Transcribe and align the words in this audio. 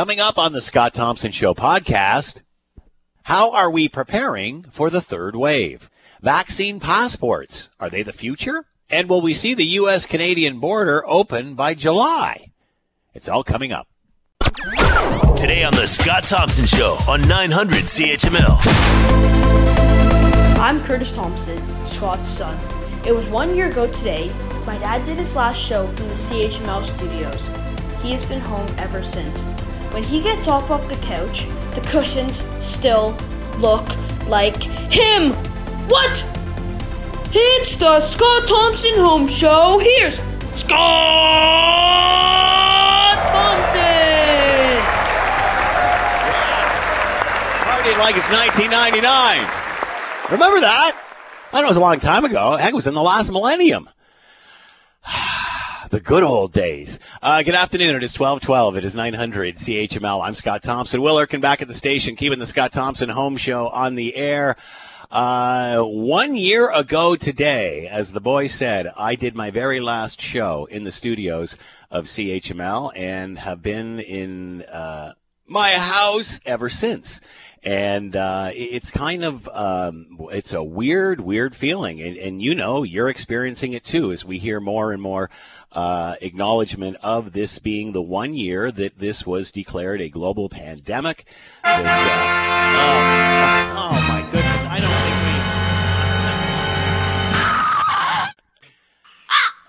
Coming 0.00 0.18
up 0.18 0.38
on 0.38 0.54
the 0.54 0.62
Scott 0.62 0.94
Thompson 0.94 1.30
Show 1.30 1.52
podcast, 1.52 2.40
how 3.24 3.52
are 3.52 3.70
we 3.70 3.86
preparing 3.86 4.62
for 4.62 4.88
the 4.88 5.02
third 5.02 5.36
wave? 5.36 5.90
Vaccine 6.22 6.80
passports, 6.80 7.68
are 7.78 7.90
they 7.90 8.02
the 8.02 8.14
future? 8.14 8.64
And 8.88 9.10
will 9.10 9.20
we 9.20 9.34
see 9.34 9.52
the 9.52 9.66
U.S. 9.66 10.06
Canadian 10.06 10.58
border 10.58 11.06
open 11.06 11.52
by 11.52 11.74
July? 11.74 12.50
It's 13.12 13.28
all 13.28 13.44
coming 13.44 13.72
up. 13.72 13.88
Today 15.36 15.64
on 15.64 15.74
the 15.74 15.84
Scott 15.86 16.22
Thompson 16.22 16.64
Show 16.64 16.96
on 17.06 17.28
900 17.28 17.84
CHML. 17.84 18.56
I'm 20.58 20.82
Curtis 20.82 21.14
Thompson, 21.14 21.62
Scott's 21.86 22.26
son. 22.26 22.58
It 23.06 23.12
was 23.12 23.28
one 23.28 23.54
year 23.54 23.70
ago 23.70 23.86
today, 23.92 24.32
my 24.64 24.78
dad 24.78 25.04
did 25.04 25.18
his 25.18 25.36
last 25.36 25.60
show 25.60 25.86
from 25.88 26.08
the 26.08 26.14
CHML 26.14 26.84
studios. 26.84 27.46
He 28.02 28.12
has 28.12 28.24
been 28.24 28.40
home 28.40 28.66
ever 28.78 29.02
since. 29.02 29.44
When 29.92 30.04
he 30.04 30.20
gets 30.22 30.46
off 30.46 30.70
the 30.88 30.96
couch, 30.96 31.46
the 31.74 31.80
cushions 31.82 32.44
still 32.60 33.16
look 33.58 33.86
like 34.28 34.62
him. 34.62 35.32
What? 35.88 36.24
It's 37.32 37.74
the 37.74 38.00
Scott 38.00 38.46
Thompson 38.46 38.94
Home 38.94 39.26
Show. 39.26 39.78
Here's 39.82 40.20
Scott 40.54 40.78
Thompson. 43.32 43.80
Partying 47.66 47.98
like 47.98 48.16
it's 48.16 48.30
1999. 48.30 49.40
Remember 50.30 50.60
that? 50.60 50.96
I 51.52 51.60
know 51.60 51.66
it 51.66 51.70
was 51.70 51.76
a 51.76 51.80
long 51.80 51.98
time 51.98 52.24
ago. 52.24 52.56
Heck, 52.56 52.72
it 52.72 52.76
was 52.76 52.86
in 52.86 52.94
the 52.94 53.02
last 53.02 53.32
millennium. 53.32 53.88
The 55.90 55.98
good 55.98 56.22
old 56.22 56.52
days. 56.52 57.00
Uh, 57.20 57.42
good 57.42 57.56
afternoon. 57.56 57.96
It 57.96 58.04
is 58.04 58.16
1212. 58.16 58.76
It 58.76 58.84
is 58.84 58.94
900 58.94 59.56
CHML. 59.56 60.24
I'm 60.24 60.36
Scott 60.36 60.62
Thompson. 60.62 61.02
Will 61.02 61.16
Erkin 61.16 61.40
back 61.40 61.62
at 61.62 61.66
the 61.66 61.74
station, 61.74 62.14
keeping 62.14 62.38
the 62.38 62.46
Scott 62.46 62.70
Thompson 62.70 63.08
home 63.08 63.36
show 63.36 63.66
on 63.70 63.96
the 63.96 64.14
air. 64.14 64.54
Uh, 65.10 65.82
one 65.82 66.36
year 66.36 66.70
ago 66.70 67.16
today, 67.16 67.88
as 67.88 68.12
the 68.12 68.20
boy 68.20 68.46
said, 68.46 68.92
I 68.96 69.16
did 69.16 69.34
my 69.34 69.50
very 69.50 69.80
last 69.80 70.20
show 70.20 70.66
in 70.66 70.84
the 70.84 70.92
studios 70.92 71.56
of 71.90 72.04
CHML 72.04 72.92
and 72.94 73.40
have 73.40 73.60
been 73.60 73.98
in 73.98 74.62
uh, 74.62 75.14
my 75.48 75.70
house 75.72 76.38
ever 76.46 76.70
since 76.70 77.18
and 77.62 78.16
uh, 78.16 78.50
it's 78.54 78.90
kind 78.90 79.22
of 79.24 79.46
um, 79.48 80.16
it's 80.32 80.52
a 80.52 80.62
weird, 80.62 81.20
weird 81.20 81.54
feeling, 81.54 82.00
and, 82.00 82.16
and, 82.16 82.40
you 82.40 82.54
know 82.54 82.82
you're 82.82 83.10
experiencing 83.10 83.74
it 83.74 83.84
too 83.84 84.12
as 84.12 84.24
we 84.24 84.38
hear 84.38 84.60
more 84.60 84.92
and 84.92 85.02
more 85.02 85.28
uh, 85.72 86.16
acknowledgement 86.20 86.96
of 87.02 87.32
this 87.32 87.58
being 87.58 87.92
the 87.92 88.02
one 88.02 88.34
year 88.34 88.70
that 88.72 88.98
this 88.98 89.24
was 89.24 89.50
declared 89.52 90.00
a 90.00 90.08
global 90.08 90.48
pandemic. 90.48 91.26
That, 91.64 91.84
uh, 91.84 92.90
oh, 93.76 93.90
oh, 93.90 94.08
my 94.08 94.22
goodness, 94.30 94.64
I 94.66 94.80
don't 94.80 94.90
think 94.90 95.16
we. 95.24 95.30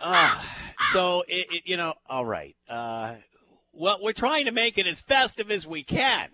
Uh, 0.04 0.42
so 0.92 1.24
it, 1.28 1.48
it, 1.52 1.62
you 1.66 1.78
know, 1.78 1.94
all 2.10 2.26
right. 2.26 2.56
Uh, 2.68 3.16
well, 3.72 4.00
we're 4.02 4.14
trying 4.14 4.46
to 4.46 4.52
make 4.52 4.78
it 4.78 4.88
as 4.88 5.00
festive 5.00 5.52
as 5.52 5.68
we 5.68 5.84
can. 5.84 6.30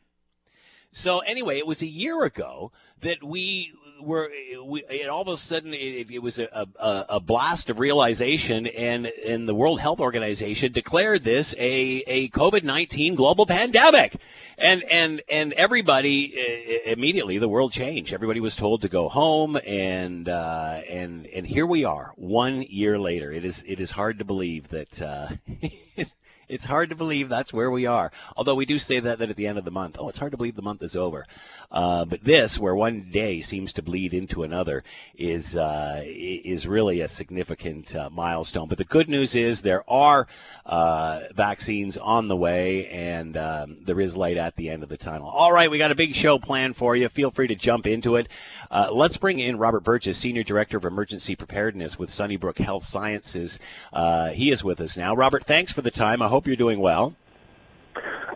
So 0.91 1.19
anyway, 1.19 1.57
it 1.57 1.67
was 1.67 1.81
a 1.81 1.87
year 1.87 2.23
ago 2.23 2.71
that 3.01 3.23
we 3.23 3.73
were 4.01 4.29
we 4.63 4.83
and 4.89 5.09
all 5.09 5.21
of 5.21 5.27
a 5.27 5.37
sudden 5.37 5.73
it, 5.73 6.11
it 6.11 6.19
was 6.21 6.39
a, 6.39 6.67
a, 6.79 7.05
a, 7.09 7.19
blast 7.19 7.69
of 7.69 7.79
realization 7.79 8.67
and 8.67 9.07
and 9.07 9.47
the 9.47 9.55
World 9.55 9.79
Health 9.79 9.99
Organization 9.99 10.71
declared 10.71 11.23
this 11.23 11.53
a 11.57 12.03
a 12.07 12.29
COVID 12.29 12.63
nineteen 12.63 13.15
global 13.15 13.45
pandemic 13.45 14.15
and 14.57 14.83
and 14.91 15.21
and 15.29 15.53
everybody 15.53 16.33
uh, 16.37 16.91
immediately 16.91 17.37
the 17.37 17.49
world 17.49 17.71
changed 17.71 18.13
everybody 18.13 18.39
was 18.39 18.55
told 18.55 18.81
to 18.81 18.89
go 18.89 19.09
home 19.09 19.57
and 19.65 20.29
uh, 20.29 20.81
and 20.89 21.25
and 21.27 21.47
here 21.47 21.65
we 21.65 21.83
are 21.83 22.13
one 22.15 22.61
year 22.63 22.99
later 22.99 23.31
it 23.31 23.45
is 23.45 23.63
it 23.67 23.79
is 23.79 23.91
hard 23.91 24.19
to 24.19 24.25
believe 24.25 24.69
that. 24.69 25.01
Uh, 25.01 25.29
it's 26.47 26.65
hard 26.65 26.89
to 26.89 26.95
believe 26.95 27.29
that's 27.29 27.53
where 27.53 27.69
we 27.69 27.85
are. 27.85 28.11
Although 28.35 28.55
we 28.55 28.65
do 28.65 28.77
say 28.77 28.99
that, 28.99 29.19
that 29.19 29.29
at 29.29 29.35
the 29.35 29.47
end 29.47 29.57
of 29.57 29.65
the 29.65 29.71
month. 29.71 29.97
Oh, 29.99 30.09
it's 30.09 30.19
hard 30.19 30.31
to 30.31 30.37
believe 30.37 30.55
the 30.55 30.61
month 30.61 30.81
is 30.83 30.95
over. 30.95 31.25
Uh, 31.71 32.05
but 32.05 32.23
this, 32.23 32.57
where 32.57 32.75
one 32.75 33.09
day 33.11 33.41
seems 33.41 33.73
to 33.73 33.81
bleed 33.81 34.13
into 34.13 34.43
another, 34.43 34.83
is 35.17 35.55
uh, 35.55 36.01
is 36.05 36.65
really 36.65 37.01
a 37.01 37.07
significant 37.07 37.95
uh, 37.95 38.09
milestone. 38.09 38.67
But 38.67 38.77
the 38.77 38.85
good 38.85 39.09
news 39.09 39.35
is 39.35 39.61
there 39.61 39.83
are 39.89 40.27
uh, 40.65 41.21
vaccines 41.35 41.97
on 41.97 42.27
the 42.27 42.37
way, 42.37 42.87
and 42.87 43.35
um, 43.35 43.77
there 43.81 43.99
is 43.99 44.15
light 44.15 44.37
at 44.37 44.55
the 44.55 44.69
end 44.69 44.83
of 44.83 44.89
the 44.89 44.97
tunnel. 44.97 45.27
All 45.27 45.51
right, 45.51 45.69
we 45.69 45.77
got 45.77 45.91
a 45.91 45.95
big 45.95 46.15
show 46.15 46.39
planned 46.39 46.77
for 46.77 46.95
you. 46.95 47.09
Feel 47.09 47.31
free 47.31 47.47
to 47.47 47.55
jump 47.55 47.85
into 47.85 48.15
it. 48.15 48.29
Uh, 48.71 48.89
let's 48.91 49.17
bring 49.17 49.39
in 49.39 49.57
Robert 49.57 49.83
Burgess, 49.83 50.17
Senior 50.17 50.43
Director 50.43 50.77
of 50.77 50.85
Emergency 50.85 51.35
Preparedness 51.35 51.99
with 51.99 52.11
Sunnybrook 52.11 52.59
Health 52.59 52.85
Sciences. 52.85 53.59
Uh, 53.91 54.29
he 54.29 54.51
is 54.51 54.63
with 54.63 54.79
us 54.79 54.95
now. 54.95 55.15
Robert, 55.15 55.45
thanks 55.45 55.71
for 55.71 55.81
the 55.81 55.91
time. 55.91 56.21
I 56.21 56.27
hope 56.27 56.36
you're 56.45 56.55
doing 56.55 56.79
well. 56.79 57.15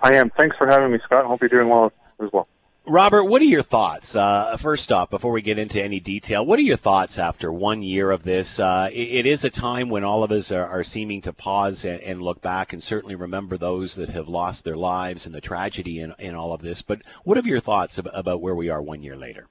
I 0.01 0.15
am. 0.15 0.31
Thanks 0.31 0.55
for 0.57 0.67
having 0.67 0.91
me, 0.91 0.99
Scott. 1.03 1.25
I 1.25 1.27
hope 1.27 1.41
you're 1.41 1.49
doing 1.49 1.69
well 1.69 1.91
as 2.19 2.29
well. 2.33 2.47
Robert, 2.87 3.25
what 3.25 3.43
are 3.43 3.45
your 3.45 3.61
thoughts? 3.61 4.15
Uh, 4.15 4.57
first 4.57 4.91
off, 4.91 5.11
before 5.11 5.31
we 5.31 5.43
get 5.43 5.59
into 5.59 5.81
any 5.81 5.99
detail, 5.99 6.43
what 6.43 6.57
are 6.57 6.63
your 6.63 6.77
thoughts 6.77 7.19
after 7.19 7.53
one 7.53 7.83
year 7.83 8.09
of 8.09 8.23
this? 8.23 8.59
Uh, 8.59 8.89
it, 8.91 8.95
it 8.95 9.25
is 9.27 9.43
a 9.43 9.51
time 9.51 9.89
when 9.89 10.03
all 10.03 10.23
of 10.23 10.31
us 10.31 10.51
are, 10.51 10.65
are 10.65 10.83
seeming 10.83 11.21
to 11.21 11.31
pause 11.31 11.85
and, 11.85 12.01
and, 12.01 12.23
look 12.23 12.41
back 12.41 12.73
and 12.73 12.81
certainly 12.81 13.13
remember 13.13 13.55
those 13.55 13.93
that 13.95 14.09
have 14.09 14.27
lost 14.27 14.65
their 14.65 14.75
lives 14.75 15.27
and 15.27 15.35
the 15.35 15.41
tragedy 15.41 15.99
in, 15.99 16.15
in 16.17 16.33
all 16.33 16.53
of 16.53 16.63
this. 16.63 16.81
But 16.81 17.01
what 17.23 17.37
are 17.37 17.47
your 17.47 17.59
thoughts 17.59 17.99
about, 17.99 18.17
about 18.17 18.41
where 18.41 18.55
we 18.55 18.69
are 18.69 18.81
one 18.81 19.03
year 19.03 19.15
later? 19.15 19.47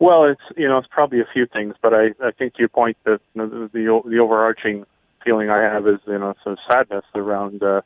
Well, 0.00 0.24
it's 0.24 0.42
you 0.56 0.66
know 0.66 0.78
it's 0.78 0.88
probably 0.90 1.20
a 1.20 1.28
few 1.32 1.46
things, 1.46 1.74
but 1.80 1.92
I 1.94 2.14
I 2.24 2.32
think 2.32 2.54
your 2.58 2.70
point 2.70 2.96
that 3.04 3.20
you 3.34 3.42
know, 3.42 3.48
the, 3.48 3.70
the 3.72 4.02
the 4.08 4.18
overarching 4.18 4.84
feeling 5.24 5.50
I 5.50 5.62
have 5.62 5.86
is 5.86 6.00
you 6.06 6.18
know 6.18 6.34
some 6.44 6.56
sadness 6.68 7.04
around. 7.14 7.62
Uh, 7.62 7.82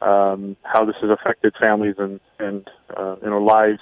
um, 0.00 0.56
how 0.62 0.84
this 0.84 0.94
has 1.00 1.10
affected 1.10 1.54
families 1.58 1.96
and 1.98 2.20
and 2.38 2.68
uh, 2.96 3.16
you 3.22 3.30
know 3.30 3.42
lives. 3.42 3.80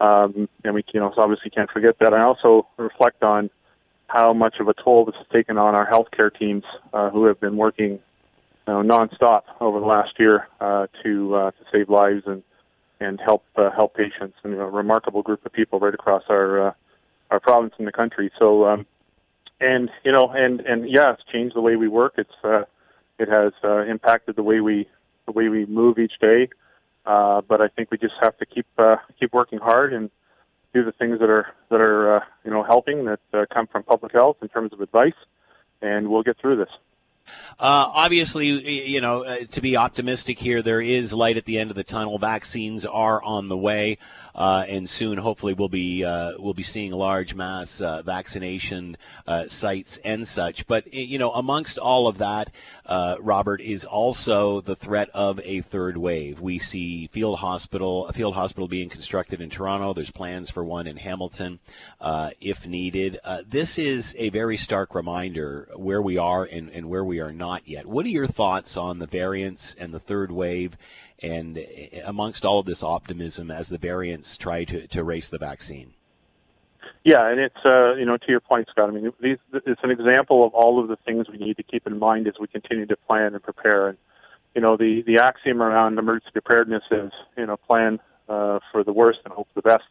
Um, 0.00 0.48
and 0.64 0.74
we 0.74 0.84
you 0.92 1.00
know 1.00 1.12
obviously 1.16 1.50
can't 1.50 1.70
forget 1.70 1.96
that. 2.00 2.14
I 2.14 2.22
also 2.22 2.66
reflect 2.76 3.22
on 3.22 3.50
how 4.06 4.32
much 4.32 4.56
of 4.60 4.68
a 4.68 4.74
toll 4.74 5.04
this 5.04 5.14
has 5.16 5.26
taken 5.32 5.56
on 5.58 5.74
our 5.74 5.88
healthcare 5.88 6.36
teams 6.36 6.64
uh, 6.92 7.10
who 7.10 7.26
have 7.26 7.40
been 7.40 7.56
working 7.56 8.00
you 8.66 8.72
know, 8.74 8.82
nonstop 8.82 9.42
over 9.60 9.78
the 9.78 9.86
last 9.86 10.18
year 10.18 10.48
uh, 10.60 10.86
to 11.02 11.34
uh, 11.34 11.50
to 11.52 11.64
save 11.72 11.88
lives 11.88 12.22
and 12.26 12.42
and 13.00 13.20
help 13.24 13.44
uh, 13.56 13.70
help 13.70 13.94
patients. 13.94 14.36
And 14.44 14.54
a 14.54 14.64
remarkable 14.64 15.22
group 15.22 15.44
of 15.44 15.52
people 15.52 15.80
right 15.80 15.94
across 15.94 16.24
our 16.28 16.68
uh, 16.68 16.72
our 17.30 17.40
province 17.40 17.74
and 17.78 17.86
the 17.86 17.92
country. 17.92 18.30
So 18.38 18.66
um, 18.66 18.86
and 19.60 19.90
you 20.04 20.12
know 20.12 20.30
and 20.30 20.60
and 20.60 20.88
yeah, 20.88 21.12
it's 21.12 21.22
changed 21.32 21.54
the 21.54 21.60
way 21.60 21.76
we 21.76 21.88
work. 21.88 22.14
It's 22.16 22.30
uh, 22.42 22.62
it 23.18 23.28
has 23.28 23.52
uh, 23.62 23.84
impacted 23.84 24.36
the 24.36 24.42
way 24.42 24.60
we 24.60 24.88
the 25.26 25.32
way 25.32 25.48
we 25.48 25.66
move 25.66 25.98
each 25.98 26.18
day. 26.20 26.48
Uh, 27.06 27.40
but 27.40 27.60
I 27.60 27.68
think 27.68 27.90
we 27.90 27.98
just 27.98 28.14
have 28.20 28.36
to 28.38 28.46
keep 28.46 28.66
uh, 28.78 28.96
keep 29.18 29.32
working 29.32 29.58
hard 29.58 29.92
and 29.92 30.10
do 30.72 30.84
the 30.84 30.92
things 30.92 31.18
that 31.20 31.30
are 31.30 31.46
that 31.70 31.80
are 31.80 32.16
uh, 32.16 32.20
you 32.44 32.50
know 32.50 32.62
helping 32.62 33.04
that 33.06 33.20
uh, 33.32 33.44
come 33.52 33.66
from 33.66 33.82
public 33.82 34.12
health 34.12 34.38
in 34.42 34.48
terms 34.48 34.72
of 34.72 34.80
advice, 34.80 35.14
and 35.82 36.08
we'll 36.08 36.22
get 36.22 36.38
through 36.38 36.56
this. 36.56 36.70
Uh, 37.60 37.90
obviously, 37.92 38.86
you 38.86 39.02
know, 39.02 39.22
uh, 39.22 39.44
to 39.50 39.60
be 39.60 39.76
optimistic 39.76 40.38
here, 40.38 40.62
there 40.62 40.80
is 40.80 41.12
light 41.12 41.36
at 41.36 41.44
the 41.44 41.58
end 41.58 41.68
of 41.68 41.76
the 41.76 41.84
tunnel. 41.84 42.18
Vaccines 42.18 42.86
are 42.86 43.22
on 43.22 43.48
the 43.48 43.56
way, 43.56 43.98
uh, 44.34 44.64
and 44.66 44.88
soon, 44.88 45.18
hopefully, 45.18 45.52
we'll 45.52 45.68
be 45.68 46.02
uh, 46.02 46.32
we'll 46.38 46.54
be 46.54 46.62
seeing 46.62 46.90
large 46.92 47.34
mass 47.34 47.82
uh, 47.82 48.00
vaccination 48.00 48.96
uh, 49.26 49.46
sites 49.46 49.98
and 50.06 50.26
such. 50.26 50.66
But 50.66 50.94
you 50.94 51.18
know, 51.18 51.32
amongst 51.32 51.76
all 51.76 52.08
of 52.08 52.16
that, 52.16 52.50
Robert 52.88 53.60
is 53.60 53.84
also 53.84 54.62
the 54.62 54.76
threat 54.76 55.10
of 55.12 55.38
a 55.44 55.60
third 55.60 55.98
wave. 55.98 56.40
We 56.40 56.58
see 56.58 57.08
field 57.08 57.40
hospital 57.40 58.06
a 58.06 58.14
field 58.14 58.34
hospital 58.34 58.68
being 58.68 58.88
constructed 58.88 59.42
in 59.42 59.50
Toronto. 59.50 59.92
There's 59.92 60.10
plans 60.10 60.48
for 60.48 60.64
one 60.64 60.86
in 60.86 60.96
Hamilton, 60.96 61.58
if 62.40 62.66
needed. 62.66 63.18
this 63.46 63.78
is 63.78 64.14
a 64.16 64.30
very 64.30 64.56
stark 64.56 64.94
reminder 64.94 65.68
where 65.76 66.00
we 66.00 66.16
are 66.16 66.44
and, 66.44 66.70
and 66.70 66.88
where 66.88 67.04
we 67.04 67.19
are 67.20 67.32
not 67.32 67.68
yet. 67.68 67.86
What 67.86 68.06
are 68.06 68.10
your 68.10 68.26
thoughts 68.26 68.76
on 68.76 68.98
the 68.98 69.06
variants 69.06 69.74
and 69.78 69.92
the 69.92 70.00
third 70.00 70.30
wave, 70.30 70.76
and 71.22 71.58
eh, 71.58 72.00
amongst 72.04 72.44
all 72.44 72.58
of 72.58 72.66
this 72.66 72.82
optimism 72.82 73.50
as 73.50 73.68
the 73.68 73.78
variants 73.78 74.36
try 74.36 74.64
to, 74.64 74.86
to 74.88 75.04
race 75.04 75.28
the 75.28 75.38
vaccine? 75.38 75.94
Yeah, 77.04 77.30
and 77.30 77.40
it's 77.40 77.64
uh, 77.64 77.94
you 77.94 78.04
know 78.04 78.16
to 78.18 78.26
your 78.28 78.40
point, 78.40 78.68
Scott. 78.70 78.90
I 78.90 78.92
mean, 78.92 79.12
these, 79.20 79.38
it's 79.52 79.80
an 79.82 79.90
example 79.90 80.44
of 80.44 80.52
all 80.52 80.80
of 80.80 80.88
the 80.88 80.96
things 80.96 81.28
we 81.30 81.38
need 81.38 81.56
to 81.56 81.62
keep 81.62 81.86
in 81.86 81.98
mind 81.98 82.26
as 82.26 82.34
we 82.38 82.46
continue 82.46 82.86
to 82.86 82.96
plan 82.96 83.34
and 83.34 83.42
prepare. 83.42 83.88
And 83.88 83.98
you 84.54 84.60
know, 84.60 84.76
the 84.76 85.02
the 85.06 85.18
axiom 85.18 85.62
around 85.62 85.98
emergency 85.98 86.30
preparedness 86.32 86.82
is 86.90 87.12
you 87.38 87.46
know 87.46 87.56
plan 87.56 88.00
uh, 88.28 88.58
for 88.70 88.84
the 88.84 88.92
worst 88.92 89.20
and 89.24 89.32
hope 89.32 89.48
for 89.54 89.62
the 89.62 89.68
best. 89.68 89.84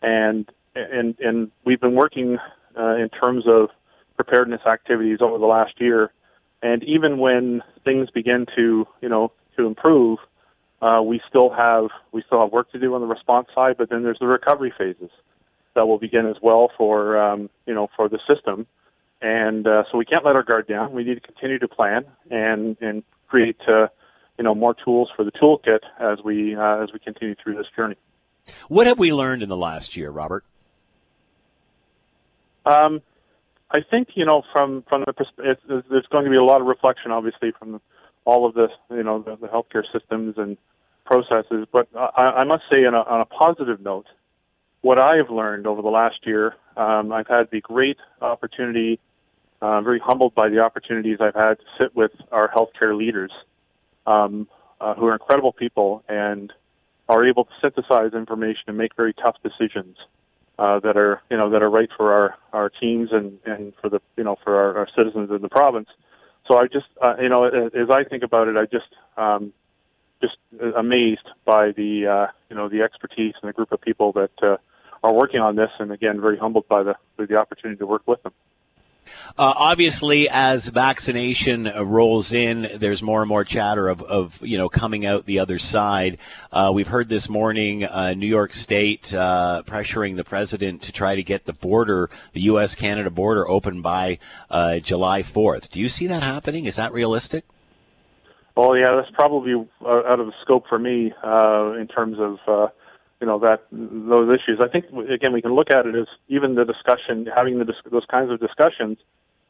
And 0.00 0.50
and 0.74 1.18
and 1.20 1.50
we've 1.64 1.80
been 1.80 1.94
working 1.94 2.38
uh, 2.78 2.96
in 2.96 3.10
terms 3.10 3.44
of 3.46 3.68
preparedness 4.16 4.62
activities 4.66 5.18
over 5.20 5.38
the 5.38 5.46
last 5.46 5.80
year 5.80 6.12
and 6.62 6.82
even 6.84 7.18
when 7.18 7.62
things 7.84 8.10
begin 8.10 8.46
to, 8.56 8.86
you 9.00 9.08
know, 9.08 9.32
to 9.56 9.66
improve, 9.66 10.18
uh, 10.80 11.00
we 11.02 11.20
still 11.28 11.50
have 11.50 11.88
we 12.12 12.22
still 12.26 12.40
have 12.40 12.52
work 12.52 12.70
to 12.72 12.78
do 12.78 12.94
on 12.94 13.00
the 13.00 13.06
response 13.06 13.48
side, 13.54 13.76
but 13.76 13.90
then 13.90 14.02
there's 14.02 14.18
the 14.18 14.26
recovery 14.26 14.72
phases 14.76 15.10
that 15.74 15.86
will 15.86 15.98
begin 15.98 16.26
as 16.26 16.36
well 16.42 16.70
for 16.76 17.18
um, 17.18 17.50
you 17.66 17.74
know 17.74 17.88
for 17.96 18.08
the 18.08 18.18
system, 18.32 18.66
and 19.20 19.66
uh, 19.66 19.84
so 19.90 19.98
we 19.98 20.04
can't 20.04 20.24
let 20.24 20.36
our 20.36 20.42
guard 20.42 20.68
down. 20.68 20.92
We 20.92 21.04
need 21.04 21.14
to 21.14 21.20
continue 21.20 21.58
to 21.58 21.68
plan 21.68 22.04
and 22.30 22.76
and 22.80 23.02
create 23.26 23.58
uh, 23.66 23.88
you 24.38 24.44
know 24.44 24.54
more 24.54 24.74
tools 24.74 25.08
for 25.16 25.24
the 25.24 25.32
toolkit 25.32 25.80
as 25.98 26.24
we 26.24 26.54
uh, 26.54 26.82
as 26.82 26.92
we 26.92 27.00
continue 27.00 27.34
through 27.42 27.56
this 27.56 27.66
journey. 27.74 27.96
What 28.68 28.86
have 28.86 28.98
we 28.98 29.12
learned 29.12 29.42
in 29.42 29.48
the 29.48 29.56
last 29.56 29.96
year, 29.96 30.10
Robert? 30.10 30.44
Um, 32.64 33.02
I 33.70 33.80
think 33.88 34.08
you 34.14 34.24
know 34.24 34.42
from 34.52 34.82
from 34.88 35.04
the 35.06 35.26
it's, 35.38 35.60
there's 35.68 36.06
going 36.10 36.24
to 36.24 36.30
be 36.30 36.36
a 36.36 36.44
lot 36.44 36.60
of 36.60 36.66
reflection, 36.66 37.10
obviously, 37.10 37.52
from 37.58 37.80
all 38.24 38.46
of 38.46 38.54
the 38.54 38.68
you 38.90 39.02
know 39.02 39.22
the, 39.22 39.36
the 39.36 39.48
healthcare 39.48 39.84
systems 39.92 40.34
and 40.38 40.56
processes. 41.04 41.66
But 41.70 41.88
I, 41.94 42.22
I 42.38 42.44
must 42.44 42.64
say, 42.70 42.84
on 42.84 42.94
a, 42.94 43.00
on 43.00 43.20
a 43.20 43.24
positive 43.26 43.80
note, 43.80 44.06
what 44.80 44.98
I 44.98 45.16
have 45.16 45.30
learned 45.30 45.66
over 45.66 45.82
the 45.82 45.88
last 45.88 46.18
year, 46.24 46.54
um, 46.76 47.12
I've 47.12 47.28
had 47.28 47.50
the 47.50 47.60
great 47.60 47.98
opportunity. 48.20 49.00
Uh, 49.60 49.80
very 49.80 49.98
humbled 49.98 50.32
by 50.36 50.48
the 50.48 50.60
opportunities 50.60 51.18
I've 51.20 51.34
had 51.34 51.58
to 51.58 51.64
sit 51.80 51.96
with 51.96 52.12
our 52.30 52.48
healthcare 52.48 52.96
leaders, 52.96 53.32
um, 54.06 54.46
uh, 54.80 54.94
who 54.94 55.06
are 55.06 55.14
incredible 55.14 55.52
people 55.52 56.04
and 56.08 56.52
are 57.08 57.26
able 57.26 57.44
to 57.44 57.50
synthesize 57.60 58.12
information 58.12 58.62
and 58.68 58.78
make 58.78 58.94
very 58.94 59.12
tough 59.14 59.34
decisions 59.42 59.96
uh, 60.58 60.80
that 60.80 60.96
are 60.96 61.22
you 61.30 61.36
know 61.36 61.50
that 61.50 61.62
are 61.62 61.70
right 61.70 61.88
for 61.96 62.12
our 62.12 62.36
our 62.52 62.68
teams 62.68 63.10
and 63.12 63.38
and 63.44 63.72
for 63.80 63.88
the 63.88 64.00
you 64.16 64.24
know 64.24 64.36
for 64.42 64.56
our, 64.56 64.78
our 64.78 64.88
citizens 64.96 65.30
in 65.30 65.42
the 65.42 65.48
province. 65.48 65.88
So 66.46 66.58
I 66.58 66.66
just 66.66 66.86
uh, 67.02 67.14
you 67.20 67.28
know 67.28 67.44
as 67.44 67.90
I 67.90 68.04
think 68.04 68.22
about 68.22 68.48
it, 68.48 68.56
I 68.56 68.64
just 68.64 68.92
um, 69.16 69.52
just 70.20 70.36
amazed 70.76 71.28
by 71.44 71.72
the 71.72 72.06
uh, 72.06 72.32
you 72.50 72.56
know 72.56 72.68
the 72.68 72.82
expertise 72.82 73.34
and 73.42 73.48
the 73.48 73.52
group 73.52 73.72
of 73.72 73.80
people 73.80 74.12
that 74.12 74.32
uh, 74.42 74.56
are 75.02 75.12
working 75.12 75.40
on 75.40 75.56
this, 75.56 75.70
and 75.78 75.92
again 75.92 76.20
very 76.20 76.38
humbled 76.38 76.66
by 76.68 76.82
the 76.82 76.94
by 77.16 77.26
the 77.26 77.36
opportunity 77.36 77.78
to 77.78 77.86
work 77.86 78.02
with 78.06 78.22
them. 78.22 78.32
Uh, 79.38 79.54
obviously, 79.56 80.28
as 80.28 80.66
vaccination 80.66 81.66
uh, 81.68 81.84
rolls 81.84 82.32
in, 82.32 82.68
there's 82.74 83.02
more 83.02 83.20
and 83.20 83.28
more 83.28 83.44
chatter 83.44 83.88
of, 83.88 84.02
of 84.02 84.38
you 84.42 84.58
know 84.58 84.68
coming 84.68 85.06
out 85.06 85.26
the 85.26 85.38
other 85.38 85.58
side. 85.58 86.18
Uh, 86.52 86.72
we've 86.74 86.88
heard 86.88 87.08
this 87.08 87.28
morning 87.28 87.84
uh, 87.84 88.14
New 88.14 88.26
York 88.26 88.52
State 88.52 89.14
uh, 89.14 89.62
pressuring 89.66 90.16
the 90.16 90.24
president 90.24 90.82
to 90.82 90.92
try 90.92 91.14
to 91.14 91.22
get 91.22 91.44
the 91.44 91.52
border, 91.52 92.10
the 92.32 92.40
U.S. 92.42 92.74
Canada 92.74 93.10
border, 93.10 93.48
open 93.48 93.80
by 93.80 94.18
uh, 94.50 94.78
July 94.80 95.22
4th. 95.22 95.68
Do 95.68 95.78
you 95.78 95.88
see 95.88 96.06
that 96.08 96.22
happening? 96.22 96.64
Is 96.64 96.76
that 96.76 96.92
realistic? 96.92 97.44
Well, 98.56 98.76
yeah, 98.76 98.96
that's 98.96 99.14
probably 99.14 99.52
out 99.86 100.18
of 100.18 100.26
the 100.26 100.32
scope 100.42 100.66
for 100.68 100.80
me 100.80 101.12
in 101.80 101.86
terms 101.86 102.16
of 102.18 102.70
you 103.20 103.26
know 103.26 103.38
that 103.40 103.66
those 103.72 104.28
issues. 104.28 104.60
I 104.62 104.68
think 104.68 104.86
again 105.10 105.32
we 105.32 105.42
can 105.42 105.54
look 105.54 105.70
at 105.70 105.86
it 105.86 105.94
as 105.94 106.06
even 106.28 106.54
the 106.54 106.64
discussion, 106.64 107.26
having 107.34 107.58
the, 107.58 107.72
those 107.90 108.06
kinds 108.10 108.30
of 108.30 108.40
discussions, 108.40 108.98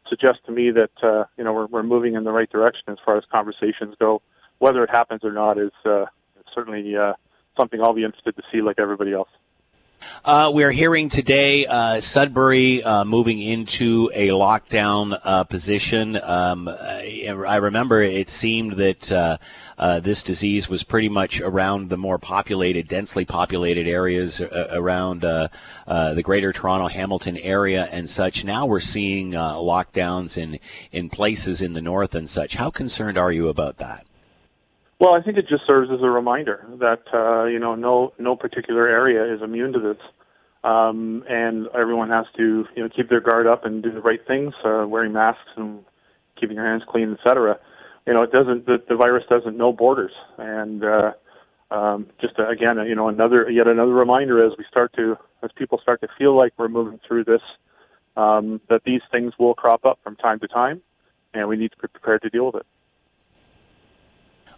suggests 0.08 0.40
to 0.46 0.52
me 0.52 0.70
that 0.70 0.90
uh, 1.02 1.24
you 1.36 1.44
know 1.44 1.52
we're, 1.52 1.66
we're 1.66 1.82
moving 1.82 2.14
in 2.14 2.24
the 2.24 2.32
right 2.32 2.50
direction 2.50 2.84
as 2.88 2.98
far 3.04 3.16
as 3.16 3.24
conversations 3.30 3.94
go. 3.98 4.22
Whether 4.58 4.82
it 4.82 4.90
happens 4.90 5.22
or 5.22 5.32
not 5.32 5.58
is 5.58 5.70
uh, 5.84 6.06
certainly 6.54 6.96
uh, 6.96 7.12
something 7.56 7.80
I'll 7.80 7.94
be 7.94 8.04
interested 8.04 8.36
to 8.36 8.42
see, 8.50 8.60
like 8.62 8.78
everybody 8.78 9.12
else. 9.12 9.28
Uh, 10.24 10.50
we're 10.52 10.70
hearing 10.70 11.08
today 11.08 11.66
uh, 11.66 12.00
Sudbury 12.00 12.82
uh, 12.82 13.04
moving 13.04 13.40
into 13.40 14.10
a 14.14 14.28
lockdown 14.28 15.18
uh, 15.24 15.44
position. 15.44 16.16
Um, 16.22 16.68
I 16.68 17.56
remember 17.56 18.02
it 18.02 18.28
seemed 18.28 18.72
that 18.72 19.10
uh, 19.10 19.38
uh, 19.78 20.00
this 20.00 20.22
disease 20.22 20.68
was 20.68 20.82
pretty 20.82 21.08
much 21.08 21.40
around 21.40 21.88
the 21.88 21.96
more 21.96 22.18
populated, 22.18 22.88
densely 22.88 23.24
populated 23.24 23.86
areas 23.86 24.40
around 24.40 25.22
the 25.22 26.22
Greater 26.22 26.52
Toronto 26.52 26.88
Hamilton 26.88 27.36
area 27.38 27.88
and 27.90 28.10
such. 28.10 28.44
Now 28.44 28.66
we're 28.66 28.80
seeing 28.80 29.32
lockdowns 29.32 30.36
in 30.36 30.58
in 30.92 31.08
places 31.08 31.62
in 31.62 31.72
the 31.72 31.80
north 31.80 32.14
and 32.14 32.28
such. 32.28 32.56
How 32.56 32.70
concerned 32.70 33.18
are 33.18 33.32
you 33.32 33.48
about 33.48 33.78
that? 33.78 34.07
Well, 35.00 35.14
I 35.14 35.22
think 35.22 35.38
it 35.38 35.46
just 35.48 35.62
serves 35.66 35.90
as 35.92 36.00
a 36.02 36.10
reminder 36.10 36.66
that 36.80 37.02
uh, 37.14 37.44
you 37.44 37.60
know 37.60 37.76
no 37.76 38.12
no 38.18 38.34
particular 38.34 38.88
area 38.88 39.32
is 39.32 39.40
immune 39.42 39.72
to 39.74 39.78
this, 39.78 39.96
um, 40.64 41.22
and 41.28 41.68
everyone 41.68 42.08
has 42.10 42.26
to 42.36 42.64
you 42.74 42.82
know 42.82 42.88
keep 42.94 43.08
their 43.08 43.20
guard 43.20 43.46
up 43.46 43.64
and 43.64 43.80
do 43.80 43.92
the 43.92 44.00
right 44.00 44.20
things, 44.26 44.54
uh, 44.64 44.86
wearing 44.88 45.12
masks 45.12 45.50
and 45.56 45.84
keeping 46.38 46.56
your 46.56 46.66
hands 46.66 46.82
clean, 46.88 47.12
etc. 47.12 47.58
You 48.06 48.14
know, 48.14 48.22
it 48.24 48.32
doesn't 48.32 48.66
the, 48.66 48.78
the 48.88 48.96
virus 48.96 49.22
doesn't 49.30 49.56
know 49.56 49.72
borders, 49.72 50.12
and 50.36 50.82
uh, 50.82 51.12
um, 51.70 52.08
just 52.20 52.36
uh, 52.36 52.48
again, 52.48 52.78
you 52.88 52.96
know, 52.96 53.06
another 53.08 53.48
yet 53.48 53.68
another 53.68 53.94
reminder 53.94 54.44
as 54.44 54.52
we 54.58 54.64
start 54.68 54.92
to 54.96 55.16
as 55.44 55.50
people 55.54 55.78
start 55.80 56.00
to 56.00 56.08
feel 56.18 56.36
like 56.36 56.52
we're 56.58 56.68
moving 56.68 56.98
through 57.06 57.22
this, 57.22 57.42
um, 58.16 58.60
that 58.68 58.82
these 58.84 59.02
things 59.12 59.32
will 59.38 59.54
crop 59.54 59.84
up 59.84 60.00
from 60.02 60.16
time 60.16 60.40
to 60.40 60.48
time, 60.48 60.82
and 61.34 61.48
we 61.48 61.56
need 61.56 61.70
to 61.70 61.76
be 61.76 61.86
prepared 61.86 62.20
to 62.22 62.30
deal 62.30 62.46
with 62.46 62.56
it. 62.56 62.66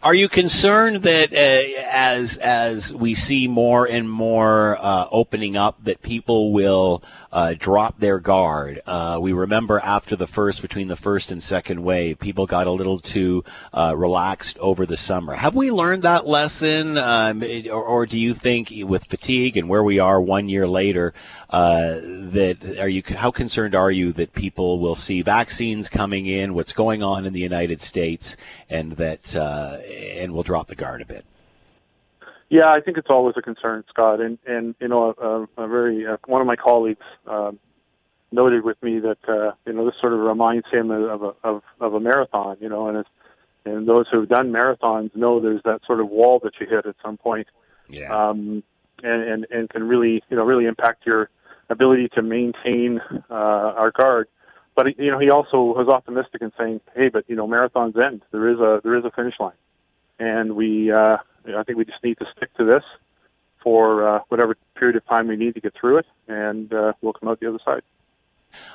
Are 0.02 0.14
you 0.14 0.30
concerned 0.30 1.02
that 1.02 1.34
uh, 1.34 1.80
as 1.92 2.38
as 2.38 2.90
we 2.90 3.14
see 3.14 3.46
more 3.46 3.86
and 3.86 4.10
more 4.10 4.78
uh, 4.80 5.06
opening 5.10 5.58
up, 5.58 5.84
that 5.84 6.00
people 6.00 6.54
will 6.54 7.02
uh, 7.30 7.52
drop 7.58 8.00
their 8.00 8.18
guard? 8.18 8.80
Uh, 8.86 9.18
we 9.20 9.34
remember 9.34 9.78
after 9.78 10.16
the 10.16 10.26
first, 10.26 10.62
between 10.62 10.88
the 10.88 10.96
first 10.96 11.30
and 11.30 11.42
second 11.42 11.82
wave, 11.82 12.18
people 12.18 12.46
got 12.46 12.66
a 12.66 12.70
little 12.70 12.98
too 12.98 13.44
uh, 13.74 13.92
relaxed 13.94 14.56
over 14.58 14.86
the 14.86 14.96
summer. 14.96 15.34
Have 15.34 15.54
we 15.54 15.70
learned 15.70 16.04
that 16.04 16.26
lesson, 16.26 16.96
um, 16.96 17.44
or, 17.70 17.84
or, 17.84 18.06
do 18.06 18.18
you 18.18 18.32
think, 18.32 18.72
with 18.84 19.04
fatigue 19.04 19.58
and 19.58 19.68
where 19.68 19.84
we 19.84 19.98
are 19.98 20.18
one 20.18 20.48
year 20.48 20.66
later, 20.66 21.12
uh, 21.50 21.98
that 22.00 22.78
are 22.80 22.88
you? 22.88 23.02
How 23.06 23.30
concerned 23.30 23.74
are 23.74 23.90
you 23.90 24.14
that 24.14 24.32
people 24.32 24.78
will 24.78 24.94
see 24.94 25.20
vaccines 25.20 25.90
coming 25.90 26.24
in, 26.24 26.54
what's 26.54 26.72
going 26.72 27.02
on 27.02 27.26
in 27.26 27.34
the 27.34 27.40
United 27.40 27.82
States, 27.82 28.34
and 28.70 28.92
that 28.92 29.36
uh, 29.36 29.78
and 29.84 30.32
we'll 30.32 30.44
drop 30.44 30.68
the 30.68 30.76
guard 30.76 31.02
a 31.02 31.06
bit. 31.06 31.24
Yeah, 32.48 32.66
I 32.66 32.80
think 32.80 32.98
it's 32.98 33.10
always 33.10 33.36
a 33.36 33.42
concern, 33.42 33.84
Scott, 33.88 34.20
and 34.20 34.38
and 34.46 34.74
you 34.80 34.88
know, 34.88 35.14
a, 35.56 35.62
a 35.62 35.68
very 35.68 36.06
uh, 36.06 36.16
one 36.26 36.40
of 36.40 36.46
my 36.46 36.56
colleagues 36.56 37.04
um, 37.26 37.58
noted 38.32 38.64
with 38.64 38.80
me 38.82 38.98
that 39.00 39.18
uh, 39.28 39.52
you 39.66 39.72
know 39.72 39.84
this 39.84 39.94
sort 40.00 40.12
of 40.12 40.20
reminds 40.20 40.66
him 40.70 40.90
of 40.90 41.22
a 41.22 41.32
of, 41.44 41.62
of 41.80 41.94
a 41.94 42.00
marathon, 42.00 42.56
you 42.60 42.68
know, 42.68 42.88
and 42.88 42.98
it's, 42.98 43.08
and 43.64 43.88
those 43.88 44.06
who've 44.10 44.28
done 44.28 44.50
marathons 44.50 45.14
know 45.14 45.40
there's 45.40 45.62
that 45.64 45.80
sort 45.86 46.00
of 46.00 46.08
wall 46.08 46.40
that 46.42 46.54
you 46.60 46.66
hit 46.66 46.86
at 46.86 46.96
some 47.04 47.16
point, 47.16 47.46
yeah, 47.88 48.12
um, 48.12 48.62
and 49.02 49.22
and 49.22 49.46
and 49.50 49.70
can 49.70 49.84
really 49.86 50.22
you 50.28 50.36
know 50.36 50.44
really 50.44 50.66
impact 50.66 51.06
your 51.06 51.30
ability 51.68 52.08
to 52.14 52.22
maintain 52.22 53.00
uh, 53.30 53.34
our 53.34 53.92
guard. 53.92 54.28
But 54.80 54.98
you 54.98 55.10
know, 55.10 55.18
he 55.18 55.30
also 55.30 55.58
was 55.58 55.88
optimistic 55.88 56.40
in 56.40 56.52
saying, 56.58 56.80
"Hey, 56.94 57.08
but 57.08 57.24
you 57.28 57.36
know, 57.36 57.46
marathons 57.46 57.96
end. 58.02 58.22
There 58.30 58.48
is 58.48 58.58
a 58.58 58.80
there 58.82 58.96
is 58.96 59.04
a 59.04 59.10
finish 59.10 59.34
line." 59.38 59.58
and 60.20 60.54
we 60.54 60.92
uh, 60.92 61.16
I 61.56 61.62
think 61.64 61.78
we 61.78 61.84
just 61.84 62.04
need 62.04 62.18
to 62.18 62.26
stick 62.36 62.54
to 62.58 62.64
this 62.64 62.84
for 63.62 64.06
uh, 64.08 64.20
whatever 64.28 64.56
period 64.76 64.96
of 64.96 65.06
time 65.06 65.26
we 65.26 65.36
need 65.36 65.54
to 65.54 65.60
get 65.60 65.74
through 65.78 65.98
it, 65.98 66.06
and 66.28 66.72
uh, 66.72 66.92
we'll 67.00 67.14
come 67.14 67.28
out 67.28 67.40
the 67.40 67.48
other 67.48 67.58
side. 67.64 67.82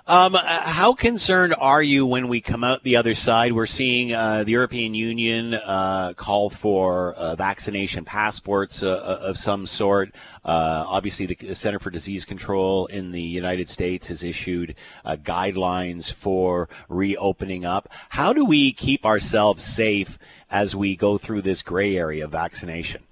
Um, 0.07 0.35
how 0.35 0.93
concerned 0.93 1.55
are 1.57 1.81
you 1.81 2.05
when 2.05 2.27
we 2.27 2.39
come 2.39 2.63
out 2.63 2.83
the 2.83 2.95
other 2.95 3.15
side? 3.15 3.53
We're 3.53 3.65
seeing 3.65 4.13
uh, 4.13 4.43
the 4.43 4.51
European 4.51 4.93
Union 4.93 5.55
uh, 5.55 6.13
call 6.15 6.49
for 6.49 7.13
uh, 7.13 7.35
vaccination 7.35 8.05
passports 8.05 8.83
uh, 8.83 8.91
uh, 8.91 9.19
of 9.29 9.37
some 9.37 9.65
sort. 9.65 10.13
Uh, 10.43 10.85
obviously, 10.87 11.25
the 11.25 11.55
Center 11.55 11.79
for 11.79 11.89
Disease 11.89 12.23
Control 12.23 12.85
in 12.85 13.11
the 13.11 13.21
United 13.21 13.67
States 13.67 14.07
has 14.07 14.23
issued 14.23 14.75
guidelines 15.05 16.13
for 16.13 16.69
reopening 16.87 17.65
up. 17.65 17.89
How 18.09 18.31
do 18.31 18.45
we 18.45 18.73
keep 18.73 19.05
ourselves 19.05 19.63
safe 19.63 20.19
as 20.51 20.75
we 20.75 20.95
go 20.95 21.17
through 21.17 21.41
this 21.41 21.61
gray 21.61 21.97
area 21.97 22.25
of 22.25 22.31
vaccination? 22.31 23.03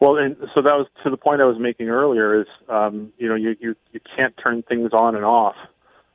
Well, 0.00 0.16
and 0.16 0.36
so 0.54 0.60
that 0.62 0.74
was 0.74 0.86
to 1.04 1.10
the 1.10 1.16
point 1.16 1.40
I 1.40 1.44
was 1.44 1.56
making 1.58 1.88
earlier. 1.88 2.40
Is 2.40 2.46
um, 2.68 3.12
you 3.18 3.28
know 3.28 3.34
you, 3.34 3.56
you 3.60 3.74
you 3.92 4.00
can't 4.14 4.34
turn 4.42 4.62
things 4.62 4.90
on 4.92 5.14
and 5.14 5.24
off 5.24 5.56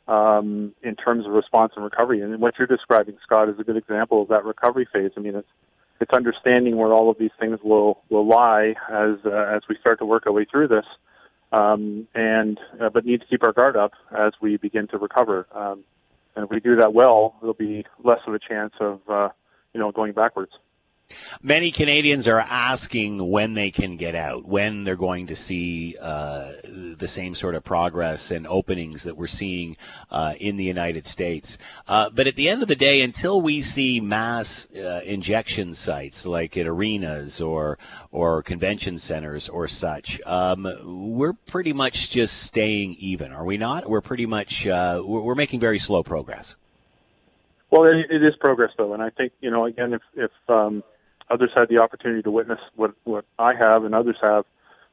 um, 0.08 0.74
in 0.84 0.96
terms 0.96 1.26
of 1.26 1.32
response 1.32 1.74
and 1.76 1.84
recovery. 1.84 2.22
And 2.22 2.40
what 2.40 2.56
you're 2.60 2.68
describing, 2.68 3.18
Scott, 3.24 3.50
is 3.50 3.56
a 3.60 3.64
good 3.64 3.78
example 3.78 4.22
of 4.22 4.28
that 4.28 4.46
recovery 4.46 4.88
phase. 4.92 5.12
I 5.18 5.20
mean, 5.20 5.36
it's 5.36 5.48
it's 6.00 6.12
understanding 6.14 6.78
where 6.78 6.92
all 6.92 7.10
of 7.10 7.18
these 7.18 7.32
things 7.40 7.60
will 7.64 8.02
will 8.10 8.28
lie 8.28 8.76
as 8.90 9.18
uh, 9.26 9.56
as 9.56 9.62
we 9.70 9.78
start 9.80 10.00
to 10.00 10.06
work 10.06 10.28
our 10.28 10.34
way 10.34 10.46
through 10.46 10.68
this, 10.68 10.86
um, 11.52 12.08
and 12.14 12.60
uh, 12.82 12.90
but 12.90 13.06
need 13.06 13.22
to 13.22 13.28
keep 13.28 13.44
our 13.44 13.54
guard 13.54 13.78
up 13.78 13.94
as 14.18 14.34
we 14.42 14.58
begin 14.58 14.88
to 14.90 14.98
recover. 14.98 15.48
Um, 15.56 15.84
and 16.36 16.46
if 16.46 16.52
we 16.52 16.60
do 16.60 16.76
that 16.78 16.94
well, 16.94 17.36
there'll 17.42 17.54
be 17.54 17.86
less 18.04 18.20
of 18.28 18.34
a 18.34 18.40
chance 18.40 18.74
of 18.80 19.00
uh, 19.10 19.30
you 19.74 19.80
know 19.80 19.92
going 19.92 20.14
backwards. 20.14 20.52
Many 21.42 21.72
Canadians 21.72 22.28
are 22.28 22.40
asking 22.40 23.30
when 23.30 23.54
they 23.54 23.72
can 23.72 23.98
get 23.98 24.16
out, 24.16 24.46
when 24.46 24.84
they're 24.84 24.96
going 24.96 25.28
to 25.28 25.36
see 25.36 25.96
uh, 26.00 26.54
the 26.64 27.08
same 27.08 27.36
sort 27.36 27.56
of 27.56 27.64
progress 27.64 28.32
and 28.32 28.46
openings 28.48 29.04
that 29.04 29.18
we're 29.18 29.28
seeing 29.28 29.78
uh, 30.12 30.34
in 30.40 30.56
the 30.56 30.64
United 30.64 31.06
States. 31.06 31.58
Uh, 31.88 32.10
but 32.10 32.28
at 32.28 32.36
the 32.36 32.50
end 32.50 32.62
of 32.62 32.68
the 32.68 32.76
day, 32.76 33.02
until 33.02 33.42
we 33.42 33.62
see 33.62 34.00
mass 34.00 34.68
uh, 34.76 35.02
injection 35.04 35.76
sites 35.76 36.26
like 36.26 36.58
at 36.58 36.68
arenas 36.68 37.42
or 37.42 37.78
or 38.12 38.44
convention 38.44 38.98
centers 38.98 39.48
or 39.48 39.68
such, 39.68 40.20
um, 40.26 40.68
we're 40.84 41.34
pretty 41.34 41.74
much 41.74 42.10
just 42.10 42.44
staying 42.44 42.96
even, 43.00 43.32
are 43.32 43.46
we 43.46 43.58
not? 43.58 43.90
We're 43.90 44.02
pretty 44.02 44.26
much 44.26 44.68
uh, 44.68 45.02
we're, 45.04 45.36
making 45.36 45.60
very 45.60 45.80
slow 45.80 46.04
progress. 46.04 46.56
Well, 47.70 47.86
it, 47.86 48.12
it 48.12 48.24
is 48.24 48.36
progress 48.36 48.72
though, 48.78 48.94
and 48.94 49.02
I 49.02 49.10
think 49.10 49.32
you 49.42 49.50
know 49.50 49.66
again 49.66 49.94
if 49.94 50.02
if 50.16 50.32
um, 50.50 50.84
others 51.32 51.52
had 51.56 51.70
the 51.70 51.78
opportunity 51.78 52.22
to 52.22 52.32
witness 52.32 52.60
what 52.76 52.94
what 53.04 53.26
I 53.40 53.54
have 53.56 53.84
and 53.86 53.96
others 53.96 54.18
have 54.22 54.46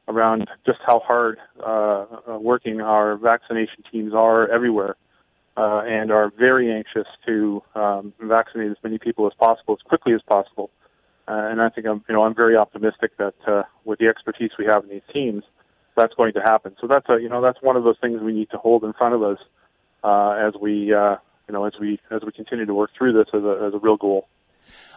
around 0.07 0.47
just 0.65 0.79
how 0.85 0.99
hard 0.99 1.37
uh, 1.59 2.05
uh, 2.27 2.39
working 2.39 2.81
our 2.81 3.15
vaccination 3.15 3.83
teams 3.91 4.13
are 4.13 4.49
everywhere, 4.49 4.95
uh, 5.55 5.81
and 5.85 6.11
are 6.11 6.31
very 6.37 6.71
anxious 6.71 7.07
to 7.27 7.61
um, 7.75 8.13
vaccinate 8.21 8.71
as 8.71 8.77
many 8.83 8.97
people 8.97 9.27
as 9.27 9.33
possible 9.39 9.75
as 9.79 9.83
quickly 9.87 10.13
as 10.13 10.21
possible. 10.27 10.71
Uh, 11.27 11.47
and 11.51 11.61
I 11.61 11.69
think 11.69 11.85
I'm 11.85 12.03
you 12.07 12.15
know 12.15 12.23
I'm 12.23 12.35
very 12.35 12.55
optimistic 12.55 13.17
that 13.17 13.35
uh, 13.47 13.63
with 13.85 13.99
the 13.99 14.07
expertise 14.07 14.51
we 14.57 14.65
have 14.65 14.83
in 14.83 14.89
these 14.89 15.07
teams, 15.13 15.43
that's 15.95 16.13
going 16.15 16.33
to 16.33 16.41
happen. 16.41 16.75
So 16.81 16.87
that's 16.87 17.07
a 17.09 17.19
you 17.21 17.29
know 17.29 17.41
that's 17.41 17.61
one 17.61 17.75
of 17.75 17.83
those 17.83 17.97
things 18.01 18.21
we 18.21 18.33
need 18.33 18.49
to 18.51 18.57
hold 18.57 18.83
in 18.83 18.93
front 18.93 19.13
of 19.13 19.21
us 19.21 19.37
uh, 20.03 20.31
as 20.31 20.53
we 20.59 20.93
uh, 20.93 21.17
you 21.47 21.53
know 21.53 21.65
as 21.65 21.73
we 21.79 21.99
as 22.09 22.21
we 22.25 22.31
continue 22.31 22.65
to 22.65 22.73
work 22.73 22.91
through 22.97 23.13
this 23.13 23.27
as 23.33 23.43
a 23.43 23.67
as 23.67 23.73
a 23.75 23.79
real 23.79 23.97
goal. 23.97 24.27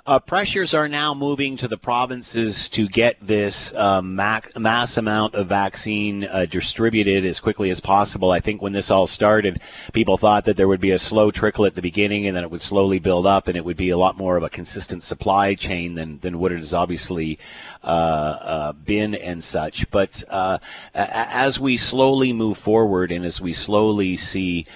Uh, 0.05 0.19
pressures 0.19 0.75
are 0.75 0.89
now 0.89 1.15
moving 1.15 1.57
to 1.57 1.69
the 1.69 1.79
provinces 1.79 2.69
to 2.69 2.89
get 2.89 3.17
this 3.25 3.73
uh, 3.75 4.03
mac- 4.03 4.59
mass 4.59 4.97
amount 4.97 5.33
of 5.37 5.47
vaccine 5.47 6.25
uh, 6.25 6.45
distributed 6.45 7.25
as 7.25 7.39
quickly 7.39 7.71
as 7.71 7.79
possible. 7.79 8.33
I 8.33 8.41
think 8.41 8.61
when 8.61 8.73
this 8.73 8.91
all 8.91 9.07
started, 9.07 9.63
people 9.93 10.17
thought 10.17 10.45
that 10.47 10.57
there 10.57 10.67
would 10.67 10.81
be 10.81 10.91
a 10.91 10.99
slow 10.99 11.31
trickle 11.31 11.67
at 11.67 11.77
the 11.77 11.83
beginning 11.83 12.27
and 12.27 12.37
then 12.37 12.43
it 12.43 12.51
would 12.51 12.61
slowly 12.61 12.99
build 12.99 13.29
up 13.29 13.47
and 13.47 13.57
it 13.57 13.65
would 13.65 13.77
be 13.77 13.91
a 13.91 13.97
lot 13.97 14.17
more 14.17 14.37
of 14.37 14.43
a 14.43 14.51
consistent 14.51 15.05
supply 15.05 15.55
chain 15.55 15.95
than, 15.95 16.19
than 16.19 16.41
what 16.41 16.51
it 16.51 16.59
is 16.59 16.75
obviously 16.75 17.39
been 17.83 19.15
and 19.15 19.43
such. 19.43 19.91
But 19.91 20.25
uh, 20.29 20.59
as 20.95 21.61
we 21.61 21.77
slowly 21.77 22.33
move 22.33 22.59
forward 22.59 23.13
and 23.13 23.25
as 23.25 23.41
we 23.41 23.53
slowly 23.53 24.17
see 24.17 24.67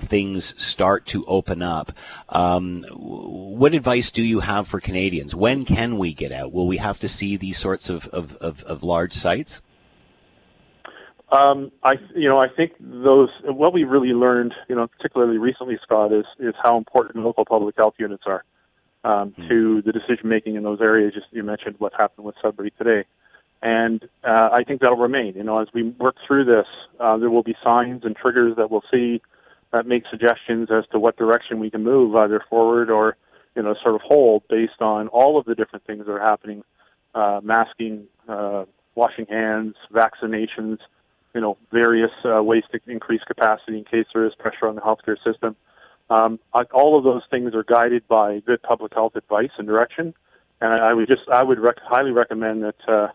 things 0.00 0.54
start 0.62 1.06
to 1.06 1.24
open 1.26 1.62
up, 1.62 1.92
um, 2.28 2.82
what 2.90 3.74
advice 3.74 4.10
do 4.10 4.22
you 4.22 4.40
have? 4.40 4.56
have 4.56 4.68
for 4.68 4.80
Canadians? 4.80 5.34
When 5.34 5.64
can 5.64 5.98
we 5.98 6.14
get 6.14 6.32
out? 6.32 6.52
Will 6.52 6.66
we 6.66 6.78
have 6.78 6.98
to 7.00 7.08
see 7.08 7.36
these 7.36 7.58
sorts 7.58 7.90
of, 7.90 8.08
of, 8.08 8.36
of, 8.36 8.62
of 8.64 8.82
large 8.82 9.12
sites? 9.12 9.60
Um, 11.30 11.72
I, 11.82 11.94
you 12.14 12.28
know, 12.28 12.40
I 12.40 12.48
think 12.48 12.72
those 12.80 13.30
what 13.42 13.72
we 13.72 13.82
really 13.82 14.14
learned, 14.14 14.54
you 14.68 14.76
know, 14.76 14.86
particularly 14.86 15.38
recently, 15.38 15.76
Scott, 15.82 16.12
is 16.12 16.24
is 16.38 16.54
how 16.62 16.78
important 16.78 17.24
local 17.24 17.44
public 17.44 17.74
health 17.76 17.94
units 17.98 18.22
are 18.26 18.44
um, 19.06 19.34
mm. 19.38 19.48
to 19.48 19.82
the 19.82 19.92
decision 19.92 20.28
making 20.28 20.56
in 20.56 20.62
those 20.62 20.80
areas. 20.80 21.14
Just 21.14 21.26
you 21.30 21.42
mentioned 21.42 21.76
what 21.78 21.92
happened 21.94 22.26
with 22.26 22.34
Sudbury 22.42 22.72
today, 22.76 23.04
and 23.62 24.02
uh, 24.24 24.50
I 24.52 24.64
think 24.66 24.80
that'll 24.80 24.96
remain. 24.96 25.34
You 25.36 25.44
know, 25.44 25.60
as 25.60 25.68
we 25.72 25.84
work 25.84 26.16
through 26.26 26.44
this, 26.44 26.66
uh, 27.00 27.16
there 27.16 27.30
will 27.30 27.42
be 27.42 27.54
signs 27.62 28.02
and 28.04 28.16
triggers 28.16 28.56
that 28.56 28.70
we'll 28.70 28.84
see 28.90 29.22
that 29.72 29.86
make 29.86 30.04
suggestions 30.10 30.68
as 30.70 30.84
to 30.92 30.98
what 30.98 31.16
direction 31.16 31.58
we 31.60 31.70
can 31.70 31.82
move, 31.82 32.14
either 32.16 32.42
forward 32.48 32.90
or 32.90 33.16
you 33.56 33.62
know, 33.62 33.74
sort 33.82 33.94
of 33.94 34.02
hold 34.02 34.42
based 34.48 34.80
on 34.80 35.08
all 35.08 35.38
of 35.38 35.46
the 35.46 35.54
different 35.54 35.84
things 35.86 36.04
that 36.06 36.12
are 36.12 36.20
happening, 36.20 36.62
uh, 37.14 37.40
masking, 37.42 38.06
uh, 38.28 38.66
washing 38.94 39.26
hands, 39.26 39.74
vaccinations, 39.92 40.78
you 41.34 41.40
know, 41.40 41.56
various 41.72 42.10
uh, 42.24 42.42
ways 42.42 42.64
to 42.70 42.80
increase 42.86 43.22
capacity 43.26 43.78
in 43.78 43.84
case 43.84 44.06
there 44.12 44.26
is 44.26 44.34
pressure 44.34 44.68
on 44.68 44.74
the 44.74 44.80
healthcare 44.82 45.16
system. 45.24 45.56
Um, 46.08 46.38
all 46.72 46.96
of 46.96 47.04
those 47.04 47.22
things 47.30 47.54
are 47.54 47.64
guided 47.64 48.06
by 48.06 48.40
good 48.40 48.62
public 48.62 48.94
health 48.94 49.16
advice 49.16 49.50
and 49.58 49.66
direction, 49.66 50.14
and 50.60 50.72
I, 50.72 50.90
I 50.90 50.94
would 50.94 51.08
just 51.08 51.28
I 51.28 51.42
would 51.42 51.58
rec- 51.58 51.80
highly 51.82 52.12
recommend 52.12 52.62
that 52.62 52.88
uh, 52.88 53.08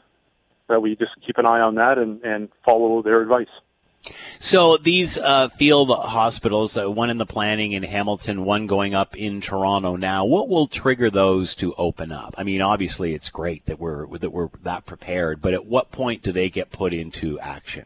that 0.68 0.82
we 0.82 0.96
just 0.96 1.12
keep 1.26 1.38
an 1.38 1.46
eye 1.46 1.62
on 1.62 1.76
that 1.76 1.98
and, 1.98 2.22
and 2.24 2.50
follow 2.66 3.02
their 3.02 3.22
advice. 3.22 3.48
So 4.40 4.78
these 4.78 5.18
uh, 5.18 5.50
field 5.50 5.90
hospitals, 5.90 6.76
uh, 6.76 6.90
one 6.90 7.12
in 7.12 7.20
the 7.20 7.26
planning 7.26 7.74
in 7.74 7.84
Hamilton, 7.84 8.46
one 8.46 8.66
going 8.66 8.96
up 8.96 9.16
in 9.16 9.42
Toronto 9.42 9.96
now. 9.96 10.26
What 10.26 10.50
will 10.50 10.68
trigger 10.68 11.12
those 11.12 11.54
to 11.56 11.76
open 11.76 12.12
up? 12.12 12.34
I 12.38 12.44
mean, 12.44 12.62
obviously, 12.62 13.14
it's 13.14 13.30
great 13.30 13.66
that 13.68 13.80
we're 13.80 14.08
that 14.18 14.32
we're 14.32 14.50
that 14.64 14.86
prepared, 14.86 15.42
but 15.42 15.54
at 15.54 15.66
what 15.66 15.92
point 15.92 16.24
do 16.24 16.32
they 16.32 16.50
get 16.50 16.72
put 16.72 16.94
into 16.94 17.40
action? 17.40 17.86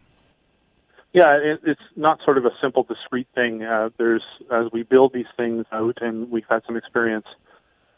Yeah, 1.15 1.37
it, 1.41 1.61
it's 1.63 1.81
not 1.95 2.19
sort 2.25 2.37
of 2.37 2.43
a 2.43 2.49
simple, 2.61 2.83
discrete 2.83 3.29
thing. 3.33 3.63
Uh, 3.63 3.89
there's 3.97 4.21
as 4.51 4.65
we 4.73 4.83
build 4.83 5.13
these 5.13 5.31
things 5.37 5.65
out, 5.71 5.99
and 6.01 6.29
we've 6.29 6.43
had 6.49 6.59
some 6.67 6.75
experience 6.75 7.25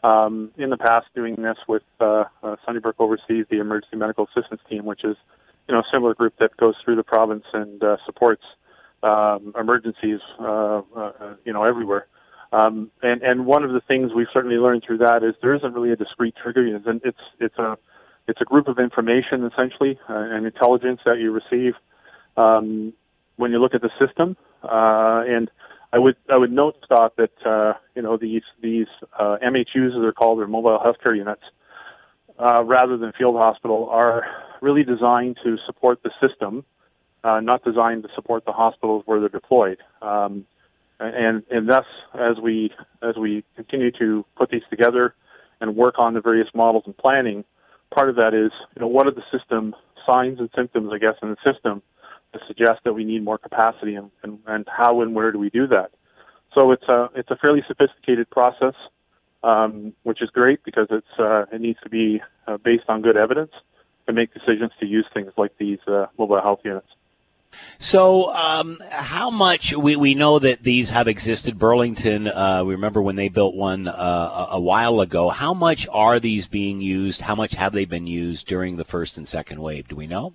um, 0.04 0.52
in 0.56 0.70
the 0.70 0.76
past 0.76 1.06
doing 1.16 1.34
this 1.34 1.56
with 1.66 1.82
uh, 1.98 2.26
uh, 2.44 2.54
Sunnybrook 2.64 2.94
oversees 3.00 3.44
the 3.50 3.58
emergency 3.58 3.96
medical 3.96 4.28
assistance 4.32 4.60
team, 4.70 4.84
which 4.84 5.02
is 5.02 5.16
you 5.68 5.74
know, 5.74 5.80
a 5.80 5.84
similar 5.92 6.14
group 6.14 6.34
that 6.38 6.56
goes 6.58 6.76
through 6.84 6.94
the 6.94 7.02
province 7.02 7.42
and 7.52 7.82
uh, 7.82 7.96
supports 8.06 8.44
um, 9.02 9.52
emergencies, 9.58 10.20
uh, 10.38 10.82
uh, 10.96 11.34
you 11.44 11.52
know, 11.52 11.64
everywhere. 11.64 12.06
Um, 12.52 12.92
and 13.02 13.20
and 13.22 13.46
one 13.46 13.64
of 13.64 13.72
the 13.72 13.80
things 13.80 14.12
we've 14.14 14.28
certainly 14.32 14.58
learned 14.58 14.84
through 14.86 14.98
that 14.98 15.24
is 15.24 15.34
there 15.42 15.56
isn't 15.56 15.74
really 15.74 15.90
a 15.90 15.96
discrete 15.96 16.36
trigger. 16.40 16.64
It's 17.02 17.18
it's 17.40 17.58
a 17.58 17.76
it's 18.28 18.40
a 18.40 18.44
group 18.44 18.68
of 18.68 18.78
information 18.78 19.44
essentially 19.44 19.98
uh, 20.08 20.14
and 20.14 20.46
intelligence 20.46 21.00
that 21.04 21.18
you 21.18 21.32
receive 21.32 21.74
um, 22.36 22.92
when 23.38 23.52
you 23.52 23.58
look 23.58 23.74
at 23.74 23.80
the 23.80 23.90
system. 23.98 24.36
Uh, 24.62 25.22
and 25.26 25.50
I 25.92 25.98
would 25.98 26.16
I 26.30 26.36
would 26.36 26.52
note, 26.52 26.76
Scott, 26.84 27.14
that 27.16 27.46
uh, 27.46 27.72
you 27.94 28.02
know 28.02 28.18
these 28.18 28.42
these 28.62 28.88
uh, 29.18 29.38
MHUs, 29.42 29.96
as 29.96 30.02
they're 30.02 30.12
called, 30.12 30.40
or 30.40 30.46
mobile 30.46 30.78
healthcare 30.78 31.16
units, 31.16 31.42
uh, 32.38 32.62
rather 32.62 32.98
than 32.98 33.12
field 33.16 33.36
hospital, 33.36 33.88
are 33.90 34.24
really 34.60 34.84
designed 34.84 35.38
to 35.44 35.56
support 35.64 36.02
the 36.02 36.10
system, 36.20 36.64
uh, 37.24 37.40
not 37.40 37.64
designed 37.64 38.02
to 38.02 38.08
support 38.14 38.44
the 38.44 38.52
hospitals 38.52 39.04
where 39.06 39.20
they're 39.20 39.28
deployed. 39.30 39.78
Um, 40.02 40.44
and 41.00 41.44
and 41.50 41.68
thus, 41.68 41.86
as 42.14 42.36
we 42.42 42.72
as 43.02 43.16
we 43.16 43.44
continue 43.56 43.92
to 43.92 44.26
put 44.36 44.50
these 44.50 44.62
together 44.68 45.14
and 45.60 45.74
work 45.74 45.94
on 45.98 46.14
the 46.14 46.20
various 46.20 46.48
models 46.54 46.82
and 46.86 46.96
planning, 46.96 47.44
part 47.94 48.10
of 48.10 48.16
that 48.16 48.34
is 48.34 48.50
you 48.74 48.80
know 48.80 48.88
what 48.88 49.06
are 49.06 49.12
the 49.12 49.22
system 49.32 49.74
signs 50.04 50.38
and 50.38 50.50
symptoms, 50.56 50.90
I 50.92 50.98
guess, 50.98 51.14
in 51.22 51.30
the 51.30 51.52
system 51.52 51.82
to 52.32 52.40
suggest 52.46 52.80
that 52.84 52.92
we 52.92 53.04
need 53.04 53.24
more 53.24 53.38
capacity, 53.38 53.94
and, 53.94 54.10
and, 54.22 54.38
and 54.46 54.66
how 54.68 55.00
and 55.00 55.14
where 55.14 55.32
do 55.32 55.38
we 55.38 55.50
do 55.50 55.66
that? 55.68 55.90
So 56.54 56.72
it's 56.72 56.88
a 56.88 57.08
it's 57.14 57.30
a 57.30 57.36
fairly 57.36 57.62
sophisticated 57.68 58.28
process, 58.30 58.74
um, 59.42 59.92
which 60.02 60.22
is 60.22 60.30
great 60.30 60.64
because 60.64 60.88
it's 60.90 61.18
uh, 61.18 61.44
it 61.52 61.60
needs 61.60 61.78
to 61.82 61.88
be 61.88 62.22
uh, 62.46 62.56
based 62.58 62.84
on 62.88 63.02
good 63.02 63.16
evidence 63.16 63.52
to 64.06 64.12
make 64.12 64.32
decisions 64.32 64.72
to 64.80 64.86
use 64.86 65.06
things 65.12 65.32
like 65.36 65.52
these 65.58 65.78
uh, 65.86 66.06
mobile 66.18 66.40
health 66.40 66.60
units. 66.64 66.88
So, 67.78 68.32
um, 68.34 68.78
how 68.90 69.30
much 69.30 69.74
we, 69.74 69.96
we 69.96 70.14
know 70.14 70.38
that 70.38 70.62
these 70.62 70.90
have 70.90 71.08
existed? 71.08 71.58
Burlington, 71.58 72.28
uh, 72.28 72.62
we 72.64 72.74
remember 72.74 73.00
when 73.00 73.16
they 73.16 73.28
built 73.28 73.54
one 73.54 73.88
uh, 73.88 74.48
a 74.50 74.60
while 74.60 75.00
ago. 75.00 75.28
How 75.28 75.54
much 75.54 75.86
are 75.90 76.20
these 76.20 76.46
being 76.46 76.80
used? 76.80 77.22
How 77.22 77.34
much 77.34 77.54
have 77.54 77.72
they 77.72 77.84
been 77.84 78.06
used 78.06 78.46
during 78.46 78.76
the 78.76 78.84
first 78.84 79.16
and 79.16 79.26
second 79.26 79.60
wave? 79.60 79.88
Do 79.88 79.96
we 79.96 80.06
know? 80.06 80.34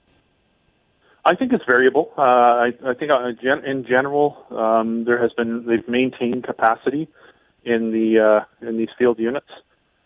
I 1.26 1.36
think 1.36 1.54
it's 1.54 1.64
variable. 1.66 2.12
Uh, 2.18 2.22
I, 2.22 2.72
I, 2.86 2.94
think 2.94 3.12
uh, 3.12 3.30
in 3.66 3.86
general, 3.88 4.46
um, 4.52 5.06
there 5.06 5.22
has 5.22 5.32
been 5.34 5.66
they've 5.66 5.88
maintained 5.88 6.44
capacity 6.44 7.08
in 7.64 7.92
the 7.92 8.44
uh, 8.44 8.68
in 8.68 8.78
these 8.78 8.90
field 8.98 9.20
units. 9.20 9.48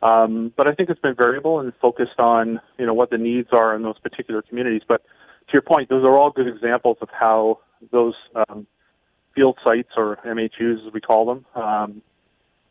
Um, 0.01 0.53
but 0.55 0.67
I 0.67 0.73
think 0.73 0.89
it's 0.89 1.01
been 1.01 1.15
variable 1.15 1.59
and 1.59 1.73
focused 1.81 2.19
on 2.19 2.61
you 2.77 2.85
know 2.85 2.93
what 2.93 3.09
the 3.09 3.17
needs 3.17 3.49
are 3.51 3.75
in 3.75 3.81
those 3.81 3.97
particular 3.99 4.43
communities. 4.43 4.83
But 4.87 5.01
to 5.47 5.53
your 5.53 5.63
point, 5.63 5.89
those 5.89 6.03
are 6.03 6.15
all 6.15 6.29
good 6.29 6.47
examples 6.47 6.97
of 7.01 7.09
how 7.11 7.59
those 7.91 8.13
um, 8.35 8.67
field 9.35 9.57
sites 9.65 9.89
or 9.97 10.17
MHUs, 10.25 10.85
as 10.85 10.93
we 10.93 11.01
call 11.01 11.25
them, 11.25 11.45
um, 11.55 12.01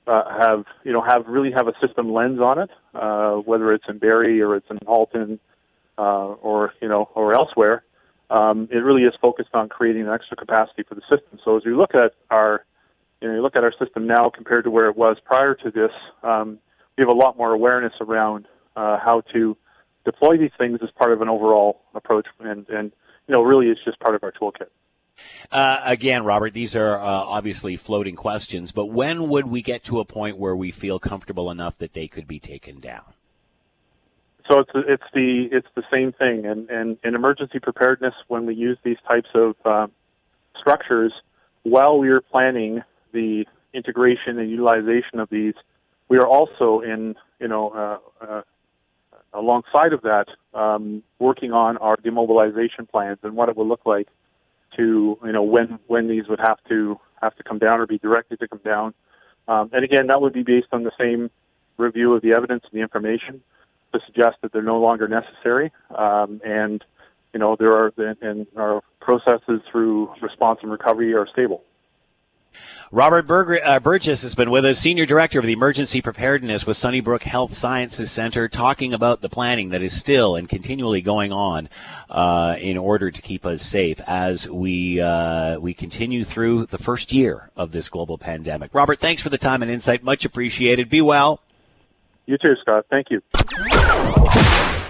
uh, 0.07 0.23
have 0.41 0.65
you 0.85 0.93
know 0.93 1.03
have 1.03 1.27
really 1.27 1.51
have 1.51 1.67
a 1.67 1.73
system 1.85 2.13
lens 2.13 2.39
on 2.39 2.61
it, 2.61 2.71
uh, 2.95 3.33
whether 3.33 3.73
it's 3.73 3.85
in 3.89 3.99
Barrie 3.99 4.41
or 4.41 4.55
it's 4.55 4.71
in 4.71 4.79
Halton 4.87 5.41
uh, 5.99 6.27
or 6.27 6.75
you 6.81 6.89
know 6.89 7.09
or 7.15 7.35
elsewhere. 7.35 7.83
Um, 8.31 8.69
it 8.71 8.79
really 8.79 9.03
is 9.03 9.15
focused 9.21 9.55
on 9.55 9.69
creating 9.69 10.03
an 10.03 10.13
extra 10.13 10.37
capacity 10.37 10.83
for 10.83 10.95
the 10.95 11.03
system. 11.03 11.39
So 11.45 11.57
as 11.57 11.65
we 11.65 11.75
look 11.75 11.95
at 11.95 12.15
our 12.31 12.65
you 13.21 13.29
know 13.29 13.35
you 13.35 13.43
look 13.43 13.57
at 13.57 13.65
our 13.65 13.73
system 13.79 14.07
now 14.07 14.31
compared 14.31 14.65
to 14.65 14.71
where 14.71 14.89
it 14.89 14.97
was 14.97 15.17
prior 15.25 15.55
to 15.55 15.71
this, 15.71 15.93
um, 16.23 16.59
we 16.97 17.03
have 17.03 17.09
a 17.09 17.17
lot 17.17 17.37
more 17.37 17.53
awareness 17.53 17.93
around 18.01 18.47
uh, 18.75 18.99
how 18.99 19.23
to 19.33 19.57
deploy 20.05 20.37
these 20.37 20.51
things 20.59 20.81
as 20.83 20.91
part 20.91 21.13
of 21.13 21.23
an 21.23 21.29
overall 21.29 21.83
approach, 21.95 22.27
and 22.41 22.69
and 22.69 22.93
you 23.27 23.33
know 23.33 23.43
really 23.43 23.69
it's 23.69 23.85
just 23.85 23.99
part 24.01 24.15
of 24.15 24.23
our 24.23 24.33
toolkit. 24.33 24.69
Uh, 25.51 25.81
again, 25.85 26.25
Robert, 26.25 26.53
these 26.53 26.77
are 26.77 26.99
uh, 26.99 27.05
obviously 27.05 27.77
floating 27.77 28.17
questions, 28.17 28.73
but 28.73 28.87
when 28.87 29.29
would 29.29 29.47
we 29.47 29.63
get 29.63 29.83
to 29.85 30.01
a 30.01 30.05
point 30.05 30.37
where 30.37 30.55
we 30.55 30.71
feel 30.71 30.99
comfortable 30.99 31.51
enough 31.51 31.79
that 31.79 31.95
they 31.95 32.07
could 32.07 32.27
be 32.27 32.39
taken 32.39 32.81
down? 32.81 33.15
So 34.49 34.61
it's 34.61 34.71
it's 34.75 35.03
the 35.13 35.49
it's 35.51 35.67
the 35.75 35.83
same 35.93 36.13
thing, 36.13 36.47
and 36.47 36.69
and 36.71 36.99
in 37.03 37.15
emergency 37.15 37.59
preparedness, 37.59 38.15
when 38.29 38.47
we 38.47 38.55
use 38.55 38.79
these 38.85 38.99
types 39.07 39.29
of 39.35 39.57
uh, 39.65 39.87
structures, 40.59 41.13
while 41.63 41.99
we 41.99 42.09
are 42.11 42.21
planning 42.21 42.83
the 43.13 43.45
integration 43.73 44.39
and 44.39 44.51
utilization 44.51 45.19
of 45.19 45.29
these, 45.31 45.55
we 46.09 46.19
are 46.19 46.27
also 46.27 46.81
in 46.81 47.15
you 47.41 47.49
know 47.49 47.71
uh, 47.71 48.25
uh, 48.25 48.43
alongside 49.33 49.93
of 49.93 50.03
that 50.03 50.27
um, 50.55 51.03
working 51.19 51.53
on 51.53 51.77
our 51.79 51.97
demobilization 51.97 52.87
plans 52.91 53.19
and 53.23 53.35
what 53.35 53.49
it 53.49 53.57
will 53.57 53.69
look 53.69 53.85
like 53.85 54.09
to 54.77 55.19
you 55.25 55.33
know 55.33 55.43
when 55.43 55.79
when 55.89 56.09
these 56.09 56.29
would 56.29 56.41
have 56.41 56.59
to 56.69 56.99
have 57.21 57.35
to 57.37 57.43
come 57.43 57.59
down 57.59 57.81
or 57.81 57.87
be 57.87 57.99
directed 57.99 58.39
to 58.39 58.47
come 58.47 58.61
down, 58.65 58.95
um, 59.49 59.71
and 59.73 59.85
again 59.85 60.07
that 60.07 60.21
would 60.21 60.33
be 60.33 60.43
based 60.43 60.69
on 60.73 60.85
the 60.85 60.93
same 60.99 61.31
review 61.79 62.15
of 62.15 62.23
the 62.23 62.33
evidence 62.33 62.63
and 62.71 62.79
the 62.79 62.83
information 62.83 63.43
to 63.93 64.01
suggest 64.07 64.37
that 64.43 64.53
they're 64.53 64.63
no 64.63 64.81
longer 64.81 65.09
necessary. 65.09 65.73
Um, 65.97 66.41
and 66.45 66.85
you 67.33 67.41
know 67.41 67.57
there 67.59 67.73
are 67.73 67.93
and 68.23 68.47
our 68.57 68.83
processes 69.01 69.61
through 69.71 70.13
response 70.21 70.61
and 70.63 70.71
recovery 70.71 71.15
are 71.15 71.27
stable. 71.27 71.63
Robert 72.93 73.29
uh, 73.65 73.81
Burgess 73.81 74.23
has 74.23 74.35
been 74.35 74.49
with 74.49 74.65
us, 74.65 74.79
Senior 74.79 75.07
Director 75.07 75.41
of 75.41 75.45
the 75.45 75.53
Emergency 75.53 76.01
Preparedness 76.01 76.65
with 76.65 76.77
Sunnybrook 76.77 77.25
Health 77.25 77.53
Sciences 77.53 78.11
Center, 78.11 78.49
talking 78.49 78.95
about 78.95 79.21
the 79.21 79.29
planning 79.29 79.71
that 79.71 79.83
is 79.83 79.95
still 79.95 80.37
and 80.37 80.49
continually 80.49 81.01
going 81.01 81.33
on 81.33 81.69
uh, 82.09 82.57
in 82.61 82.79
order 82.79 83.11
to 83.11 83.21
keep 83.21 83.45
us 83.45 83.63
safe 83.63 84.01
as 84.07 84.49
we 84.49 85.01
uh, 85.01 85.59
we 85.59 85.75
continue 85.75 86.23
through 86.23 86.67
the 86.67 86.79
first 86.79 87.13
year 87.13 87.51
of 87.57 87.73
this 87.73 87.89
global 87.89 88.19
pandemic. 88.19 88.73
Robert, 88.73 89.01
thanks 89.01 89.21
for 89.21 89.31
the 89.31 89.39
time 89.39 89.63
and 89.63 89.71
insight. 89.71 90.05
Much 90.05 90.25
appreciated. 90.25 90.89
Be 90.89 91.03
well. 91.03 91.41
You 92.27 92.39
too, 92.39 92.57
Scott. 92.61 92.87
Thank 92.91 93.11
you. 93.11 93.23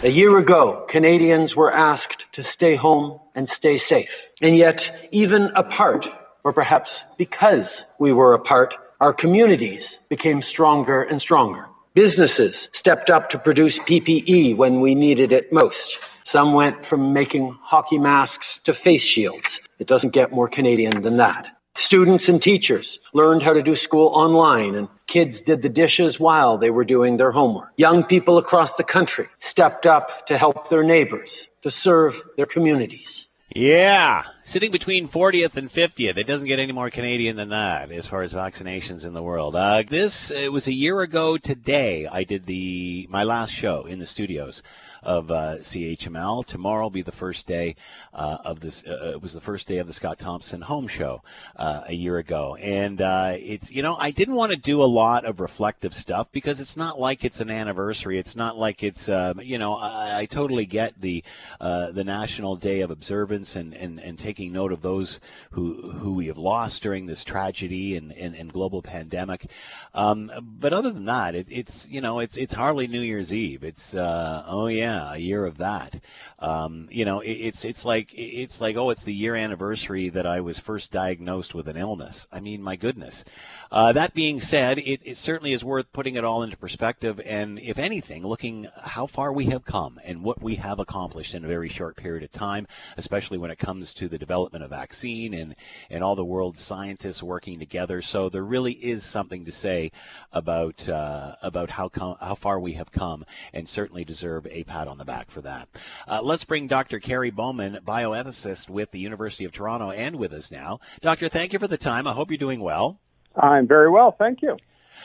A 0.03 0.11
year 0.11 0.37
ago, 0.39 0.85
Canadians 0.89 1.57
were 1.57 1.73
asked 1.73 2.27
to 2.33 2.43
stay 2.43 2.75
home 2.75 3.21
and 3.35 3.49
stay 3.49 3.77
safe. 3.77 4.29
And 4.41 4.57
yet, 4.57 5.09
even 5.11 5.51
apart, 5.55 6.07
or 6.45 6.53
perhaps 6.53 7.05
because 7.19 7.85
we 7.99 8.13
were 8.13 8.35
apart, 8.35 8.75
our 9.01 9.13
communities 9.13 9.99
became 10.09 10.41
stronger 10.43 11.03
and 11.03 11.21
stronger. 11.21 11.69
Businesses 11.95 12.69
stepped 12.73 13.11
up 13.11 13.31
to 13.31 13.39
produce 13.39 13.79
PPE 13.81 14.57
when 14.57 14.81
we 14.81 14.95
needed 14.95 15.33
it 15.33 15.53
most. 15.53 15.99
Some 16.25 16.53
went 16.53 16.85
from 16.85 17.13
making 17.13 17.57
hockey 17.63 17.99
masks 17.99 18.59
to 18.59 18.75
face 18.75 19.03
shields. 19.03 19.61
It 19.79 19.87
doesn't 19.87 20.11
get 20.11 20.33
more 20.33 20.49
Canadian 20.49 21.03
than 21.03 21.17
that. 21.19 21.56
Students 21.77 22.29
and 22.31 22.41
teachers 22.41 22.99
learned 23.13 23.43
how 23.43 23.53
to 23.53 23.63
do 23.63 23.77
school 23.77 24.09
online, 24.09 24.75
and 24.75 24.89
kids 25.07 25.43
did 25.43 25.61
the 25.61 25.69
dishes 25.69 26.19
while 26.19 26.57
they 26.57 26.71
were 26.71 26.87
doing 26.87 27.19
their 27.19 27.33
homework. 27.33 27.71
Young 27.77 28.03
people 28.03 28.39
across 28.39 28.77
the 28.77 28.83
country 28.83 29.29
stepped 29.41 29.85
up 29.85 30.27
to 30.27 30.39
help 30.39 30.69
their 30.69 30.83
neighbors, 30.83 31.49
to 31.61 31.71
serve 31.71 32.23
their 32.39 32.47
communities. 32.47 33.29
Yeah, 33.55 34.25
sitting 34.43 34.73
between 34.73 35.07
40th 35.07 35.57
and 35.57 35.71
50th. 35.71 36.17
It 36.17 36.27
doesn't 36.27 36.49
get 36.49 36.59
any 36.59 36.73
more 36.73 36.91
Canadian 36.91 37.37
than 37.37 37.51
that 37.51 37.93
as 37.93 38.07
far 38.07 38.23
as 38.23 38.33
vaccinations 38.33 39.05
in 39.05 39.13
the 39.13 39.23
world. 39.23 39.55
Uh, 39.55 39.83
this 39.89 40.31
it 40.31 40.53
was 40.53 40.67
a 40.67 40.73
year 40.73 41.01
ago 41.03 41.37
today. 41.37 42.07
I 42.07 42.25
did 42.25 42.47
the 42.47 43.07
my 43.11 43.23
last 43.23 43.53
show 43.53 43.85
in 43.85 43.99
the 43.99 44.07
studios 44.07 44.63
of 45.03 45.31
uh, 45.31 45.57
CHML. 45.61 46.45
Tomorrow 46.47 46.85
will 46.85 46.91
be 46.91 47.03
the 47.03 47.13
first 47.13 47.47
day 47.47 47.77
uh, 48.13 48.39
of 48.45 48.61
this. 48.61 48.83
Uh, 48.87 48.93
uh, 49.07 49.11
it 49.11 49.23
was 49.23 49.33
the 49.33 49.41
first 49.41 49.69
day 49.69 49.79
of 49.79 49.87
the 49.87 49.93
Scott 49.93 50.19
Thompson 50.19 50.63
Home 50.63 50.89
Show 50.89 51.23
uh, 51.57 51.83
a 51.87 51.93
year 51.93 52.19
ago, 52.19 52.57
and 52.57 53.01
uh, 53.01 53.35
it's 53.39 53.71
you 53.71 53.83
know 53.83 53.97
I 53.99 54.11
didn't 54.11 54.35
want 54.35 54.53
to 54.53 54.59
do 54.59 54.83
a 54.83 54.85
lot 54.85 55.25
of 55.25 55.41
reflective 55.41 55.95
stuff 55.95 56.29
because 56.33 56.61
it's 56.61 56.77
not 56.77 56.99
like 56.99 57.25
it's 57.25 57.41
an 57.41 57.51
anniversary. 57.51 58.19
It's 58.19 58.37
not 58.37 58.57
like 58.57 58.83
it's 58.83 59.09
um, 59.09 59.41
you 59.41 59.59
know 59.59 59.75
I, 59.75 60.21
I, 60.21 60.27
totally 60.27 60.67
get 60.67 61.01
the 61.01 61.23
the 61.61 62.05
National 62.05 62.57
Day 62.57 62.81
of 62.81 62.91
Observance 62.91 63.57
and, 63.57 63.75
and, 63.75 64.01
and 64.01 64.19
taking 64.19 64.53
note 64.53 64.73
of 64.73 64.83
those 64.83 65.21
who 65.51 65.91
who 65.91 66.15
we 66.15 66.27
have 66.27 66.39
lost 66.39 66.83
during 66.83 67.07
this 67.07 67.25
tragedy 67.25 67.97
and, 67.97 68.13
and, 68.13 68.35
and 68.35 68.53
global 68.53 68.83
pandemic. 68.83 69.51
Um, 69.95 70.31
but 70.43 70.73
other 70.73 70.91
than 70.91 71.05
that, 71.07 71.35
it, 71.35 71.47
it's 71.51 71.89
you 71.89 72.01
know 72.01 72.21
it's 72.21 72.37
it's 72.37 72.55
hardly 72.55 72.87
New 72.87 73.01
Year's 73.01 73.33
Eve. 73.33 73.63
It's 73.63 73.95
oh 73.97 74.67
yeah 74.69 74.96
yeah, 74.97 75.15
a 75.15 75.19
year 75.19 75.45
of 75.45 75.59
that. 75.59 75.95
Um, 76.39 76.89
you 76.91 77.05
know, 77.05 77.21
it, 77.21 77.31
it's 77.31 77.65
it's 77.65 77.85
like 77.85 78.13
it's 78.15 78.61
like 78.61 78.77
oh, 78.77 78.91
it's 78.91 79.05
the 79.05 79.15
year 79.15 79.35
anniversary 79.35 80.11
that 80.11 80.27
I 80.27 80.41
was 80.41 80.59
first 80.59 80.93
diagnosed 80.93 81.55
with 81.55 81.67
an 81.67 81.77
illness. 81.77 82.27
I 82.31 82.41
mean, 82.41 82.63
my 82.63 82.77
goodness. 82.77 83.25
Uh, 83.73 83.93
that 83.93 84.15
being 84.15 84.41
said, 84.41 84.79
it, 84.79 85.01
it, 85.03 85.17
certainly 85.17 85.53
is 85.53 85.65
worth 85.65 85.93
putting 85.93 86.15
it 86.15 86.25
all 86.25 86.43
into 86.45 86.57
perspective, 86.57 87.21
and 87.25 87.59
if 87.59 87.79
anything, 87.79 88.25
looking 88.25 88.69
how 88.85 89.07
far 89.07 89.33
we 89.33 89.47
have 89.47 89.65
come 89.65 90.01
and 90.05 90.23
what 90.23 90.41
we 90.41 90.55
have 90.55 90.79
accomplished 90.79 91.35
in 91.35 91.45
a 91.45 91.49
very 91.49 91.69
short 91.69 91.97
period 91.97 92.23
of 92.23 92.31
time, 92.31 92.69
especially 92.97 93.39
when 93.39 93.51
it 93.51 93.59
comes 93.59 93.93
to 93.95 94.09
the 94.09 94.19
development 94.19 94.63
of 94.63 94.71
vaccine 94.71 95.35
and 95.35 95.57
and 95.91 96.05
all 96.05 96.15
the 96.15 96.25
world's 96.25 96.61
scientists 96.61 97.23
working 97.23 97.59
together. 97.59 98.03
So 98.03 98.29
there 98.29 98.45
really 98.45 98.73
is 98.73 99.05
something 99.05 99.45
to 99.47 99.53
say 99.53 99.91
about 100.33 100.89
uh, 100.89 101.37
about 101.43 101.71
how 101.71 101.89
com- 101.89 102.19
how 102.21 102.35
far 102.35 102.61
we 102.61 102.75
have 102.75 102.93
come, 102.93 103.25
and 103.53 103.69
certainly 103.69 104.05
deserve 104.05 104.47
a 104.49 104.65
pat 104.65 104.87
on 104.87 104.99
the 104.99 105.05
back 105.05 105.31
for 105.31 105.41
that. 105.41 105.69
Uh, 106.07 106.21
let's 106.27 106.45
bring 106.45 106.67
Dr. 106.67 106.99
Kerry 106.99 107.31
Bowman, 107.31 107.79
bioethicist 107.87 108.69
with 108.69 108.91
the 108.91 108.99
University 108.99 109.45
of 109.45 109.53
Toronto, 109.53 109.91
and 109.91 110.17
with 110.17 110.33
us 110.33 110.51
now. 110.51 110.81
Doctor, 111.01 111.29
thank 111.29 111.53
you 111.53 111.59
for 111.59 111.69
the 111.69 111.79
time. 111.79 112.07
I 112.07 112.13
hope 112.13 112.31
you're 112.31 112.39
doing 112.39 112.61
well. 112.61 112.99
I'm 113.37 113.69
very 113.69 113.89
well, 113.89 114.15
thank 114.19 114.43
you. 114.43 114.57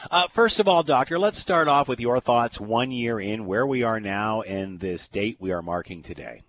Uh, 0.10 0.28
first 0.30 0.60
of 0.60 0.68
all, 0.68 0.84
Doctor, 0.84 1.20
let's 1.20 1.38
start 1.38 1.68
off 1.68 1.88
with 1.88 2.00
your 2.00 2.20
thoughts 2.20 2.60
one 2.60 2.92
year 2.92 3.20
in, 3.20 3.46
where 3.46 3.68
we 3.68 3.84
are 3.84 4.00
now, 4.00 4.42
and 4.42 4.80
this 4.80 5.08
date 5.08 5.38
we 5.40 5.52
are 5.52 5.62
marking 5.62 6.02
today. 6.02 6.42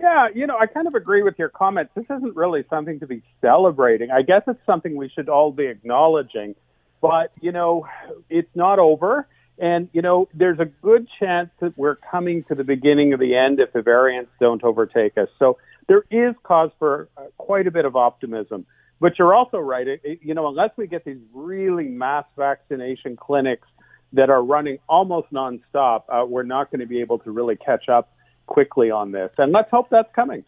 Yeah, 0.00 0.28
you 0.34 0.46
know, 0.46 0.56
I 0.58 0.66
kind 0.66 0.86
of 0.86 0.94
agree 0.94 1.22
with 1.22 1.38
your 1.38 1.50
comments. 1.50 1.92
This 1.94 2.06
isn't 2.06 2.34
really 2.34 2.64
something 2.70 3.00
to 3.00 3.06
be 3.06 3.22
celebrating. 3.40 4.10
I 4.10 4.22
guess 4.22 4.42
it's 4.46 4.64
something 4.66 4.96
we 4.96 5.08
should 5.08 5.28
all 5.28 5.52
be 5.52 5.66
acknowledging. 5.66 6.54
But, 7.00 7.32
you 7.40 7.52
know, 7.52 7.86
it's 8.30 8.48
not 8.54 8.78
over. 8.78 9.28
And, 9.58 9.88
you 9.92 10.02
know, 10.02 10.28
there's 10.34 10.58
a 10.58 10.64
good 10.64 11.06
chance 11.20 11.50
that 11.60 11.78
we're 11.78 11.96
coming 11.96 12.44
to 12.44 12.54
the 12.54 12.64
beginning 12.64 13.12
of 13.12 13.20
the 13.20 13.36
end 13.36 13.60
if 13.60 13.72
the 13.72 13.82
variants 13.82 14.30
don't 14.40 14.62
overtake 14.64 15.16
us. 15.16 15.28
So 15.38 15.58
there 15.88 16.04
is 16.10 16.34
cause 16.42 16.70
for 16.78 17.08
uh, 17.16 17.26
quite 17.38 17.66
a 17.66 17.70
bit 17.70 17.84
of 17.84 17.94
optimism. 17.94 18.66
But 19.00 19.18
you're 19.18 19.34
also 19.34 19.58
right. 19.58 19.86
It, 19.86 20.20
you 20.22 20.34
know, 20.34 20.48
unless 20.48 20.70
we 20.76 20.86
get 20.86 21.04
these 21.04 21.18
really 21.32 21.88
mass 21.88 22.24
vaccination 22.36 23.16
clinics 23.16 23.68
that 24.12 24.30
are 24.30 24.42
running 24.42 24.78
almost 24.88 25.32
nonstop, 25.32 26.04
uh, 26.08 26.24
we're 26.26 26.42
not 26.44 26.70
going 26.70 26.80
to 26.80 26.86
be 26.86 27.00
able 27.00 27.18
to 27.20 27.30
really 27.30 27.56
catch 27.56 27.88
up 27.88 28.12
quickly 28.46 28.90
on 28.90 29.12
this. 29.12 29.30
And 29.38 29.52
let's 29.52 29.70
hope 29.70 29.88
that's 29.90 30.12
coming. 30.14 30.44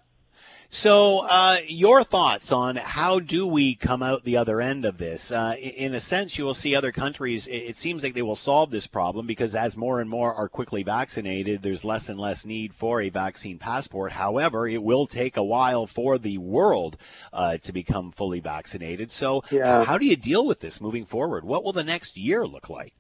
So, 0.69 1.21
uh, 1.29 1.59
your 1.67 2.03
thoughts 2.03 2.51
on 2.51 2.77
how 2.77 3.21
do 3.21 3.47
we 3.47 3.75
come 3.75 4.03
out 4.03 4.25
the 4.25 4.37
other 4.37 4.61
end 4.61 4.85
of 4.85 4.99
this? 4.99 5.31
Uh, 5.31 5.55
in 5.59 5.95
a 5.95 6.01
sense, 6.01 6.37
you 6.37 6.45
will 6.45 6.55
see 6.55 6.75
other 6.75 6.93
countries. 6.93 7.47
It 7.47 7.77
seems 7.77 8.03
like 8.03 8.15
they 8.15 8.23
will 8.23 8.37
solve 8.37 8.71
this 8.71 8.87
problem 8.87 9.27
because 9.27 9.55
as 9.55 9.77
more 9.77 10.01
and 10.01 10.11
more 10.11 10.35
are 10.35 10.49
quickly 10.49 10.83
vaccinated, 10.83 11.63
there's 11.63 11.85
less 11.85 12.09
and 12.09 12.19
less 12.19 12.45
need 12.45 12.75
for 12.75 13.01
a 13.01 13.11
vaccine 13.11 13.59
passport. 13.59 14.13
However, 14.13 14.67
it 14.67 14.83
will 14.83 15.07
take 15.07 15.37
a 15.37 15.45
while 15.45 15.87
for 15.87 16.19
the 16.19 16.39
world 16.39 16.97
uh, 17.33 17.59
to 17.59 17.73
become 17.73 18.11
fully 18.11 18.41
vaccinated. 18.41 19.13
So, 19.13 19.45
yeah. 19.51 19.85
how 19.85 19.99
do 19.99 20.07
you 20.07 20.17
deal 20.17 20.45
with 20.45 20.61
this 20.61 20.81
moving 20.81 21.05
forward? 21.05 21.45
What 21.45 21.65
will 21.65 21.73
the 21.73 21.85
next 21.85 22.17
year 22.17 22.47
look 22.47 22.69
like? 22.69 22.93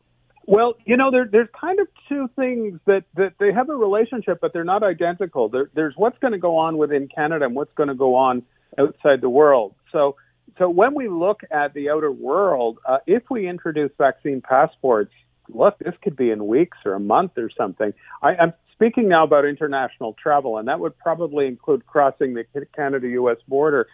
Well, 0.47 0.75
you 0.85 0.97
know, 0.97 1.11
there, 1.11 1.29
there's 1.31 1.49
kind 1.61 1.81
of 1.81 1.89
two 2.09 2.31
things 2.37 2.79
that, 2.87 3.03
that 3.17 3.35
they 3.41 3.53
have 3.53 3.69
a 3.69 3.75
relationship, 3.75 4.39
but 4.41 4.53
they're 4.53 4.65
not 4.65 4.85
identical. 4.85 5.49
There, 5.49 5.71
there's 5.75 5.95
what's 5.97 6.19
going 6.21 6.33
to 6.33 6.39
go 6.39 6.57
on 6.57 6.79
within 6.79 7.09
Canada 7.09 7.47
and 7.47 7.57
what's 7.57 7.75
going 7.75 7.89
to 7.89 7.97
go 7.97 8.15
on 8.15 8.45
outside 8.79 9.21
the 9.21 9.29
world. 9.29 9.75
So, 9.91 10.15
so 10.57 10.71
when 10.71 10.95
we 10.95 11.09
look 11.09 11.41
at 11.51 11.75
the 11.75 11.91
outer 11.91 12.13
world, 12.13 12.79
uh, 12.89 12.99
if 13.09 13.25
we 13.29 13.49
introduce 13.49 13.91
vaccine 13.99 14.41
passports, 14.41 15.13
look, 15.49 15.81
this 15.81 15.95
could 16.01 16.17
be 16.17 16.31
in 16.31 16.47
weeks 16.47 16.79
or 16.85 16.95
a 16.95 17.01
month 17.01 17.33
or 17.37 17.51
something. 17.51 17.93
I, 18.23 18.37
I'm 18.37 18.53
speaking 18.73 19.09
now 19.09 19.25
about 19.25 19.45
international 19.45 20.15
travel, 20.23 20.59
and 20.59 20.69
that 20.69 20.79
would 20.79 20.97
probably 20.97 21.47
include 21.49 21.87
crossing 21.87 22.35
the 22.35 22.45
Canada-U.S. 22.77 23.39
border. 23.49 23.89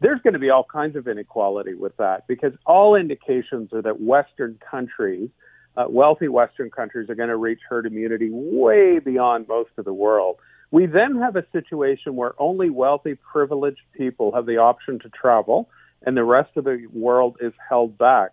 There's 0.00 0.20
going 0.22 0.32
to 0.32 0.40
be 0.40 0.50
all 0.50 0.64
kinds 0.64 0.96
of 0.96 1.06
inequality 1.06 1.74
with 1.74 1.96
that 1.98 2.26
because 2.26 2.54
all 2.66 2.96
indications 2.96 3.72
are 3.72 3.82
that 3.82 4.00
Western 4.00 4.58
countries– 4.68 5.30
uh, 5.76 5.86
wealthy 5.88 6.28
Western 6.28 6.70
countries 6.70 7.08
are 7.08 7.14
going 7.14 7.28
to 7.28 7.36
reach 7.36 7.60
herd 7.68 7.86
immunity 7.86 8.28
way 8.30 8.98
beyond 8.98 9.48
most 9.48 9.70
of 9.78 9.84
the 9.84 9.92
world. 9.92 10.36
We 10.70 10.86
then 10.86 11.16
have 11.20 11.36
a 11.36 11.44
situation 11.52 12.16
where 12.16 12.32
only 12.38 12.70
wealthy, 12.70 13.14
privileged 13.14 13.82
people 13.92 14.34
have 14.34 14.46
the 14.46 14.56
option 14.56 14.98
to 15.00 15.08
travel, 15.10 15.68
and 16.04 16.16
the 16.16 16.24
rest 16.24 16.50
of 16.56 16.64
the 16.64 16.86
world 16.92 17.36
is 17.40 17.52
held 17.68 17.96
back. 17.98 18.32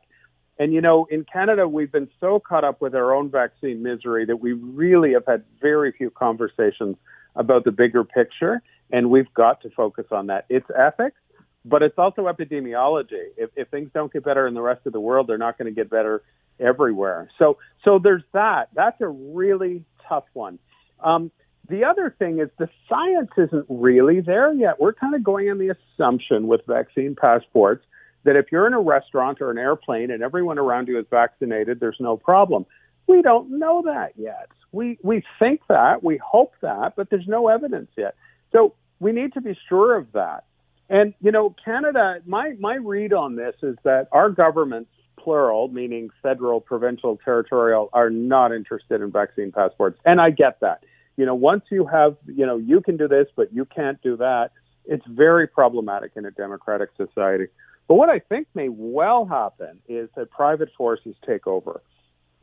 And 0.58 0.74
you 0.74 0.82
know, 0.82 1.08
in 1.10 1.26
Canada, 1.26 1.68
we've 1.68 1.92
been 1.92 2.10
so 2.20 2.40
caught 2.40 2.66
up 2.66 2.82
with 2.82 2.94
our 2.94 3.14
own 3.14 3.30
vaccine 3.30 3.82
misery 3.82 4.26
that 4.26 4.38
we 4.38 4.54
really 4.54 5.14
have 5.14 5.26
had 5.26 5.44
very 5.62 5.94
few 5.94 6.10
conversations 6.10 6.98
about 7.36 7.64
the 7.64 7.72
bigger 7.72 8.04
picture, 8.04 8.62
and 8.92 9.10
we've 9.10 9.34
got 9.34 9.62
to 9.62 9.70
focus 9.70 10.06
on 10.12 10.28
that. 10.28 10.46
It's 10.50 10.68
ethics, 10.78 11.20
but 11.66 11.84
it's 11.84 11.98
also 11.98 12.24
epidemiology. 12.24 13.28
If, 13.38 13.50
if 13.56 13.70
things 13.70 13.90
don't 13.94 14.12
get 14.12 14.24
better 14.24 14.48
in 14.48 14.54
the 14.54 14.62
rest 14.62 14.86
of 14.86 14.94
the 14.94 15.00
world, 15.00 15.28
they're 15.28 15.38
not 15.38 15.58
going 15.58 15.74
to 15.74 15.76
get 15.76 15.90
better 15.90 16.24
everywhere. 16.60 17.30
So, 17.38 17.58
so 17.84 18.00
there's 18.00 18.24
that. 18.34 18.70
That's 18.74 19.00
a 19.02 19.08
really 19.08 19.84
tough 20.08 20.26
one. 20.34 20.60
Um, 21.04 21.32
the 21.70 21.84
other 21.84 22.14
thing 22.18 22.40
is 22.40 22.50
the 22.58 22.70
science 22.88 23.30
isn't 23.38 23.66
really 23.70 24.22
there 24.22 24.54
yet. 24.54 24.80
We're 24.80 24.94
kind 24.94 25.14
of 25.16 25.24
going 25.24 25.50
on 25.50 25.60
the 25.60 25.70
assumption 25.70 26.48
with 26.48 26.62
vaccine 26.66 27.16
passports 27.16 27.86
that 28.24 28.36
if 28.36 28.48
you're 28.52 28.68
in 28.68 28.74
a 28.74 28.82
restaurant 28.82 29.40
or 29.40 29.52
an 29.52 29.58
airplane 29.58 30.12
and 30.12 30.24
everyone 30.24 30.58
around 30.58 30.88
you 30.88 31.00
is 31.00 31.06
vaccinated, 31.10 31.80
there's 31.80 31.98
no 32.00 32.18
problem. 32.18 32.66
We 33.08 33.22
don't 33.22 33.58
know 33.58 33.84
that 33.86 34.14
yet. 34.18 34.50
We 34.72 35.00
we 35.02 35.24
think 35.40 35.62
that, 35.70 36.04
we 36.04 36.18
hope 36.18 36.54
that, 36.62 36.96
but 36.96 37.10
there's 37.10 37.28
no 37.28 37.48
evidence 37.48 37.90
yet. 37.98 38.16
So 38.52 38.74
we 39.00 39.12
need 39.12 39.34
to 39.34 39.42
be 39.42 39.58
sure 39.68 39.96
of 39.96 40.12
that. 40.14 40.44
And 40.90 41.14
you 41.22 41.32
know, 41.32 41.56
Canada, 41.64 42.20
my 42.26 42.54
my 42.60 42.76
read 42.76 43.14
on 43.14 43.36
this 43.36 43.56
is 43.62 43.76
that 43.84 44.08
our 44.12 44.30
governments 44.30 44.90
plural, 45.18 45.68
meaning 45.68 46.10
federal, 46.24 46.62
provincial, 46.62 47.20
territorial, 47.24 47.90
are 47.94 48.10
not 48.10 48.54
interested 48.54 49.02
in 49.02 49.12
vaccine 49.12 49.52
passports. 49.52 50.00
And 50.06 50.22
I 50.22 50.30
get 50.32 50.60
that 50.62 50.82
you 51.20 51.26
know, 51.26 51.36
once 51.36 51.66
you 51.70 51.86
have, 51.86 52.16
you 52.28 52.46
know, 52.46 52.56
you 52.56 52.80
can 52.80 52.96
do 52.96 53.06
this, 53.06 53.28
but 53.36 53.52
you 53.52 53.66
can't 53.66 54.02
do 54.02 54.16
that, 54.16 54.52
it's 54.86 55.06
very 55.06 55.48
problematic 55.48 56.14
in 56.16 56.26
a 56.26 56.32
democratic 56.32 56.92
society. 56.96 57.48
But 57.90 57.96
what 57.96 58.08
I 58.08 58.20
think 58.20 58.48
may 58.54 58.70
well 58.70 59.26
happen 59.26 59.80
is 59.90 60.08
that 60.16 60.32
private 60.32 60.70
forces 60.78 61.16
take 61.28 61.46
over. 61.46 61.82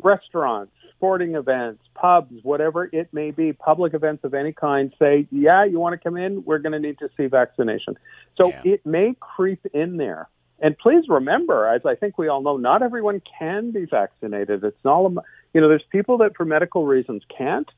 Restaurants, 0.02 0.72
sporting 0.96 1.34
events, 1.34 1.82
pubs, 1.94 2.32
whatever 2.42 2.88
it 2.92 3.08
may 3.12 3.30
be, 3.30 3.52
public 3.52 3.94
events 3.94 4.24
of 4.24 4.34
any 4.34 4.52
kind 4.52 4.92
say, 4.98 5.26
yeah, 5.30 5.64
you 5.64 5.78
want 5.78 5.92
to 5.94 5.98
come 5.98 6.16
in? 6.16 6.44
We're 6.44 6.58
going 6.58 6.72
to 6.72 6.78
need 6.78 6.98
to 6.98 7.08
see 7.16 7.26
vaccination. 7.26 7.96
So 8.36 8.48
yeah. 8.48 8.62
it 8.64 8.86
may 8.86 9.14
creep 9.20 9.64
in 9.72 9.96
there. 9.96 10.28
And 10.58 10.76
please 10.78 11.04
remember, 11.08 11.66
as 11.66 11.82
I 11.84 11.94
think 11.94 12.16
we 12.16 12.28
all 12.28 12.42
know, 12.42 12.56
not 12.56 12.82
everyone 12.82 13.20
can 13.38 13.72
be 13.72 13.84
vaccinated. 13.84 14.64
It's 14.64 14.76
all, 14.84 15.14
you 15.52 15.60
know, 15.60 15.68
there's 15.68 15.84
people 15.90 16.18
that 16.18 16.34
for 16.36 16.46
medical 16.46 16.86
reasons 16.86 17.22
can't. 17.36 17.68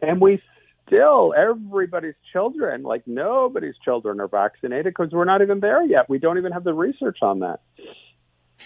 And 0.00 0.20
we 0.20 0.40
still, 0.86 1.34
everybody's 1.36 2.14
children, 2.32 2.82
like 2.82 3.02
nobody's 3.06 3.74
children 3.84 4.20
are 4.20 4.28
vaccinated 4.28 4.94
because 4.96 5.12
we're 5.12 5.24
not 5.24 5.42
even 5.42 5.60
there 5.60 5.84
yet. 5.84 6.08
We 6.08 6.18
don't 6.18 6.38
even 6.38 6.52
have 6.52 6.64
the 6.64 6.72
research 6.72 7.18
on 7.22 7.40
that. 7.40 7.60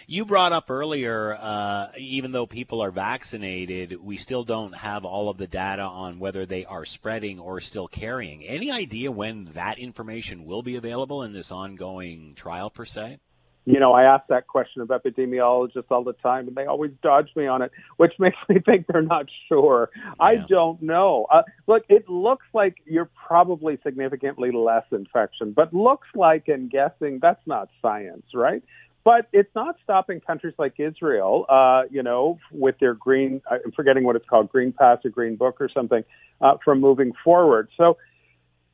You 0.06 0.24
brought 0.24 0.52
up 0.52 0.70
earlier, 0.70 1.36
uh, 1.40 1.88
even 1.98 2.32
though 2.32 2.46
people 2.46 2.80
are 2.82 2.90
vaccinated, 2.90 4.00
we 4.00 4.16
still 4.16 4.44
don't 4.44 4.74
have 4.74 5.04
all 5.04 5.28
of 5.28 5.38
the 5.38 5.46
data 5.46 5.82
on 5.82 6.18
whether 6.18 6.46
they 6.46 6.64
are 6.64 6.84
spreading 6.84 7.38
or 7.38 7.60
still 7.60 7.88
carrying. 7.88 8.44
Any 8.44 8.70
idea 8.70 9.10
when 9.10 9.46
that 9.54 9.78
information 9.78 10.44
will 10.44 10.62
be 10.62 10.76
available 10.76 11.22
in 11.22 11.32
this 11.32 11.50
ongoing 11.50 12.34
trial, 12.34 12.70
per 12.70 12.84
se? 12.84 13.18
you 13.66 13.80
know, 13.80 13.92
I 13.92 14.02
ask 14.04 14.26
that 14.28 14.46
question 14.46 14.82
of 14.82 14.88
epidemiologists 14.88 15.90
all 15.90 16.04
the 16.04 16.12
time, 16.12 16.48
and 16.48 16.56
they 16.56 16.66
always 16.66 16.92
dodge 17.02 17.30
me 17.34 17.46
on 17.46 17.62
it, 17.62 17.72
which 17.96 18.12
makes 18.18 18.36
me 18.48 18.60
think 18.60 18.86
they're 18.86 19.02
not 19.02 19.26
sure. 19.48 19.90
Yeah. 19.96 20.12
I 20.20 20.36
don't 20.48 20.82
know. 20.82 21.26
Uh, 21.32 21.42
look, 21.66 21.84
it 21.88 22.08
looks 22.08 22.46
like 22.52 22.76
you're 22.84 23.10
probably 23.26 23.78
significantly 23.82 24.52
less 24.52 24.84
infection, 24.92 25.52
but 25.52 25.72
looks 25.72 26.08
like 26.14 26.48
and 26.48 26.70
guessing 26.70 27.20
that's 27.20 27.44
not 27.46 27.68
science, 27.80 28.26
right? 28.34 28.62
But 29.04 29.28
it's 29.32 29.54
not 29.54 29.76
stopping 29.84 30.20
countries 30.20 30.54
like 30.58 30.74
Israel, 30.78 31.44
uh, 31.50 31.82
you 31.90 32.02
know, 32.02 32.38
with 32.50 32.76
their 32.78 32.94
green, 32.94 33.42
I'm 33.50 33.70
forgetting 33.76 34.04
what 34.04 34.16
it's 34.16 34.26
called, 34.26 34.50
green 34.50 34.72
pass 34.72 34.98
or 35.04 35.10
green 35.10 35.36
book 35.36 35.60
or 35.60 35.68
something, 35.68 36.02
uh, 36.40 36.54
from 36.64 36.80
moving 36.80 37.12
forward. 37.22 37.68
So 37.76 37.98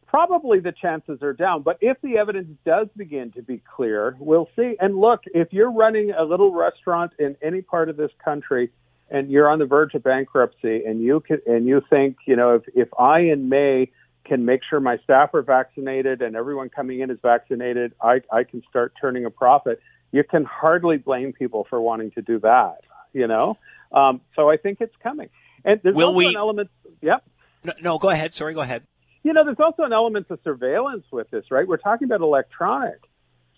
probably 0.07 0.61
the 0.61 0.73
chances 0.73 1.21
are 1.23 1.33
down. 1.33 1.63
But 1.63 1.79
if 1.81 1.97
the 2.03 2.17
evidence 2.17 2.49
does 2.65 2.87
begin 2.97 3.33
to 3.33 3.43
be 3.43 3.61
clear, 3.77 4.17
we'll 4.21 4.49
see. 4.55 4.77
And 4.81 5.01
look, 5.01 5.21
if 5.27 5.53
you're 5.53 5.71
running 5.71 6.13
a 6.13 6.23
little 6.23 6.53
restaurant 6.53 7.13
in 7.19 7.37
any 7.43 7.63
part 7.63 7.89
of 7.89 7.97
this 7.97 8.11
country 8.25 8.71
and 9.11 9.31
you're 9.31 9.49
on 9.49 9.59
the 9.59 9.67
verge 9.67 9.95
of 9.95 10.05
bankruptcy 10.05 10.85
and 10.85 11.01
you 11.01 11.21
can, 11.21 11.39
and 11.47 11.67
you 11.67 11.83
think, 11.91 12.19
you 12.27 12.37
know, 12.37 12.55
if, 12.55 12.63
if 12.75 12.89
I 12.99 13.21
in 13.21 13.49
May 13.49 13.91
can 14.25 14.45
make 14.45 14.61
sure 14.69 14.79
my 14.79 14.99
staff 14.99 15.35
are 15.35 15.43
vaccinated 15.43 16.23
and 16.23 16.37
everyone 16.37 16.69
coming 16.69 17.01
in 17.01 17.11
is 17.11 17.19
vaccinated, 17.21 17.95
I, 18.01 18.21
I 18.33 18.45
can 18.45 18.63
start 18.69 18.93
turning 19.01 19.25
a 19.25 19.31
profit. 19.31 19.81
You 20.13 20.25
can 20.25 20.45
hardly 20.45 20.97
blame 20.97 21.33
people 21.33 21.67
for 21.69 21.81
wanting 21.81 22.11
to 22.13 22.23
do 22.23 22.41
that, 22.41 22.81
you 23.13 23.27
know? 23.27 23.57
Um, 23.93 24.21
so 24.37 24.51
I 24.51 24.57
think 24.57 24.79
it's 24.81 24.95
coming. 25.03 25.29
And 25.65 25.81
there's 25.83 25.95
Will 25.95 26.09
also 26.09 26.19
we... 26.19 26.27
an 26.27 26.37
element. 26.37 26.71
Yep. 27.03 27.25
No, 27.65 27.73
no, 27.83 27.99
go 27.99 28.11
ahead. 28.11 28.33
Sorry, 28.33 28.55
go 28.55 28.61
ahead 28.61 28.85
you 29.23 29.33
know, 29.33 29.45
there's 29.45 29.61
also 29.61 29.83
an 29.83 29.93
element 29.93 30.27
of 30.31 30.39
surveillance 30.45 31.05
with 31.13 31.31
this, 31.31 31.45
right? 31.51 31.67
We're 31.67 31.77
talking 31.77 32.07
about 32.07 32.21
electronic. 32.21 32.99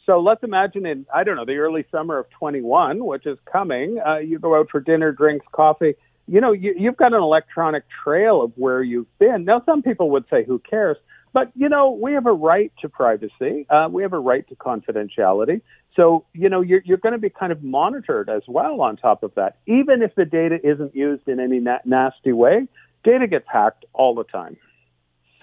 So 0.06 0.18
let's 0.18 0.42
imagine 0.42 0.84
in, 0.84 1.06
I 1.14 1.22
don't 1.22 1.36
know, 1.36 1.44
the 1.44 1.58
early 1.58 1.84
summer 1.92 2.18
of 2.18 2.28
21, 2.30 3.04
which 3.04 3.26
is 3.26 3.38
coming, 3.50 4.00
uh, 4.04 4.18
you 4.18 4.40
go 4.40 4.58
out 4.58 4.68
for 4.70 4.80
dinner, 4.80 5.12
drinks, 5.12 5.46
coffee. 5.52 5.94
You 6.26 6.40
know, 6.40 6.50
you, 6.52 6.74
you've 6.76 6.96
got 6.96 7.12
an 7.12 7.22
electronic 7.22 7.84
trail 8.02 8.42
of 8.42 8.52
where 8.56 8.82
you've 8.82 9.18
been. 9.18 9.44
Now, 9.44 9.62
some 9.64 9.82
people 9.82 10.10
would 10.10 10.24
say, 10.28 10.44
who 10.44 10.58
cares? 10.58 10.96
But, 11.32 11.52
you 11.54 11.68
know, 11.68 11.90
we 11.90 12.14
have 12.14 12.26
a 12.26 12.32
right 12.32 12.72
to 12.80 12.88
privacy. 12.88 13.66
Uh, 13.70 13.88
we 13.90 14.02
have 14.02 14.12
a 14.12 14.18
right 14.18 14.46
to 14.48 14.56
confidentiality. 14.56 15.62
So, 15.96 16.24
you 16.32 16.48
know, 16.48 16.60
you're, 16.62 16.82
you're 16.84 16.98
going 16.98 17.12
to 17.12 17.18
be 17.18 17.30
kind 17.30 17.52
of 17.52 17.62
monitored 17.62 18.28
as 18.28 18.42
well 18.48 18.80
on 18.80 18.96
top 18.96 19.22
of 19.22 19.34
that. 19.34 19.58
Even 19.66 20.02
if 20.02 20.14
the 20.14 20.24
data 20.24 20.58
isn't 20.62 20.94
used 20.94 21.28
in 21.28 21.38
any 21.38 21.60
na- 21.60 21.78
nasty 21.84 22.32
way, 22.32 22.66
data 23.04 23.26
gets 23.26 23.46
hacked 23.46 23.84
all 23.92 24.14
the 24.14 24.24
time. 24.24 24.56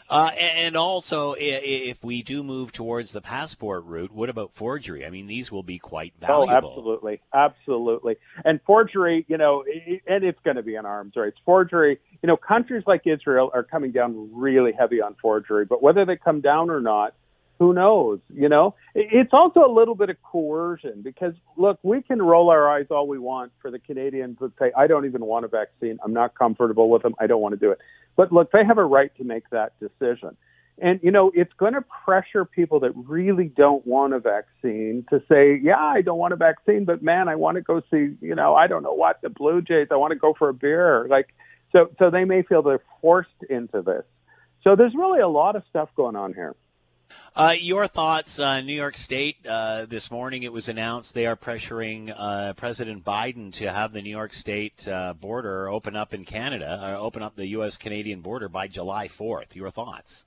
Uh, 0.10 0.32
and 0.40 0.76
also, 0.76 1.36
if 1.38 2.04
we 2.04 2.24
do 2.24 2.42
move 2.42 2.72
towards 2.72 3.12
the 3.12 3.22
passport 3.22 3.86
route, 3.86 4.12
what 4.12 4.28
about 4.28 4.52
forgery? 4.56 5.06
I 5.06 5.12
mean, 5.12 5.28
these 5.28 5.52
will 5.52 5.62
be 5.62 5.78
quite 5.78 6.14
oh, 6.24 6.26
valuable. 6.26 6.70
Oh, 6.70 6.72
absolutely, 6.72 7.22
absolutely. 7.32 8.16
And 8.44 8.60
forgery, 8.66 9.24
you 9.28 9.38
know, 9.38 9.64
and 10.08 10.24
it's 10.24 10.40
going 10.44 10.56
to 10.56 10.64
be 10.64 10.74
an 10.76 10.88
arms 10.88 11.14
race. 11.16 11.36
Forgery, 11.46 12.00
you 12.24 12.28
know, 12.28 12.38
countries 12.38 12.84
like 12.88 13.06
Israel 13.06 13.52
are 13.54 13.62
coming 13.62 13.92
down 13.92 14.32
really 14.34 14.72
heavy 14.72 15.00
on 15.00 15.16
forgery, 15.22 15.66
but 15.66 15.84
whether 15.84 16.06
they 16.06 16.16
come 16.16 16.42
down 16.42 16.72
or 16.72 16.82
not, 16.82 17.14
who 17.60 17.74
knows? 17.74 18.20
You 18.34 18.48
know, 18.48 18.76
it's 18.96 19.34
also 19.34 19.60
a 19.66 19.72
little 19.72 19.96
bit 19.96 20.10
of 20.10 20.16
coercion 20.24 21.02
because 21.04 21.34
look, 21.58 21.78
we 21.84 22.02
can 22.02 22.22
roll 22.22 22.50
our 22.50 22.70
eyes 22.70 22.86
all 22.90 23.08
we 23.08 23.20
want 23.20 23.52
for 23.62 23.70
the 23.70 23.80
Canadians 23.80 24.38
that 24.40 24.54
say, 24.58 24.72
I 24.76 24.88
don't 24.88 25.06
even 25.06 25.26
want 25.26 25.44
a 25.44 25.50
vaccine. 25.50 26.00
I'm 26.04 26.14
not 26.14 26.36
comfortable 26.36 26.90
with 26.90 27.04
them. 27.04 27.16
I 27.20 27.28
don't 27.28 27.42
want 27.42 27.54
to 27.54 27.60
do 27.60 27.72
it. 27.72 27.80
But 28.16 28.32
look, 28.32 28.52
they 28.54 28.66
have 28.66 28.78
a 28.78 28.86
right 28.86 29.12
to 29.18 29.26
make 29.26 29.50
that 29.52 29.74
decision. 29.80 30.38
And, 30.82 31.02
you 31.04 31.12
know, 31.12 31.30
it's 31.36 31.52
going 31.58 31.74
to 31.74 31.84
pressure 32.06 32.46
people 32.46 32.80
that 32.80 32.92
really 32.96 33.50
don't 33.50 33.86
want 33.86 34.14
a 34.14 34.20
vaccine 34.20 35.06
to 35.10 35.22
say, 35.30 35.60
yeah, 35.62 35.78
I 35.78 36.02
don't 36.02 36.18
want 36.18 36.32
a 36.32 36.38
vaccine, 36.38 36.86
but 36.86 37.04
man, 37.04 37.28
I 37.28 37.36
want 37.36 37.56
to 37.56 37.62
go 37.62 37.82
see, 37.92 38.16
you 38.22 38.36
know, 38.36 38.56
I 38.56 38.68
don't 38.68 38.84
know 38.84 38.94
what, 38.94 39.22
the 39.22 39.30
Blue 39.30 39.62
Jays. 39.62 39.88
I 39.92 39.98
want 39.98 40.14
to 40.14 40.20
go 40.20 40.34
for 40.38 40.48
a 40.48 40.54
beer. 40.54 41.06
Like, 41.10 41.34
so, 41.74 41.90
so 42.00 42.10
they 42.10 42.24
may 42.24 42.44
feel 42.44 42.62
they're 42.62 42.82
forced 43.02 43.30
into 43.50 43.82
this. 43.82 44.04
So 44.64 44.78
there's 44.78 44.96
really 44.96 45.20
a 45.20 45.28
lot 45.28 45.58
of 45.58 45.64
stuff 45.70 45.90
going 45.98 46.16
on 46.16 46.34
here. 46.34 46.56
Uh, 47.36 47.56
your 47.60 47.88
thoughts, 47.88 48.40
uh, 48.40 48.62
New 48.62 48.74
York 48.74 48.98
State. 48.98 49.38
Uh, 49.48 49.86
this 49.86 50.12
morning 50.12 50.44
it 50.44 50.52
was 50.52 50.68
announced 50.68 51.14
they 51.14 51.26
are 51.26 51.36
pressuring 51.36 52.14
uh, 52.16 52.54
President 52.54 53.06
Biden 53.06 53.54
to 53.54 53.72
have 53.72 53.94
the 53.94 54.02
New 54.02 54.10
York 54.10 54.34
State 54.34 54.88
uh, 54.88 55.14
border 55.14 55.70
open 55.70 55.96
up 55.96 56.14
in 56.14 56.26
Canada, 56.26 56.80
uh, 56.82 57.00
open 57.00 57.24
up 57.24 57.36
the 57.36 57.48
U.S. 57.48 57.78
Canadian 57.78 58.22
border 58.22 58.50
by 58.50 58.68
July 58.68 59.08
4th. 59.08 59.56
Your 59.56 59.70
thoughts? 59.70 60.26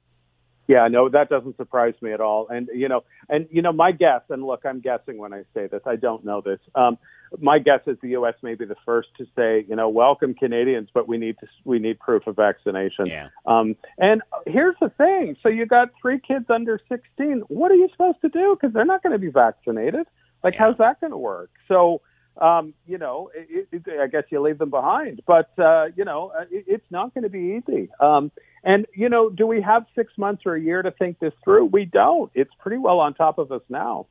Yeah, 0.69 0.89
no, 0.89 1.09
that 1.09 1.29
doesn't 1.29 1.57
surprise 1.57 1.95
me 2.01 2.13
at 2.13 2.21
all. 2.21 2.49
And 2.49 2.69
you 2.73 2.89
know, 2.89 3.03
and 3.29 3.49
you 3.51 3.63
know, 3.63 3.73
my 3.73 3.93
guess, 3.93 4.23
and 4.31 4.43
look, 4.43 4.65
I'm 4.65 4.81
guessing 4.81 5.19
when 5.19 5.35
I 5.35 5.43
say 5.55 5.67
this, 5.67 5.83
I 5.85 5.97
don't 5.97 6.25
know 6.25 6.41
this. 6.41 6.61
Um, 6.75 6.99
my 7.41 7.59
guess 7.59 7.81
is 7.87 7.97
the 8.03 8.11
U.S. 8.11 8.35
may 8.43 8.55
be 8.55 8.65
the 8.65 8.77
first 8.85 9.09
to 9.19 9.25
say, 9.37 9.65
you 9.69 9.77
know, 9.77 9.89
welcome 9.89 10.35
Canadians, 10.35 10.89
but 10.93 11.09
we 11.09 11.19
need 11.19 11.37
to 11.41 11.47
we 11.65 11.79
need 11.79 11.99
proof 11.99 12.27
of 12.27 12.37
vaccination. 12.37 13.07
Yeah. 13.07 13.29
Um, 13.47 13.77
and 13.99 14.23
here's 14.47 14.77
the 14.81 14.91
thing: 14.91 15.37
so 15.43 15.49
you 15.49 15.67
got 15.67 15.89
three 16.01 16.21
kids 16.21 16.47
under 16.49 16.81
16. 16.89 17.43
What 17.49 17.71
are 17.71 17.77
you 17.77 17.89
supposed 17.93 18.21
to 18.23 18.29
do? 18.29 18.57
Because 18.59 18.75
they're 18.75 18.85
not 18.85 19.03
going 19.03 19.13
to 19.13 19.19
be 19.19 19.31
vaccinated. 19.31 20.07
Like, 20.43 20.55
yeah. 20.55 20.61
how's 20.61 20.79
that 20.79 21.01
going 21.01 21.13
to 21.13 21.19
work? 21.19 21.51
So 21.69 22.03
um, 22.41 22.75
you 22.87 22.99
know, 22.99 23.31
it, 23.35 23.69
it, 23.71 23.83
I 24.01 24.07
guess 24.07 24.25
you 24.31 24.41
leave 24.41 24.59
them 24.59 24.71
behind. 24.71 25.23
But 25.27 25.51
uh, 25.59 25.87
you 25.97 26.05
know, 26.05 26.33
uh, 26.37 26.45
it, 26.51 26.65
it's 26.67 26.91
not 26.91 27.13
going 27.15 27.25
to 27.25 27.31
be 27.31 27.61
easy. 27.61 27.91
Um, 28.01 28.31
and 28.65 28.87
you 28.95 29.09
know, 29.09 29.29
do 29.29 29.47
we 29.47 29.61
have 29.61 29.85
six 29.95 30.13
months 30.17 30.43
or 30.47 30.55
a 30.55 30.61
year 30.61 30.83
to 30.83 30.91
think 30.93 31.19
this 31.19 31.35
through? 31.45 31.67
We 31.67 31.85
don't. 31.85 32.31
It's 32.35 32.53
pretty 32.59 32.79
well 32.79 33.01
on 33.01 33.15
top 33.15 33.39
of 33.39 33.53
us 33.53 33.63
now. 33.69 34.07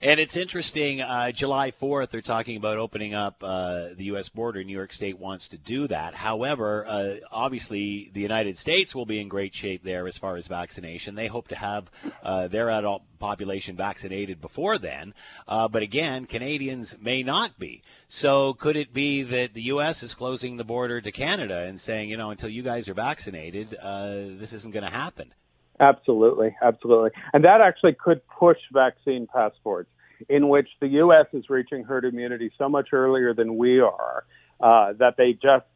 And 0.00 0.20
it's 0.20 0.36
interesting. 0.36 1.00
Uh, 1.00 1.32
July 1.32 1.70
4th, 1.70 2.10
they're 2.10 2.20
talking 2.20 2.56
about 2.56 2.78
opening 2.78 3.14
up 3.14 3.42
uh, 3.42 3.88
the 3.94 4.04
U.S. 4.06 4.28
border. 4.28 4.62
New 4.62 4.72
York 4.72 4.92
State 4.92 5.18
wants 5.18 5.48
to 5.48 5.58
do 5.58 5.86
that. 5.88 6.14
However, 6.14 6.84
uh, 6.86 7.16
obviously, 7.30 8.10
the 8.12 8.20
United 8.20 8.58
States 8.58 8.94
will 8.94 9.06
be 9.06 9.20
in 9.20 9.28
great 9.28 9.54
shape 9.54 9.82
there 9.82 10.06
as 10.06 10.18
far 10.18 10.36
as 10.36 10.46
vaccination. 10.46 11.14
They 11.14 11.28
hope 11.28 11.48
to 11.48 11.56
have 11.56 11.90
uh, 12.22 12.48
their 12.48 12.70
adult 12.70 13.02
population 13.18 13.76
vaccinated 13.76 14.40
before 14.40 14.78
then. 14.78 15.14
Uh, 15.48 15.68
but 15.68 15.82
again, 15.82 16.26
Canadians 16.26 16.96
may 17.00 17.22
not 17.22 17.58
be. 17.58 17.82
So 18.08 18.52
could 18.52 18.76
it 18.76 18.92
be 18.92 19.22
that 19.22 19.54
the 19.54 19.62
U.S. 19.62 20.02
is 20.02 20.14
closing 20.14 20.56
the 20.56 20.64
border 20.64 21.00
to 21.00 21.10
Canada 21.10 21.60
and 21.60 21.80
saying, 21.80 22.10
you 22.10 22.16
know, 22.16 22.30
until 22.30 22.50
you 22.50 22.62
guys 22.62 22.88
are 22.88 22.94
vaccinated, 22.94 23.74
uh, 23.80 24.12
this 24.38 24.52
isn't 24.52 24.72
going 24.72 24.84
to 24.84 24.90
happen? 24.90 25.32
Absolutely, 25.80 26.56
absolutely. 26.62 27.10
And 27.32 27.44
that 27.44 27.60
actually 27.60 27.94
could 27.94 28.20
push 28.28 28.58
vaccine 28.72 29.26
passports, 29.26 29.90
in 30.28 30.48
which 30.48 30.68
the 30.80 30.88
U.S. 30.88 31.26
is 31.32 31.50
reaching 31.50 31.82
herd 31.82 32.04
immunity 32.04 32.50
so 32.56 32.68
much 32.68 32.90
earlier 32.92 33.34
than 33.34 33.56
we 33.56 33.80
are 33.80 34.24
uh, 34.60 34.92
that 34.94 35.16
they 35.16 35.32
just 35.32 35.66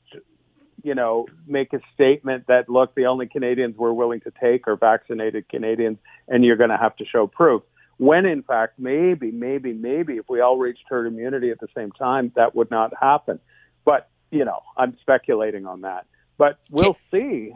you 0.83 0.95
know, 0.95 1.27
make 1.47 1.73
a 1.73 1.81
statement 1.95 2.47
that 2.47 2.69
look, 2.69 2.95
the 2.95 3.07
only 3.07 3.27
Canadians 3.27 3.77
we're 3.77 3.93
willing 3.93 4.21
to 4.21 4.33
take 4.41 4.69
are 4.69 4.77
vaccinated 4.77 5.49
Canadians, 5.49 5.99
and 6.29 6.45
you're 6.45 6.57
going 6.57 6.71
to 6.71 6.77
have 6.77 6.97
to 6.97 7.05
show 7.05 7.27
proof. 7.27 7.63
When 7.97 8.27
in 8.27 8.43
fact, 8.43 8.79
maybe, 8.79 9.33
maybe, 9.33 9.73
maybe, 9.73 10.19
if 10.19 10.29
we 10.29 10.41
all 10.41 10.57
reached 10.57 10.85
herd 10.89 11.07
immunity 11.07 11.51
at 11.51 11.59
the 11.59 11.67
same 11.77 11.91
time, 11.93 12.33
that 12.37 12.55
would 12.55 12.71
not 12.71 12.93
happen. 13.01 13.41
But 13.85 14.09
you 14.31 14.45
know, 14.45 14.61
I'm 14.77 14.97
speculating 15.01 15.67
on 15.67 15.81
that. 15.81 16.07
But 16.37 16.59
we'll 16.71 16.97
see. 17.11 17.53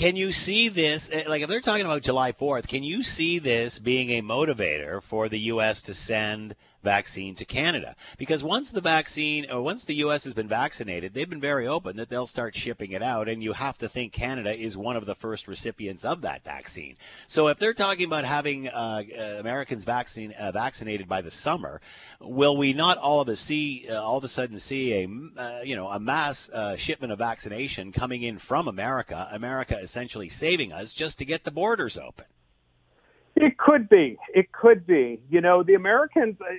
Can 0.00 0.16
you 0.16 0.32
see 0.32 0.70
this? 0.70 1.10
eh, 1.12 1.24
Like, 1.28 1.42
if 1.42 1.50
they're 1.50 1.60
talking 1.60 1.84
about 1.84 2.00
July 2.00 2.32
4th, 2.32 2.66
can 2.66 2.82
you 2.82 3.02
see 3.02 3.38
this 3.38 3.78
being 3.78 4.08
a 4.08 4.22
motivator 4.22 5.02
for 5.02 5.28
the 5.28 5.38
U.S. 5.52 5.82
to 5.82 5.92
send 5.92 6.56
vaccine 6.82 7.34
to 7.36 7.44
Canada? 7.44 7.96
Because 8.18 8.42
once 8.42 8.70
the 8.70 8.80
vaccine, 8.80 9.50
or 9.50 9.62
once 9.62 9.84
the 9.84 9.96
U.S. 9.96 10.24
has 10.24 10.34
been 10.34 10.48
vaccinated, 10.48 11.14
they've 11.14 11.28
been 11.28 11.40
very 11.40 11.66
open 11.66 11.96
that 11.96 12.08
they'll 12.08 12.26
start 12.26 12.54
shipping 12.54 12.92
it 12.92 13.02
out, 13.02 13.28
and 13.28 13.42
you 13.42 13.52
have 13.52 13.78
to 13.78 13.88
think 13.88 14.12
Canada 14.12 14.54
is 14.54 14.76
one 14.76 14.96
of 14.96 15.06
the 15.06 15.14
first 15.14 15.48
recipients 15.48 16.04
of 16.04 16.22
that 16.22 16.44
vaccine. 16.44 16.96
So, 17.26 17.48
if 17.48 17.58
they're 17.58 17.74
talking 17.74 18.06
about 18.06 18.24
having 18.24 18.68
uh, 18.68 19.02
uh, 19.18 19.22
Americans 19.38 19.84
vaccine 19.84 20.32
uh, 20.32 20.52
vaccinated 20.52 21.08
by 21.08 21.22
the 21.22 21.30
summer, 21.30 21.80
will 22.20 22.56
we 22.56 22.72
not 22.72 22.98
all 22.98 23.20
of 23.20 23.28
us 23.28 23.40
see 23.40 23.86
uh, 23.88 24.00
all 24.00 24.18
of 24.18 24.24
a 24.24 24.28
sudden 24.28 24.58
see 24.58 24.92
a 24.92 25.40
uh, 25.40 25.60
you 25.62 25.76
know 25.76 25.88
a 25.88 26.00
mass 26.00 26.48
uh, 26.50 26.76
shipment 26.76 27.12
of 27.12 27.18
vaccination 27.18 27.92
coming 27.92 28.22
in 28.22 28.38
from 28.38 28.68
America? 28.68 29.28
America 29.32 29.78
essentially 29.80 30.28
saving 30.28 30.72
us 30.72 30.94
just 30.94 31.18
to 31.18 31.24
get 31.24 31.44
the 31.44 31.50
borders 31.50 31.98
open. 31.98 32.26
It 33.42 33.58
could 33.58 33.88
be. 33.88 34.18
It 34.34 34.52
could 34.52 34.86
be. 34.86 35.20
You 35.28 35.40
know, 35.40 35.62
the 35.62 35.74
Americans, 35.74 36.36
uh, 36.40 36.54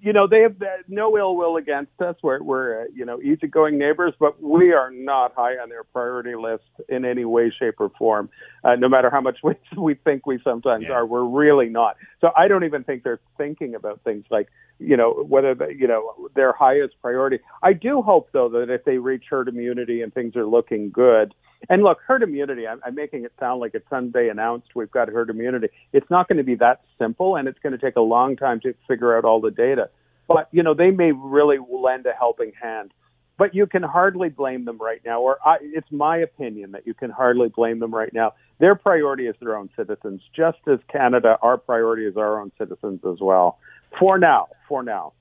you 0.00 0.12
know, 0.12 0.26
they 0.28 0.40
have 0.42 0.56
no 0.88 1.16
ill 1.16 1.36
will 1.36 1.56
against 1.56 2.00
us. 2.00 2.16
We're, 2.22 2.42
we're 2.42 2.82
uh, 2.82 2.84
you 2.94 3.04
know, 3.04 3.20
easygoing 3.20 3.78
neighbors, 3.78 4.12
but 4.20 4.40
we 4.42 4.72
are 4.72 4.90
not 4.90 5.34
high 5.34 5.54
on 5.54 5.68
their 5.68 5.84
priority 5.84 6.34
list 6.34 6.64
in 6.88 7.04
any 7.04 7.24
way, 7.24 7.52
shape, 7.58 7.74
or 7.78 7.90
form. 7.98 8.28
Uh, 8.62 8.76
no 8.76 8.88
matter 8.88 9.10
how 9.10 9.20
much 9.20 9.38
we, 9.42 9.54
we 9.76 9.94
think 9.94 10.26
we 10.26 10.38
sometimes 10.44 10.84
Yeah. 10.88 10.94
are, 10.94 11.06
we're 11.06 11.24
really 11.24 11.68
not. 11.68 11.96
So 12.20 12.30
I 12.36 12.48
don't 12.48 12.64
even 12.64 12.84
think 12.84 13.02
they're 13.02 13.20
thinking 13.36 13.74
about 13.74 14.00
things 14.04 14.24
like, 14.30 14.48
you 14.78 14.96
know, 14.96 15.24
whether 15.26 15.54
they, 15.54 15.74
you 15.78 15.88
know 15.88 16.28
their 16.34 16.52
highest 16.52 16.94
priority. 17.00 17.38
I 17.62 17.72
do 17.72 18.02
hope 18.02 18.28
though 18.32 18.50
that 18.50 18.68
if 18.70 18.84
they 18.84 18.98
reach 18.98 19.24
herd 19.30 19.48
immunity 19.48 20.02
and 20.02 20.12
things 20.12 20.36
are 20.36 20.46
looking 20.46 20.90
good, 20.90 21.34
and 21.68 21.82
look, 21.82 21.98
herd 22.06 22.22
immunity, 22.22 22.66
I'm, 22.66 22.80
I'm 22.84 22.94
making 22.94 23.24
it 23.24 23.32
sound 23.38 23.60
like 23.60 23.74
it's 23.74 23.88
Sunday 23.88 24.28
announced 24.28 24.68
we've 24.74 24.90
got 24.90 25.08
herd 25.08 25.30
immunity. 25.30 25.68
It's 25.92 26.08
not 26.10 26.28
going 26.28 26.38
to 26.38 26.44
be 26.44 26.54
that 26.56 26.82
simple, 26.98 27.36
and 27.36 27.48
it's 27.48 27.58
going 27.58 27.72
to 27.72 27.78
take 27.78 27.96
a 27.96 28.00
long 28.00 28.36
time 28.36 28.60
to 28.60 28.74
figure 28.86 29.16
out 29.16 29.24
all 29.24 29.40
the 29.40 29.50
data. 29.50 29.90
But, 30.28 30.48
you 30.52 30.62
know, 30.62 30.74
they 30.74 30.90
may 30.90 31.12
really 31.12 31.58
lend 31.58 32.06
a 32.06 32.12
helping 32.12 32.52
hand. 32.60 32.92
But 33.38 33.54
you 33.54 33.66
can 33.66 33.82
hardly 33.82 34.30
blame 34.30 34.64
them 34.64 34.78
right 34.78 35.02
now, 35.04 35.20
or 35.20 35.36
I, 35.44 35.58
it's 35.60 35.90
my 35.92 36.16
opinion 36.16 36.72
that 36.72 36.86
you 36.86 36.94
can 36.94 37.10
hardly 37.10 37.48
blame 37.48 37.80
them 37.80 37.94
right 37.94 38.12
now. 38.12 38.32
Their 38.58 38.74
priority 38.74 39.26
is 39.26 39.36
their 39.40 39.56
own 39.56 39.68
citizens, 39.76 40.22
just 40.34 40.58
as 40.66 40.78
Canada, 40.90 41.36
our 41.42 41.58
priority 41.58 42.06
is 42.06 42.16
our 42.16 42.40
own 42.40 42.50
citizens 42.56 43.00
as 43.04 43.20
well. 43.20 43.58
For 43.98 44.18
now, 44.18 44.48
for 44.68 44.82
now. 44.82 45.12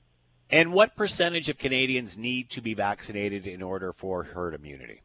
And 0.50 0.71
what 0.71 0.95
percentage 0.95 1.50
of 1.50 1.58
Canadians 1.58 2.17
need 2.17 2.50
to 2.52 2.62
be 2.62 2.74
vaccinated 2.74 3.48
in 3.48 3.62
order 3.62 3.91
for 3.91 4.24
herd 4.24 4.54
immunity? 4.54 5.02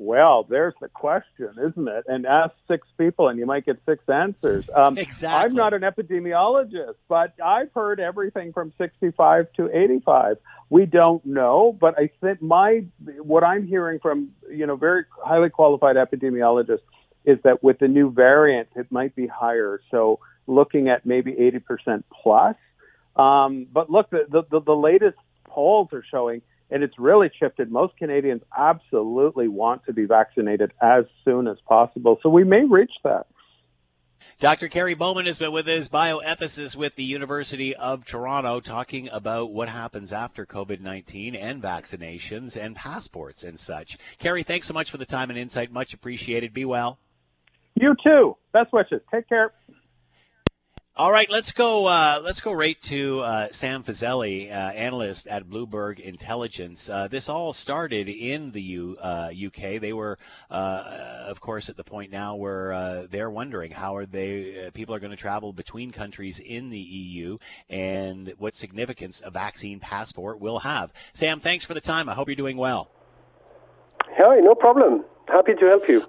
Well, 0.00 0.46
there's 0.48 0.74
the 0.80 0.88
question, 0.88 1.50
isn't 1.60 1.88
it? 1.88 2.04
And 2.06 2.24
ask 2.24 2.54
six 2.68 2.86
people, 2.96 3.28
and 3.28 3.36
you 3.36 3.46
might 3.46 3.66
get 3.66 3.80
six 3.84 4.08
answers. 4.08 4.64
Um, 4.74 4.96
Exactly. 4.96 5.50
I'm 5.50 5.54
not 5.56 5.74
an 5.74 5.82
epidemiologist, 5.82 6.94
but 7.08 7.34
I've 7.44 7.72
heard 7.72 7.98
everything 7.98 8.52
from 8.52 8.72
65 8.78 9.52
to 9.54 9.68
85. 9.76 10.36
We 10.70 10.86
don't 10.86 11.24
know, 11.26 11.76
but 11.78 11.98
I 11.98 12.10
think 12.20 12.40
my 12.40 12.84
what 13.22 13.42
I'm 13.42 13.66
hearing 13.66 13.98
from 13.98 14.30
you 14.48 14.66
know 14.66 14.76
very 14.76 15.04
highly 15.24 15.50
qualified 15.50 15.96
epidemiologists 15.96 16.80
is 17.24 17.38
that 17.42 17.64
with 17.64 17.80
the 17.80 17.88
new 17.88 18.12
variant, 18.12 18.68
it 18.76 18.92
might 18.92 19.16
be 19.16 19.26
higher. 19.26 19.80
So 19.90 20.20
looking 20.46 20.88
at 20.88 21.04
maybe 21.06 21.32
80% 21.32 22.04
plus. 22.22 22.54
Um, 23.16 23.66
but 23.72 23.90
look, 23.90 24.10
the, 24.10 24.26
the 24.30 24.42
the 24.48 24.60
the 24.60 24.76
latest 24.76 25.18
polls 25.44 25.88
are 25.92 26.04
showing 26.08 26.42
and 26.70 26.82
it's 26.82 26.98
really 26.98 27.30
shifted. 27.38 27.70
Most 27.70 27.96
Canadians 27.96 28.42
absolutely 28.56 29.48
want 29.48 29.84
to 29.86 29.92
be 29.92 30.04
vaccinated 30.04 30.72
as 30.80 31.04
soon 31.24 31.48
as 31.48 31.56
possible. 31.66 32.18
So 32.22 32.28
we 32.28 32.44
may 32.44 32.64
reach 32.64 32.92
that. 33.04 33.26
Dr. 34.40 34.68
Kerry 34.68 34.94
Bowman 34.94 35.26
has 35.26 35.40
been 35.40 35.50
with 35.50 35.66
us, 35.66 35.88
bioethicist 35.88 36.76
with 36.76 36.94
the 36.94 37.02
University 37.02 37.74
of 37.74 38.04
Toronto, 38.04 38.60
talking 38.60 39.08
about 39.08 39.50
what 39.50 39.68
happens 39.68 40.12
after 40.12 40.46
COVID 40.46 40.80
19 40.80 41.34
and 41.34 41.60
vaccinations 41.60 42.56
and 42.56 42.76
passports 42.76 43.42
and 43.42 43.58
such. 43.58 43.98
Kerry, 44.18 44.44
thanks 44.44 44.68
so 44.68 44.74
much 44.74 44.92
for 44.92 44.96
the 44.96 45.06
time 45.06 45.30
and 45.30 45.38
insight. 45.38 45.72
Much 45.72 45.92
appreciated. 45.92 46.54
Be 46.54 46.64
well. 46.64 46.98
You 47.74 47.96
too. 48.02 48.36
Best 48.52 48.72
wishes. 48.72 49.00
Take 49.12 49.28
care. 49.28 49.52
All 50.98 51.12
right, 51.12 51.30
let's 51.30 51.52
go. 51.52 51.86
Uh, 51.86 52.20
let's 52.24 52.40
go 52.40 52.50
right 52.50 52.76
to 52.82 53.20
uh, 53.20 53.48
Sam 53.52 53.84
Fazeli, 53.84 54.50
uh, 54.50 54.54
analyst 54.54 55.28
at 55.28 55.48
Bloomberg 55.48 56.00
Intelligence. 56.00 56.90
Uh, 56.90 57.06
this 57.06 57.28
all 57.28 57.52
started 57.52 58.08
in 58.08 58.50
the 58.50 58.60
U, 58.60 58.96
uh, 59.00 59.30
UK. 59.46 59.80
They 59.80 59.92
were, 59.92 60.18
uh, 60.50 61.22
of 61.28 61.40
course, 61.40 61.68
at 61.68 61.76
the 61.76 61.84
point 61.84 62.10
now 62.10 62.34
where 62.34 62.72
uh, 62.72 63.06
they're 63.08 63.30
wondering 63.30 63.70
how 63.70 63.94
are 63.94 64.06
they 64.06 64.66
uh, 64.66 64.70
people 64.72 64.92
are 64.92 64.98
going 64.98 65.12
to 65.12 65.16
travel 65.16 65.52
between 65.52 65.92
countries 65.92 66.40
in 66.40 66.68
the 66.68 66.80
EU 66.80 67.38
and 67.70 68.34
what 68.38 68.56
significance 68.56 69.22
a 69.24 69.30
vaccine 69.30 69.78
passport 69.78 70.40
will 70.40 70.58
have. 70.58 70.92
Sam, 71.12 71.38
thanks 71.38 71.64
for 71.64 71.74
the 71.74 71.80
time. 71.80 72.08
I 72.08 72.14
hope 72.14 72.26
you're 72.26 72.34
doing 72.34 72.56
well. 72.56 72.90
Hi, 74.16 74.40
no 74.40 74.56
problem. 74.56 75.04
Happy 75.28 75.54
to 75.54 75.64
help 75.64 75.88
you. 75.88 76.06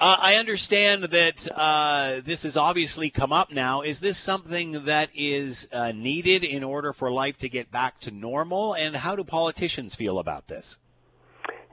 Uh, 0.00 0.16
I 0.20 0.36
understand 0.36 1.04
that 1.04 1.48
uh, 1.56 2.20
this 2.24 2.44
has 2.44 2.56
obviously 2.56 3.10
come 3.10 3.32
up 3.32 3.50
now. 3.50 3.80
Is 3.82 3.98
this 3.98 4.16
something 4.16 4.84
that 4.84 5.10
is 5.12 5.66
uh, 5.72 5.90
needed 5.90 6.44
in 6.44 6.62
order 6.62 6.92
for 6.92 7.10
life 7.10 7.36
to 7.38 7.48
get 7.48 7.72
back 7.72 7.98
to 8.00 8.12
normal? 8.12 8.74
And 8.74 8.94
how 8.94 9.16
do 9.16 9.24
politicians 9.24 9.96
feel 9.96 10.20
about 10.20 10.46
this? 10.46 10.76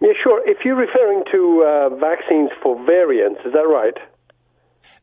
Yeah, 0.02 0.14
sure. 0.24 0.42
If 0.50 0.66
you're 0.66 0.76
referring 0.76 1.24
to 1.32 1.64
uh, 1.64 1.96
vaccines 1.98 2.50
for 2.64 2.84
variants, 2.84 3.42
is 3.46 3.54
that 3.54 3.68
right? 3.68 3.94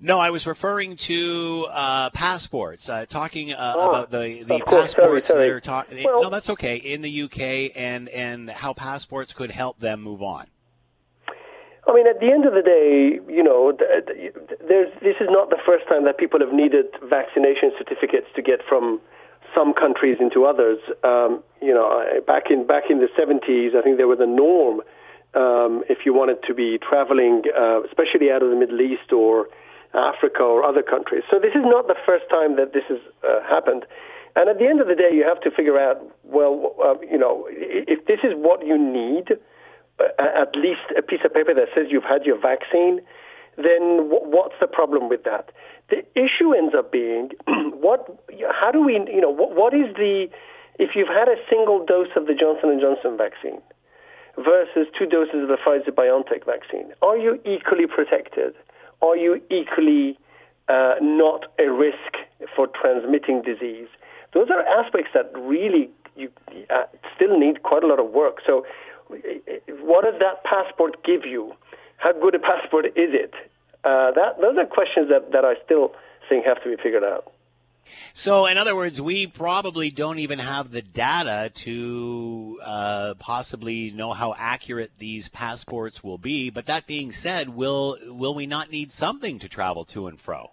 No, 0.01 0.19
I 0.19 0.31
was 0.31 0.45
referring 0.49 0.97
to 0.97 1.69
uh, 1.71 2.11
passports, 2.11 2.89
uh, 2.89 3.07
talking 3.07 3.53
uh, 3.53 3.57
Ah, 3.77 3.89
about 3.89 4.11
the, 4.11 4.43
the 4.43 4.59
course. 4.59 4.91
Sorry, 4.93 5.21
passports 5.23 5.29
sorry. 5.29 5.47
that 5.49 5.55
are 5.55 5.61
talking. 5.61 6.05
Well- 6.05 6.23
no, 6.25 6.29
that's 6.31 6.51
okay. 6.51 6.75
In 6.77 7.03
the 7.03 7.23
UK, 7.23 7.71
and 7.77 8.09
and 8.09 8.51
how 8.51 8.73
passports 8.73 9.33
could 9.33 9.53
help 9.53 9.79
them 9.79 10.03
move 10.03 10.21
on. 10.21 10.49
I 11.87 11.93
mean, 11.93 12.07
at 12.07 12.21
the 12.21 12.31
end 12.31 12.47
of 12.47 12.55
the 12.55 12.63
day, 12.63 13.19
you 13.27 13.43
know, 13.43 13.73
this 13.75 15.17
is 15.19 15.29
not 15.31 15.51
the 15.51 15.59
first 15.67 15.89
time 15.89 16.05
that 16.05 16.17
people 16.17 16.39
have 16.39 16.53
needed 16.53 16.87
vaccination 17.03 17.73
certificates 17.77 18.27
to 18.37 18.43
get 18.43 18.61
from 18.69 19.01
some 19.55 19.75
countries 19.75 20.19
into 20.21 20.45
others. 20.45 20.79
Um, 21.03 21.43
you 21.61 21.75
know, 21.75 21.91
back 22.27 22.51
in 22.51 22.67
back 22.67 22.85
in 22.89 22.99
the 22.99 23.11
70s, 23.19 23.75
I 23.75 23.83
think 23.83 23.97
there 23.97 24.07
was 24.07 24.21
a 24.21 24.27
norm 24.27 24.81
um, 25.35 25.83
if 25.89 26.05
you 26.05 26.15
wanted 26.15 26.39
to 26.47 26.55
be 26.55 26.79
traveling, 26.79 27.43
uh, 27.51 27.83
especially 27.83 28.31
out 28.31 28.43
of 28.43 28.51
the 28.51 28.57
Middle 28.57 28.81
East 28.81 29.13
or 29.13 29.49
Africa 29.95 30.43
or 30.43 30.63
other 30.63 30.83
countries. 30.83 31.23
So 31.31 31.39
this 31.39 31.55
is 31.55 31.65
not 31.65 31.87
the 31.87 31.97
first 32.07 32.25
time 32.31 32.57
that 32.57 32.73
this 32.73 32.85
has 32.89 33.01
uh, 33.25 33.43
happened. 33.43 33.85
And 34.37 34.49
at 34.49 34.59
the 34.59 34.67
end 34.67 34.81
of 34.81 34.89
the 34.89 34.95
day, 34.95 35.11
you 35.13 35.25
have 35.25 35.41
to 35.43 35.51
figure 35.51 35.79
out, 35.79 36.01
well, 36.25 36.75
uh, 36.83 36.95
you 37.05 37.19
know, 37.19 37.47
if 37.51 38.07
this 38.07 38.21
is 38.25 38.33
what 38.37 38.65
you 38.65 38.79
need, 38.79 39.37
at 40.01 40.55
least 40.57 40.83
a 40.97 41.03
piece 41.03 41.21
of 41.25 41.33
paper 41.33 41.55
that 41.55 41.69
says 41.75 41.87
you've 41.91 42.05
had 42.05 42.25
your 42.25 42.41
vaccine, 42.41 43.01
then 43.57 44.09
what's 44.09 44.55
the 44.61 44.67
problem 44.67 45.09
with 45.09 45.25
that? 45.25 45.51
The 45.91 46.05
issue 46.17 46.55
ends 46.55 46.75
up 46.77 46.91
being 46.91 47.31
what, 47.47 48.09
how 48.51 48.71
do 48.71 48.83
we, 48.83 48.95
you 48.95 49.21
know, 49.21 49.31
what, 49.31 49.55
what 49.55 49.75
is 49.75 49.95
the, 49.97 50.29
if 50.79 50.91
you've 50.95 51.09
had 51.09 51.29
a 51.29 51.37
single 51.51 51.85
dose 51.85 52.09
of 52.17 52.27
the 52.27 52.35
Johnson 52.35 52.71
and 52.71 52.81
Johnson 52.81 53.17
vaccine 53.17 53.61
versus 54.37 54.89
two 54.99 55.05
doses 55.05 55.45
of 55.45 55.49
the 55.49 55.59
Pfizer 55.61 55.93
BioNTech 55.93 56.47
vaccine, 56.47 56.93
are 57.03 57.19
you 57.19 57.39
equally 57.45 57.87
protected? 57.87 58.55
Are 59.03 59.17
you 59.17 59.43
equally 59.51 60.19
uh, 60.69 60.95
not 61.03 61.45
a 61.59 61.71
risk 61.71 62.17
for 62.57 62.69
transmitting 62.69 63.43
disease? 63.43 63.89
Those 64.33 64.49
are 64.49 64.63
aspects 64.65 65.11
that 65.13 65.31
really 65.37 65.91
you 66.17 66.31
uh, 66.71 66.85
still 67.15 67.39
need 67.39 67.63
quite 67.63 67.83
a 67.83 67.87
lot 67.87 67.99
of 67.99 68.11
work. 68.11 68.39
So, 68.47 68.65
what 69.83 70.05
does 70.05 70.19
that 70.21 70.45
passport 70.45 71.05
give 71.05 71.25
you? 71.25 71.53
How 71.99 72.13
good 72.13 72.35
a 72.35 72.39
passport 72.39 72.87
is 72.87 73.15
it? 73.15 73.33
Uh, 73.85 74.13
that 74.13 74.41
those 74.41 74.57
are 74.59 74.67
questions 74.67 75.09
that, 75.11 75.33
that 75.33 75.45
I 75.45 75.55
still 75.65 75.93
think 76.29 76.45
have 76.45 76.63
to 76.63 76.71
be 76.71 76.83
figured 76.83 77.05
out. 77.05 77.33
So, 78.15 78.47
in 78.47 78.59
other 78.59 78.77
words, 78.77 79.01
we 79.01 79.27
probably 79.27 79.91
don't 79.91 80.19
even 80.19 80.39
have 80.39 80.71
the 80.71 80.83
data 80.83 81.51
to 81.55 82.61
uh, 82.63 83.15
possibly 83.19 83.91
know 83.91 84.13
how 84.13 84.35
accurate 84.37 84.93
these 84.99 85.29
passports 85.29 86.03
will 86.05 86.19
be. 86.19 86.51
But 86.51 86.67
that 86.67 86.87
being 86.87 87.13
said, 87.13 87.51
will 87.51 87.99
will 88.07 88.35
we 88.35 88.47
not 88.47 88.71
need 88.71 88.93
something 88.93 89.39
to 89.41 89.49
travel 89.49 89.85
to 89.87 90.07
and 90.07 90.21
fro? 90.21 90.53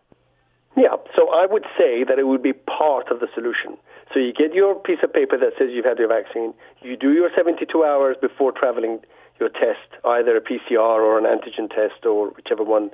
Yeah, 0.78 0.96
so 1.16 1.30
I 1.30 1.46
would 1.46 1.66
say 1.78 2.04
that 2.04 2.18
it 2.18 2.28
would 2.28 2.44
be 2.44 2.54
part 2.54 3.10
of 3.12 3.20
the 3.20 3.28
solution. 3.36 3.78
So 4.14 4.20
you 4.20 4.34
get 4.34 4.54
your 4.54 4.76
piece 4.76 5.00
of 5.04 5.14
paper 5.14 5.38
that 5.38 5.54
says 5.58 5.70
you've 5.72 5.86
had 5.86 6.00
your 6.00 6.08
vaccine. 6.08 6.54
You 6.82 6.98
do 6.98 7.14
your 7.14 7.30
72 7.36 7.84
hours 7.84 8.18
before 8.20 8.52
traveling, 8.52 9.00
your 9.40 9.50
test, 9.50 9.88
either 10.04 10.36
a 10.36 10.42
PCR 10.42 11.00
or 11.00 11.18
an 11.18 11.26
antigen 11.26 11.70
test, 11.70 12.06
or 12.06 12.30
whichever 12.32 12.64
one 12.64 12.90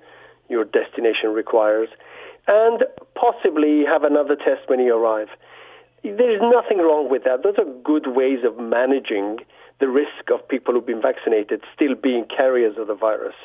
your 0.49 0.65
destination 0.65 1.29
requires, 1.33 1.89
and 2.47 2.83
possibly 3.15 3.83
have 3.85 4.03
another 4.03 4.35
test 4.35 4.67
when 4.67 4.79
you 4.79 4.95
arrive. 4.95 5.29
There's 6.03 6.41
nothing 6.41 6.77
wrong 6.79 7.09
with 7.09 7.23
that. 7.23 7.43
Those 7.43 7.55
are 7.57 7.65
good 7.83 8.07
ways 8.07 8.39
of 8.45 8.59
managing 8.59 9.39
the 9.79 9.87
risk 9.87 10.29
of 10.31 10.47
people 10.47 10.73
who've 10.73 10.85
been 10.85 11.01
vaccinated 11.01 11.61
still 11.73 11.95
being 11.95 12.25
carriers 12.25 12.77
of 12.77 12.87
the 12.87 12.95
virus. 12.95 13.35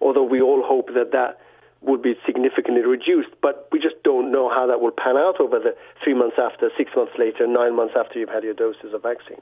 Although 0.00 0.24
we 0.24 0.40
all 0.42 0.62
hope 0.62 0.88
that 0.94 1.12
that 1.12 1.38
would 1.82 2.02
be 2.02 2.14
significantly 2.24 2.82
reduced, 2.82 3.30
but 3.40 3.68
we 3.72 3.78
just 3.78 4.02
don't 4.04 4.30
know 4.30 4.48
how 4.48 4.66
that 4.66 4.80
will 4.80 4.92
pan 4.92 5.16
out 5.16 5.40
over 5.40 5.58
the 5.58 5.74
three 6.02 6.14
months 6.14 6.36
after, 6.38 6.70
six 6.76 6.90
months 6.96 7.12
later, 7.18 7.46
nine 7.46 7.74
months 7.74 7.94
after 7.96 8.18
you've 8.18 8.28
had 8.28 8.44
your 8.44 8.54
doses 8.54 8.94
of 8.94 9.02
vaccine. 9.02 9.40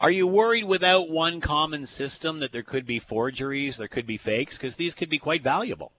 Are 0.00 0.10
you 0.10 0.26
worried 0.26 0.64
without 0.64 1.08
one 1.08 1.40
common 1.40 1.86
system 1.86 2.40
that 2.40 2.52
there 2.52 2.62
could 2.62 2.84
be 2.84 2.98
forgeries, 2.98 3.76
there 3.76 3.88
could 3.88 4.06
be 4.06 4.16
fakes? 4.16 4.58
Because 4.58 4.76
these 4.76 4.94
could 4.94 5.08
be 5.08 5.18
quite 5.18 5.42
valuable. 5.42 5.92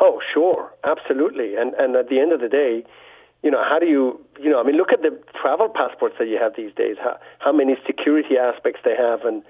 Oh, 0.00 0.20
sure, 0.34 0.72
absolutely. 0.84 1.54
And 1.56 1.74
and 1.74 1.94
at 1.94 2.08
the 2.08 2.18
end 2.18 2.32
of 2.32 2.40
the 2.40 2.48
day, 2.48 2.84
you 3.42 3.50
know, 3.50 3.62
how 3.62 3.78
do 3.78 3.86
you, 3.86 4.20
you 4.40 4.50
know, 4.50 4.60
I 4.60 4.64
mean, 4.64 4.76
look 4.76 4.92
at 4.92 5.02
the 5.02 5.18
travel 5.40 5.68
passports 5.68 6.16
that 6.18 6.28
you 6.28 6.38
have 6.38 6.56
these 6.56 6.74
days. 6.74 6.96
How 6.98 7.18
how 7.38 7.52
many 7.52 7.76
security 7.86 8.36
aspects 8.36 8.80
they 8.84 8.96
have 8.96 9.24
and 9.24 9.42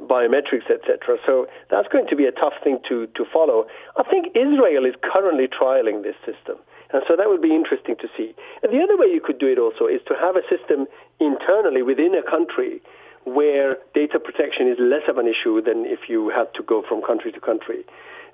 biometrics, 0.00 0.70
etc. 0.70 1.18
So 1.26 1.46
that's 1.70 1.88
going 1.88 2.06
to 2.08 2.16
be 2.16 2.26
a 2.26 2.32
tough 2.32 2.54
thing 2.62 2.78
to 2.88 3.06
to 3.18 3.24
follow. 3.32 3.66
I 3.96 4.04
think 4.04 4.34
Israel 4.36 4.86
is 4.86 4.94
currently 5.02 5.48
trialing 5.48 6.02
this 6.02 6.16
system. 6.24 6.58
And 6.90 7.02
so 7.06 7.16
that 7.16 7.28
would 7.28 7.42
be 7.42 7.54
interesting 7.54 7.96
to 8.00 8.08
see. 8.16 8.34
And 8.62 8.72
the 8.72 8.80
other 8.80 8.96
way 8.96 9.12
you 9.12 9.20
could 9.20 9.38
do 9.38 9.46
it 9.46 9.58
also 9.58 9.84
is 9.86 10.00
to 10.08 10.14
have 10.16 10.36
a 10.36 10.44
system 10.48 10.86
internally 11.20 11.82
within 11.82 12.14
a 12.14 12.24
country 12.24 12.80
where 13.24 13.76
data 13.92 14.18
protection 14.18 14.68
is 14.68 14.78
less 14.80 15.04
of 15.08 15.18
an 15.18 15.28
issue 15.28 15.60
than 15.60 15.84
if 15.84 16.08
you 16.08 16.30
had 16.30 16.48
to 16.54 16.62
go 16.62 16.82
from 16.88 17.02
country 17.02 17.30
to 17.32 17.40
country. 17.40 17.84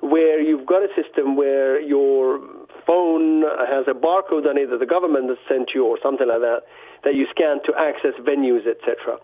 Where 0.00 0.38
you've 0.40 0.66
got 0.66 0.82
a 0.82 0.88
system 0.94 1.34
where 1.34 1.80
your 1.80 2.38
phone 2.86 3.42
has 3.66 3.88
a 3.88 3.96
barcode 3.96 4.46
on 4.46 4.58
it 4.58 4.70
that 4.70 4.78
the 4.78 4.86
government 4.86 5.28
has 5.30 5.38
sent 5.48 5.70
you 5.74 5.84
or 5.84 5.98
something 6.02 6.28
like 6.28 6.40
that, 6.40 6.62
that 7.02 7.14
you 7.14 7.26
scan 7.30 7.58
to 7.64 7.72
access 7.74 8.14
venues, 8.22 8.68
etc. 8.68 9.18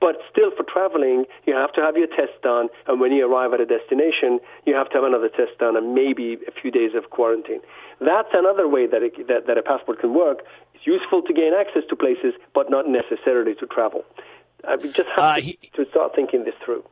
But 0.00 0.16
still, 0.30 0.50
for 0.56 0.64
traveling, 0.64 1.24
you 1.46 1.54
have 1.54 1.72
to 1.74 1.80
have 1.80 1.96
your 1.96 2.08
test 2.08 2.40
done, 2.42 2.68
and 2.86 3.00
when 3.00 3.12
you 3.12 3.30
arrive 3.30 3.52
at 3.52 3.60
a 3.60 3.66
destination, 3.66 4.40
you 4.66 4.74
have 4.74 4.88
to 4.90 4.94
have 4.94 5.04
another 5.04 5.28
test 5.28 5.58
done, 5.58 5.76
and 5.76 5.94
maybe 5.94 6.38
a 6.46 6.52
few 6.52 6.70
days 6.70 6.92
of 6.94 7.10
quarantine. 7.10 7.60
That's 8.00 8.28
another 8.32 8.68
way 8.68 8.86
that, 8.86 9.02
it, 9.02 9.28
that, 9.28 9.46
that 9.46 9.58
a 9.58 9.62
passport 9.62 10.00
can 10.00 10.14
work. 10.14 10.44
It's 10.74 10.86
useful 10.86 11.22
to 11.22 11.32
gain 11.32 11.52
access 11.54 11.82
to 11.88 11.96
places, 11.96 12.34
but 12.54 12.70
not 12.70 12.86
necessarily 12.88 13.54
to 13.56 13.66
travel. 13.66 14.04
I 14.66 14.76
just 14.76 14.96
have 14.96 15.18
uh, 15.18 15.34
he, 15.34 15.58
to, 15.74 15.84
to 15.84 15.90
start 15.90 16.14
thinking 16.14 16.44
this 16.44 16.54
through. 16.64 16.84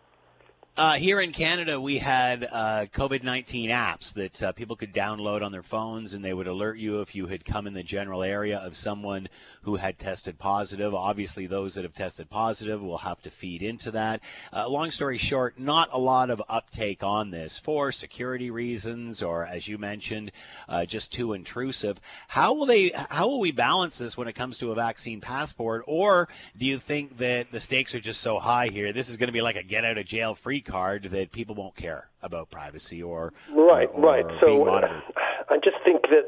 Uh, 0.75 0.95
here 0.95 1.21
in 1.21 1.33
Canada, 1.33 1.79
we 1.79 1.99
had 1.99 2.49
uh, 2.51 2.87
COVID 2.95 3.23
19 3.23 3.69
apps 3.69 4.15
that 4.15 4.43
uh, 4.43 4.53
people 4.53 4.75
could 4.75 4.91
download 4.91 5.45
on 5.45 5.53
their 5.53 5.63
phones, 5.63 6.15
and 6.15 6.25
they 6.25 6.33
would 6.33 6.47
alert 6.47 6.79
you 6.79 7.03
if 7.03 7.15
you 7.15 7.27
had 7.27 7.45
come 7.45 7.67
in 7.67 7.75
the 7.75 7.83
general 7.83 8.23
area 8.23 8.57
of 8.57 8.75
someone 8.75 9.29
who 9.65 9.77
had 9.77 9.99
tested 9.99 10.39
positive. 10.39 10.95
Obviously, 10.95 11.47
those 11.47 11.75
that 11.75 11.85
have 11.85 11.93
tested 11.93 12.31
positive 12.31 12.81
will 12.81 12.97
have 12.97 13.21
to 13.21 13.31
feed 13.31 13.63
into 13.63 13.91
that. 13.91 14.23
Uh, 14.51 14.67
long 14.67 14.91
story 14.91 15.19
short, 15.19 15.59
not 15.59 15.91
a 15.93 15.99
lot 15.99 16.31
of 16.31 16.43
uptake 16.49 17.03
on 17.03 17.31
this 17.31 17.59
for 17.59 17.93
security 17.93 18.51
reasons, 18.51 19.23
or 19.23 19.45
as 19.45 19.69
you 19.69 19.77
mentioned, 19.77 20.33
uh, 20.71 20.87
just 20.87 21.13
too 21.13 21.35
intrusive. 21.35 22.01
How 22.29 22.55
will 22.55 22.65
they? 22.65 22.93
How 22.95 23.29
will 23.29 23.41
we 23.41 23.53
balance 23.53 23.99
this 23.99 24.17
when 24.17 24.27
it 24.27 24.35
comes 24.35 24.57
to 24.61 24.73
a 24.73 24.75
vaccine 24.75 25.21
passport? 25.21 25.85
Or 25.87 26.31
do 26.57 26.65
you 26.65 26.79
think 26.79 27.19
that 27.19 27.51
the 27.51 27.61
stakes 27.61 27.95
are 27.95 28.01
just 28.01 28.23
so 28.23 28.39
high 28.39 28.69
here? 28.69 28.95
This 28.95 29.11
is 29.11 29.19
going 29.19 29.29
to 29.29 29.35
be 29.35 29.43
like 29.43 29.57
a 29.57 29.63
get 29.63 29.85
out 29.85 29.99
of 29.99 30.07
jail 30.07 30.35
free 30.35 30.62
card 30.63 31.05
that 31.05 31.33
people 31.33 31.55
won't 31.55 31.77
care 31.77 32.09
about 32.23 32.51
privacy 32.51 33.03
or 33.03 33.33
right, 33.51 33.89
or, 33.93 34.01
right. 34.01 34.27
So 34.41 34.69
uh, 34.69 35.01
I 35.49 35.57
just 35.57 35.77
think 35.85 36.03
that 36.11 36.27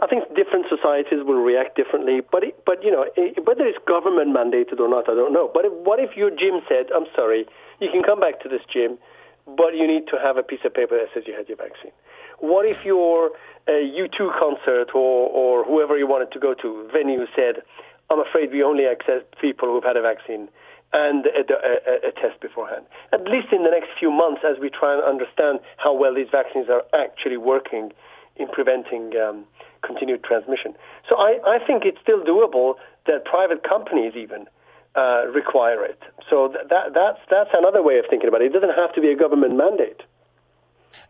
I 0.00 0.06
think 0.06 0.28
different 0.36 0.66
societies 0.68 1.24
will 1.24 1.40
react 1.40 1.76
differently. 1.76 2.20
But 2.20 2.44
it, 2.44 2.64
but 2.66 2.84
you 2.84 2.90
know 2.90 3.06
whether 3.44 3.64
it's 3.64 3.78
government 3.86 4.36
mandated 4.36 4.80
or 4.80 4.88
not, 4.88 5.08
I 5.08 5.14
don't 5.14 5.32
know. 5.32 5.50
But 5.52 5.64
if, 5.64 5.72
what 5.72 6.00
if 6.00 6.16
your 6.16 6.30
gym 6.30 6.60
said, 6.68 6.92
"I'm 6.94 7.06
sorry, 7.14 7.46
you 7.80 7.88
can 7.90 8.02
come 8.02 8.20
back 8.20 8.40
to 8.42 8.48
this 8.48 8.60
gym, 8.72 8.98
but 9.46 9.72
you 9.74 9.86
need 9.86 10.06
to 10.08 10.18
have 10.20 10.36
a 10.36 10.42
piece 10.42 10.60
of 10.64 10.74
paper 10.74 10.98
that 10.98 11.08
says 11.14 11.24
you 11.26 11.34
had 11.34 11.48
your 11.48 11.56
vaccine." 11.56 11.92
What 12.38 12.66
if 12.66 12.76
your 12.84 13.32
uh, 13.66 13.72
U2 13.72 14.38
concert 14.38 14.92
or 14.94 15.30
or 15.32 15.64
whoever 15.64 15.96
you 15.96 16.06
wanted 16.06 16.30
to 16.32 16.38
go 16.38 16.52
to 16.52 16.88
venue 16.92 17.24
said, 17.34 17.62
"I'm 18.10 18.20
afraid 18.20 18.52
we 18.52 18.62
only 18.62 18.84
accept 18.84 19.40
people 19.40 19.72
who've 19.72 19.84
had 19.84 19.96
a 19.96 20.02
vaccine." 20.02 20.48
And 20.96 21.26
a, 21.28 21.44
a, 21.44 22.08
a, 22.08 22.12
test 22.16 22.40
beforehand. 22.40 22.86
At 23.12 23.28
least 23.28 23.52
in 23.52 23.62
the 23.64 23.70
next 23.70 23.92
few 24.00 24.10
months, 24.10 24.40
as 24.48 24.56
we 24.58 24.70
try 24.72 24.96
and 24.96 25.04
understand 25.04 25.60
how 25.76 25.92
well 25.92 26.14
these 26.14 26.32
vaccines 26.32 26.72
are 26.72 26.88
actually 26.96 27.36
working 27.36 27.92
in 28.36 28.48
preventing 28.48 29.12
um, 29.20 29.44
continued 29.84 30.24
transmission. 30.24 30.72
So 31.08 31.16
I, 31.16 31.36
I 31.44 31.58
think 31.60 31.84
it's 31.84 32.00
still 32.00 32.24
doable 32.24 32.74
that 33.06 33.24
private 33.28 33.62
companies 33.62 34.16
even 34.16 34.48
uh, 34.96 35.28
require 35.28 35.84
it. 35.84 36.00
So 36.30 36.48
that, 36.48 36.96
that's, 36.96 37.20
that's 37.28 37.50
another 37.52 37.82
way 37.82 37.98
of 37.98 38.06
thinking 38.08 38.28
about 38.28 38.40
it. 38.40 38.46
It 38.46 38.54
doesn't 38.56 38.76
have 38.76 38.94
to 38.94 39.00
be 39.00 39.12
a 39.12 39.16
government 39.16 39.54
mandate. 39.54 40.00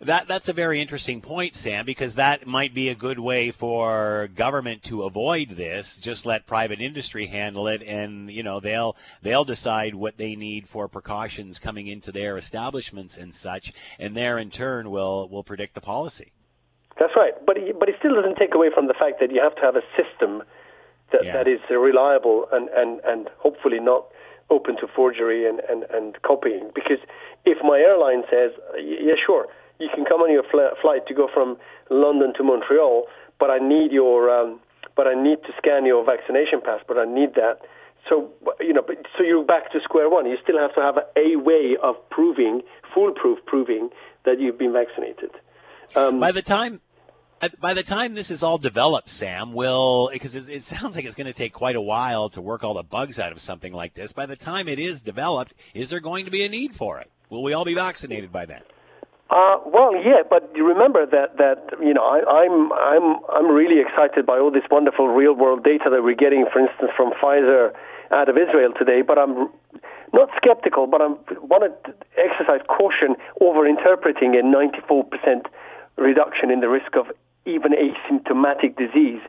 That 0.00 0.28
that's 0.28 0.48
a 0.48 0.52
very 0.52 0.80
interesting 0.80 1.20
point, 1.20 1.54
Sam, 1.54 1.84
because 1.86 2.14
that 2.16 2.46
might 2.46 2.74
be 2.74 2.88
a 2.88 2.94
good 2.94 3.18
way 3.18 3.50
for 3.50 4.28
government 4.34 4.82
to 4.84 5.04
avoid 5.04 5.50
this. 5.50 5.96
Just 5.96 6.26
let 6.26 6.46
private 6.46 6.80
industry 6.80 7.26
handle 7.26 7.68
it, 7.68 7.82
and 7.82 8.30
you 8.30 8.42
know 8.42 8.60
they'll 8.60 8.96
they'll 9.22 9.44
decide 9.44 9.94
what 9.94 10.16
they 10.16 10.36
need 10.36 10.68
for 10.68 10.88
precautions 10.88 11.58
coming 11.58 11.86
into 11.86 12.12
their 12.12 12.36
establishments 12.36 13.16
and 13.16 13.34
such, 13.34 13.72
and 13.98 14.16
there 14.16 14.38
in 14.38 14.50
turn 14.50 14.90
will 14.90 15.28
will 15.28 15.44
predict 15.44 15.74
the 15.74 15.80
policy. 15.80 16.32
That's 16.98 17.12
right, 17.16 17.34
but 17.44 17.56
it, 17.56 17.78
but 17.78 17.88
it 17.88 17.96
still 17.98 18.14
doesn't 18.14 18.36
take 18.36 18.54
away 18.54 18.70
from 18.74 18.86
the 18.86 18.94
fact 18.94 19.20
that 19.20 19.30
you 19.30 19.40
have 19.42 19.54
to 19.56 19.62
have 19.62 19.76
a 19.76 19.82
system 19.96 20.42
that 21.12 21.24
yeah. 21.24 21.32
that 21.32 21.48
is 21.48 21.60
reliable 21.70 22.46
and 22.52 22.68
and 22.70 23.00
and 23.04 23.30
hopefully 23.38 23.80
not 23.80 24.06
open 24.50 24.76
to 24.76 24.86
forgery 24.86 25.48
and, 25.48 25.60
and, 25.68 25.84
and 25.92 26.20
copying. 26.22 26.70
Because 26.74 26.98
if 27.44 27.58
my 27.62 27.78
airline 27.78 28.22
says, 28.30 28.52
yeah, 28.78 29.14
sure, 29.24 29.46
you 29.78 29.88
can 29.94 30.04
come 30.04 30.20
on 30.20 30.30
your 30.32 30.44
fl- 30.50 30.74
flight 30.80 31.06
to 31.08 31.14
go 31.14 31.28
from 31.32 31.56
London 31.90 32.32
to 32.36 32.42
Montreal, 32.42 33.04
but 33.38 33.50
I 33.50 33.58
need 33.58 33.92
your, 33.92 34.30
um, 34.30 34.60
but 34.96 35.06
I 35.06 35.14
need 35.14 35.42
to 35.42 35.52
scan 35.58 35.84
your 35.84 36.04
vaccination 36.04 36.60
passport. 36.64 36.98
I 36.98 37.04
need 37.04 37.34
that. 37.34 37.60
So 38.08 38.30
you 38.60 38.72
know, 38.72 38.82
but, 38.86 38.98
so 39.16 39.24
you're 39.24 39.44
back 39.44 39.72
to 39.72 39.80
square 39.82 40.08
one. 40.08 40.26
You 40.26 40.36
still 40.42 40.58
have 40.58 40.74
to 40.74 40.80
have 40.80 40.96
a, 41.16 41.36
way 41.36 41.76
of 41.82 41.96
proving, 42.10 42.62
foolproof 42.94 43.38
proving 43.46 43.90
that 44.24 44.40
you've 44.40 44.58
been 44.58 44.72
vaccinated. 44.72 45.30
Um, 45.94 46.20
by 46.20 46.32
the 46.32 46.42
time 46.42 46.80
by 47.60 47.74
the 47.74 47.82
time 47.82 48.14
this 48.14 48.30
is 48.30 48.42
all 48.42 48.58
developed, 48.58 49.10
Sam, 49.10 49.52
will 49.52 50.08
because 50.12 50.36
it, 50.36 50.48
it, 50.48 50.62
sounds 50.62 50.96
like 50.96 51.04
it's 51.04 51.14
going 51.14 51.26
to 51.26 51.32
take 51.32 51.52
quite 51.52 51.76
a 51.76 51.80
while 51.80 52.30
to 52.30 52.40
work 52.40 52.64
all 52.64 52.74
the 52.74 52.82
bugs 52.82 53.18
out 53.18 53.32
of 53.32 53.40
something 53.40 53.72
like 53.72 53.94
this. 53.94 54.12
By 54.12 54.26
the 54.26 54.36
time 54.36 54.68
it 54.68 54.78
is 54.78 55.02
developed, 55.02 55.54
is 55.74 55.90
there 55.90 56.00
going 56.00 56.24
to 56.24 56.30
be 56.30 56.44
a 56.44 56.48
need 56.48 56.74
for 56.74 56.98
it? 56.98 57.10
Will 57.28 57.42
we 57.42 57.52
all 57.52 57.64
be 57.64 57.74
vaccinated 57.74 58.32
by 58.32 58.46
then? 58.46 58.62
Uh, 59.28 59.58
well, 59.66 59.90
yeah, 59.96 60.22
but 60.28 60.48
you 60.54 60.66
remember 60.66 61.04
that 61.04 61.36
that 61.36 61.66
you 61.82 61.92
know 61.92 62.04
I, 62.06 62.22
I'm 62.46 62.72
I'm 62.72 63.18
I'm 63.34 63.48
really 63.50 63.82
excited 63.82 64.24
by 64.24 64.38
all 64.38 64.52
this 64.52 64.62
wonderful 64.70 65.08
real 65.08 65.34
world 65.34 65.64
data 65.64 65.90
that 65.90 66.02
we're 66.02 66.14
getting, 66.14 66.46
for 66.52 66.60
instance, 66.60 66.92
from 66.96 67.10
Pfizer 67.18 67.74
out 68.12 68.28
of 68.28 68.38
Israel 68.38 68.70
today. 68.78 69.02
But 69.02 69.18
I'm 69.18 69.50
not 70.12 70.30
skeptical, 70.36 70.86
but 70.86 71.02
I 71.02 71.08
want 71.42 71.66
to 71.66 71.94
exercise 72.14 72.62
caution 72.70 73.16
over 73.40 73.66
interpreting 73.66 74.38
a 74.38 74.46
94% 74.46 75.02
reduction 75.98 76.52
in 76.52 76.60
the 76.60 76.68
risk 76.68 76.94
of 76.94 77.06
even 77.46 77.72
asymptomatic 77.74 78.78
disease. 78.78 79.20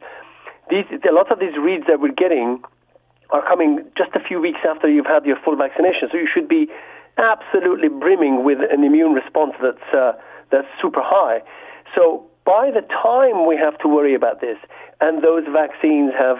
These 0.69 0.85
a 1.09 1.13
lot 1.13 1.31
of 1.31 1.39
these 1.39 1.57
reads 1.57 1.87
that 1.87 1.99
we're 1.99 2.13
getting 2.13 2.61
are 3.31 3.41
coming 3.41 3.83
just 3.97 4.11
a 4.13 4.19
few 4.21 4.39
weeks 4.39 4.59
after 4.61 4.87
you've 4.87 5.09
had 5.09 5.25
your 5.25 5.37
full 5.43 5.55
vaccination, 5.55 6.07
so 6.11 6.17
you 6.17 6.29
should 6.31 6.47
be 6.47 6.69
absolutely 7.17 7.89
brimming 7.89 8.43
with 8.43 8.59
an 8.71 8.83
immune 8.83 9.13
response 9.13 9.53
that's 9.61 9.93
uh, 9.93 10.13
that's 10.51 10.67
super 10.81 11.01
high. 11.03 11.41
So 11.95 12.25
by 12.45 12.71
the 12.71 12.81
time 12.81 13.45
we 13.45 13.57
have 13.57 13.77
to 13.79 13.87
worry 13.87 14.15
about 14.15 14.39
this, 14.39 14.57
and 15.01 15.23
those 15.23 15.43
vaccines 15.51 16.13
have 16.17 16.37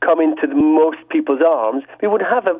come 0.00 0.20
into 0.20 0.48
most 0.54 0.98
people's 1.10 1.42
arms, 1.46 1.84
we 2.00 2.08
would 2.08 2.22
have 2.22 2.46
a 2.46 2.56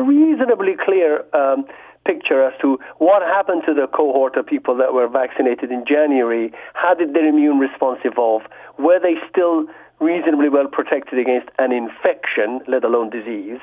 reasonably 0.00 0.74
clear 0.82 1.24
um, 1.34 1.66
picture 2.06 2.44
as 2.44 2.52
to 2.60 2.78
what 2.98 3.22
happened 3.22 3.62
to 3.66 3.74
the 3.74 3.86
cohort 3.88 4.36
of 4.36 4.46
people 4.46 4.76
that 4.76 4.94
were 4.94 5.08
vaccinated 5.08 5.70
in 5.70 5.84
January. 5.86 6.52
How 6.74 6.94
did 6.94 7.14
their 7.14 7.26
immune 7.26 7.58
response 7.58 8.00
evolve? 8.04 8.42
Were 8.78 9.00
they 9.00 9.14
still 9.28 9.66
reasonably 10.00 10.48
well 10.48 10.68
protected 10.68 11.18
against 11.18 11.48
an 11.58 11.72
infection, 11.72 12.60
let 12.68 12.84
alone 12.84 13.10
disease? 13.10 13.60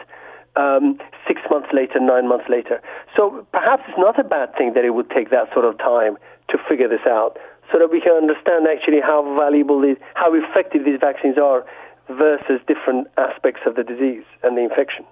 Um, 0.55 0.99
six 1.27 1.41
months 1.49 1.69
later, 1.73 1.99
nine 1.99 2.27
months 2.27 2.45
later. 2.49 2.81
So 3.15 3.45
perhaps 3.51 3.83
it's 3.87 3.97
not 3.97 4.19
a 4.19 4.23
bad 4.23 4.55
thing 4.57 4.73
that 4.75 4.85
it 4.85 4.91
would 4.91 5.09
take 5.09 5.29
that 5.31 5.51
sort 5.53 5.65
of 5.65 5.77
time 5.77 6.17
to 6.49 6.57
figure 6.69 6.89
this 6.89 7.05
out, 7.07 7.37
so 7.71 7.79
that 7.79 7.89
we 7.91 8.01
can 8.01 8.11
understand 8.11 8.67
actually 8.67 8.99
how 9.01 9.23
valuable, 9.39 9.81
these, 9.81 9.97
how 10.15 10.33
effective 10.33 10.83
these 10.83 10.99
vaccines 10.99 11.37
are 11.37 11.65
versus 12.09 12.59
different 12.67 13.07
aspects 13.17 13.61
of 13.65 13.75
the 13.75 13.83
disease 13.83 14.23
and 14.43 14.57
the 14.57 14.61
infection. 14.61 15.05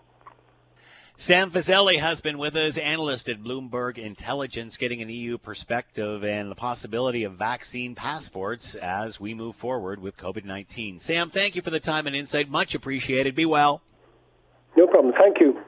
Sam 1.22 1.52
Fazeli 1.52 2.00
has 2.00 2.22
been 2.22 2.38
with 2.38 2.56
us, 2.56 2.78
analyst 2.78 3.28
at 3.28 3.44
Bloomberg 3.44 3.98
Intelligence, 3.98 4.78
getting 4.78 5.02
an 5.02 5.10
EU 5.10 5.38
perspective 5.38 6.24
and 6.24 6.50
the 6.50 6.56
possibility 6.56 7.26
of 7.26 7.34
vaccine 7.34 7.94
passports 7.94 8.74
as 8.74 9.20
we 9.20 9.34
move 9.34 9.58
forward 9.58 10.00
with 10.00 10.16
COVID 10.16 10.46
19. 10.46 10.98
Sam, 10.98 11.30
thank 11.30 11.58
you 11.58 11.62
for 11.62 11.72
the 11.72 11.80
time 11.82 12.08
and 12.08 12.16
insight. 12.16 12.50
Much 12.50 12.74
appreciated. 12.74 13.36
Be 13.36 13.46
well. 13.46 13.82
No 15.20 15.32
problem. 15.32 15.36
Thank 15.36 15.40
you. 15.40 15.60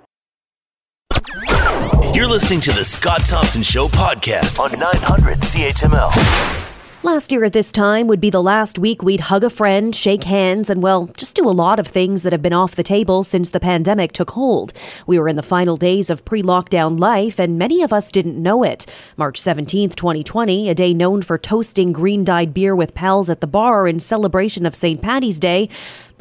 You're 2.13 2.27
listening 2.27 2.61
to 2.61 2.71
the 2.71 2.83
Scott 2.83 3.21
Thompson 3.25 3.63
Show 3.63 3.87
podcast 3.87 4.59
on 4.59 4.77
900 4.77 5.37
CHML. 5.37 6.67
Last 7.03 7.31
year 7.31 7.43
at 7.45 7.53
this 7.53 7.71
time 7.71 8.05
would 8.05 8.21
be 8.21 8.29
the 8.29 8.43
last 8.43 8.77
week 8.77 9.01
we'd 9.01 9.21
hug 9.21 9.43
a 9.43 9.49
friend, 9.49 9.95
shake 9.95 10.23
hands, 10.23 10.69
and 10.69 10.83
well, 10.83 11.07
just 11.17 11.35
do 11.35 11.49
a 11.49 11.51
lot 11.51 11.79
of 11.79 11.87
things 11.87 12.21
that 12.21 12.31
have 12.31 12.43
been 12.43 12.53
off 12.53 12.75
the 12.75 12.83
table 12.83 13.23
since 13.23 13.49
the 13.49 13.59
pandemic 13.59 14.11
took 14.11 14.29
hold. 14.29 14.71
We 15.07 15.17
were 15.17 15.27
in 15.27 15.35
the 15.35 15.41
final 15.41 15.77
days 15.77 16.11
of 16.11 16.23
pre 16.25 16.43
lockdown 16.43 16.99
life, 16.99 17.39
and 17.39 17.57
many 17.57 17.81
of 17.81 17.91
us 17.91 18.11
didn't 18.11 18.41
know 18.41 18.61
it. 18.61 18.85
March 19.17 19.41
17th, 19.41 19.95
2020, 19.95 20.69
a 20.69 20.75
day 20.75 20.93
known 20.93 21.23
for 21.23 21.39
toasting 21.39 21.91
green 21.91 22.23
dyed 22.23 22.53
beer 22.53 22.75
with 22.75 22.93
pals 22.93 23.31
at 23.31 23.41
the 23.41 23.47
bar 23.47 23.87
in 23.87 23.99
celebration 23.99 24.67
of 24.67 24.75
St. 24.75 25.01
Patty's 25.01 25.39
Day. 25.39 25.69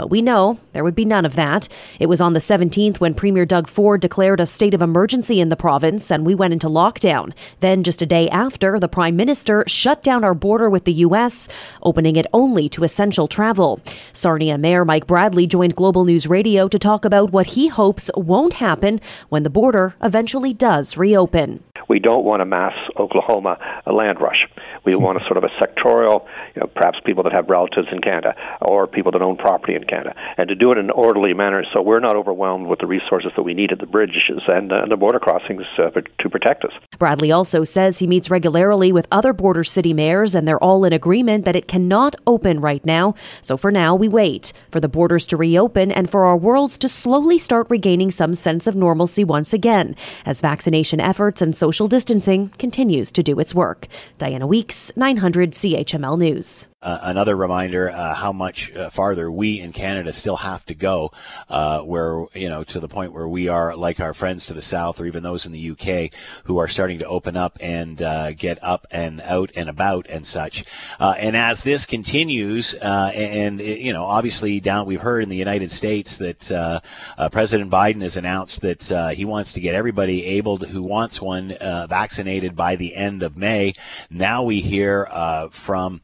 But 0.01 0.09
we 0.09 0.22
know 0.22 0.59
there 0.72 0.82
would 0.82 0.94
be 0.94 1.05
none 1.05 1.26
of 1.26 1.34
that. 1.34 1.68
It 1.98 2.07
was 2.07 2.22
on 2.22 2.32
the 2.32 2.40
17th 2.40 3.01
when 3.01 3.12
Premier 3.12 3.44
Doug 3.44 3.68
Ford 3.68 4.01
declared 4.01 4.40
a 4.40 4.46
state 4.46 4.72
of 4.72 4.80
emergency 4.80 5.40
in 5.40 5.51
the 5.51 5.57
province 5.57 6.11
and 6.11 6.24
we 6.24 6.34
went 6.34 6.55
into 6.55 6.68
lockdown. 6.68 7.34
Then, 7.61 7.82
just 7.82 8.01
a 8.01 8.07
day 8.07 8.26
after, 8.30 8.80
the 8.80 8.88
Prime 8.88 9.14
Minister 9.14 9.62
shut 9.66 10.03
down 10.03 10.24
our 10.24 10.32
border 10.32 10.70
with 10.70 10.86
the 10.86 11.05
U.S., 11.05 11.51
opening 11.82 12.16
it 12.16 12.26
only 12.32 12.66
to 12.70 12.82
essential 12.82 13.28
travel. 13.28 13.78
Sarnia 14.14 14.57
Mayor 14.57 14.86
Mike 14.86 15.07
Bradley 15.07 15.46
joined 15.46 15.76
Global 15.76 16.07
News 16.07 16.26
Radio 16.26 16.66
to 16.66 16.78
talk 16.78 17.05
about 17.05 17.30
what 17.30 17.48
he 17.48 17.68
hopes 17.68 18.11
won't 18.16 18.55
happen 18.55 19.03
when 19.28 19.42
the 19.42 19.51
border 19.51 19.94
eventually 20.03 20.55
does 20.55 20.96
reopen. 20.96 21.62
We 21.90 21.98
don't 21.98 22.24
want 22.24 22.40
a 22.40 22.46
mass 22.46 22.72
Oklahoma 22.98 23.59
land 23.84 24.18
rush. 24.18 24.46
We 24.84 24.96
want 24.96 25.20
a 25.20 25.24
sort 25.24 25.36
of 25.36 25.44
a 25.44 25.50
sectorial, 25.62 26.26
you 26.54 26.60
know, 26.60 26.66
perhaps 26.66 26.98
people 27.04 27.22
that 27.24 27.32
have 27.32 27.48
relatives 27.48 27.88
in 27.92 28.00
Canada 28.00 28.34
or 28.60 28.86
people 28.86 29.12
that 29.12 29.22
own 29.22 29.36
property 29.36 29.74
in 29.74 29.84
Canada, 29.84 30.14
and 30.36 30.48
to 30.48 30.54
do 30.54 30.72
it 30.72 30.78
in 30.78 30.86
an 30.86 30.90
orderly 30.90 31.34
manner 31.34 31.64
so 31.72 31.82
we're 31.82 32.00
not 32.00 32.16
overwhelmed 32.16 32.66
with 32.66 32.78
the 32.78 32.86
resources 32.86 33.32
that 33.36 33.42
we 33.42 33.54
need 33.54 33.72
at 33.72 33.78
the 33.78 33.86
bridges 33.86 34.42
and 34.48 34.72
uh, 34.72 34.86
the 34.88 34.96
border 34.96 35.18
crossings 35.18 35.62
uh, 35.78 35.90
to 36.18 36.30
protect 36.30 36.64
us. 36.64 36.72
Bradley 36.98 37.32
also 37.32 37.64
says 37.64 37.98
he 37.98 38.06
meets 38.06 38.30
regularly 38.30 38.92
with 38.92 39.06
other 39.10 39.32
border 39.32 39.64
city 39.64 39.92
mayors, 39.92 40.34
and 40.34 40.46
they're 40.46 40.62
all 40.62 40.84
in 40.84 40.92
agreement 40.92 41.44
that 41.44 41.56
it 41.56 41.68
cannot 41.68 42.16
open 42.26 42.60
right 42.60 42.84
now. 42.84 43.14
So 43.42 43.56
for 43.56 43.70
now, 43.70 43.94
we 43.94 44.08
wait 44.08 44.52
for 44.70 44.80
the 44.80 44.88
borders 44.88 45.26
to 45.26 45.36
reopen 45.36 45.90
and 45.92 46.10
for 46.10 46.24
our 46.24 46.36
worlds 46.36 46.78
to 46.78 46.88
slowly 46.88 47.38
start 47.38 47.66
regaining 47.70 48.10
some 48.10 48.34
sense 48.34 48.66
of 48.66 48.74
normalcy 48.74 49.24
once 49.24 49.52
again, 49.52 49.96
as 50.26 50.40
vaccination 50.40 51.00
efforts 51.00 51.42
and 51.42 51.54
social 51.54 51.88
distancing 51.88 52.50
continues 52.58 53.12
to 53.12 53.22
do 53.22 53.38
its 53.38 53.54
work. 53.54 53.86
Diana 54.18 54.46
Weeks, 54.70 54.92
900 54.94 55.50
CHML 55.50 56.16
News 56.16 56.68
uh, 56.82 56.98
another 57.02 57.36
reminder 57.36 57.90
uh, 57.90 58.14
how 58.14 58.32
much 58.32 58.72
uh, 58.72 58.88
farther 58.88 59.30
we 59.30 59.60
in 59.60 59.70
Canada 59.70 60.10
still 60.14 60.36
have 60.36 60.64
to 60.64 60.74
go, 60.74 61.12
uh, 61.50 61.80
where 61.80 62.24
you 62.32 62.48
know 62.48 62.64
to 62.64 62.80
the 62.80 62.88
point 62.88 63.12
where 63.12 63.28
we 63.28 63.48
are 63.48 63.76
like 63.76 64.00
our 64.00 64.14
friends 64.14 64.46
to 64.46 64.54
the 64.54 64.62
south, 64.62 64.98
or 64.98 65.04
even 65.04 65.22
those 65.22 65.44
in 65.44 65.52
the 65.52 65.70
UK 65.72 66.10
who 66.44 66.56
are 66.56 66.68
starting 66.68 66.98
to 66.98 67.04
open 67.04 67.36
up 67.36 67.58
and 67.60 68.00
uh, 68.00 68.32
get 68.32 68.58
up 68.62 68.86
and 68.90 69.20
out 69.20 69.50
and 69.54 69.68
about 69.68 70.06
and 70.08 70.26
such. 70.26 70.64
And 70.98 71.36
as 71.36 71.62
this 71.62 71.84
continues, 71.84 72.72
and, 72.74 73.60
and, 73.60 73.60
you 73.60 73.92
know, 73.92 74.04
obviously 74.04 74.58
down 74.60 74.86
we've 74.86 75.00
heard 75.00 75.22
in 75.22 75.28
the 75.28 75.36
United 75.36 75.70
States 75.70 76.16
that 76.16 76.82
President 77.30 77.70
Biden 77.70 78.00
has 78.00 78.16
announced 78.16 78.62
that 78.62 79.14
he 79.14 79.26
wants 79.26 79.52
to 79.52 79.60
get 79.60 79.74
everybody 79.74 80.24
able 80.24 80.58
to, 80.58 80.66
who 80.66 80.82
wants 80.82 81.20
one 81.20 81.54
vaccinated 81.60 82.56
by 82.56 82.76
the 82.76 82.96
end 82.96 83.22
of 83.22 83.36
May. 83.36 83.74
Now 84.08 84.44
we 84.44 84.60
hear 84.60 85.06
from. 85.52 86.00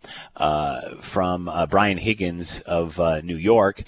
Uh, 0.67 0.97
from 0.97 1.49
uh, 1.49 1.65
Brian 1.65 1.97
Higgins 1.97 2.59
of 2.63 2.99
uh, 2.99 3.21
New 3.21 3.37
York. 3.37 3.85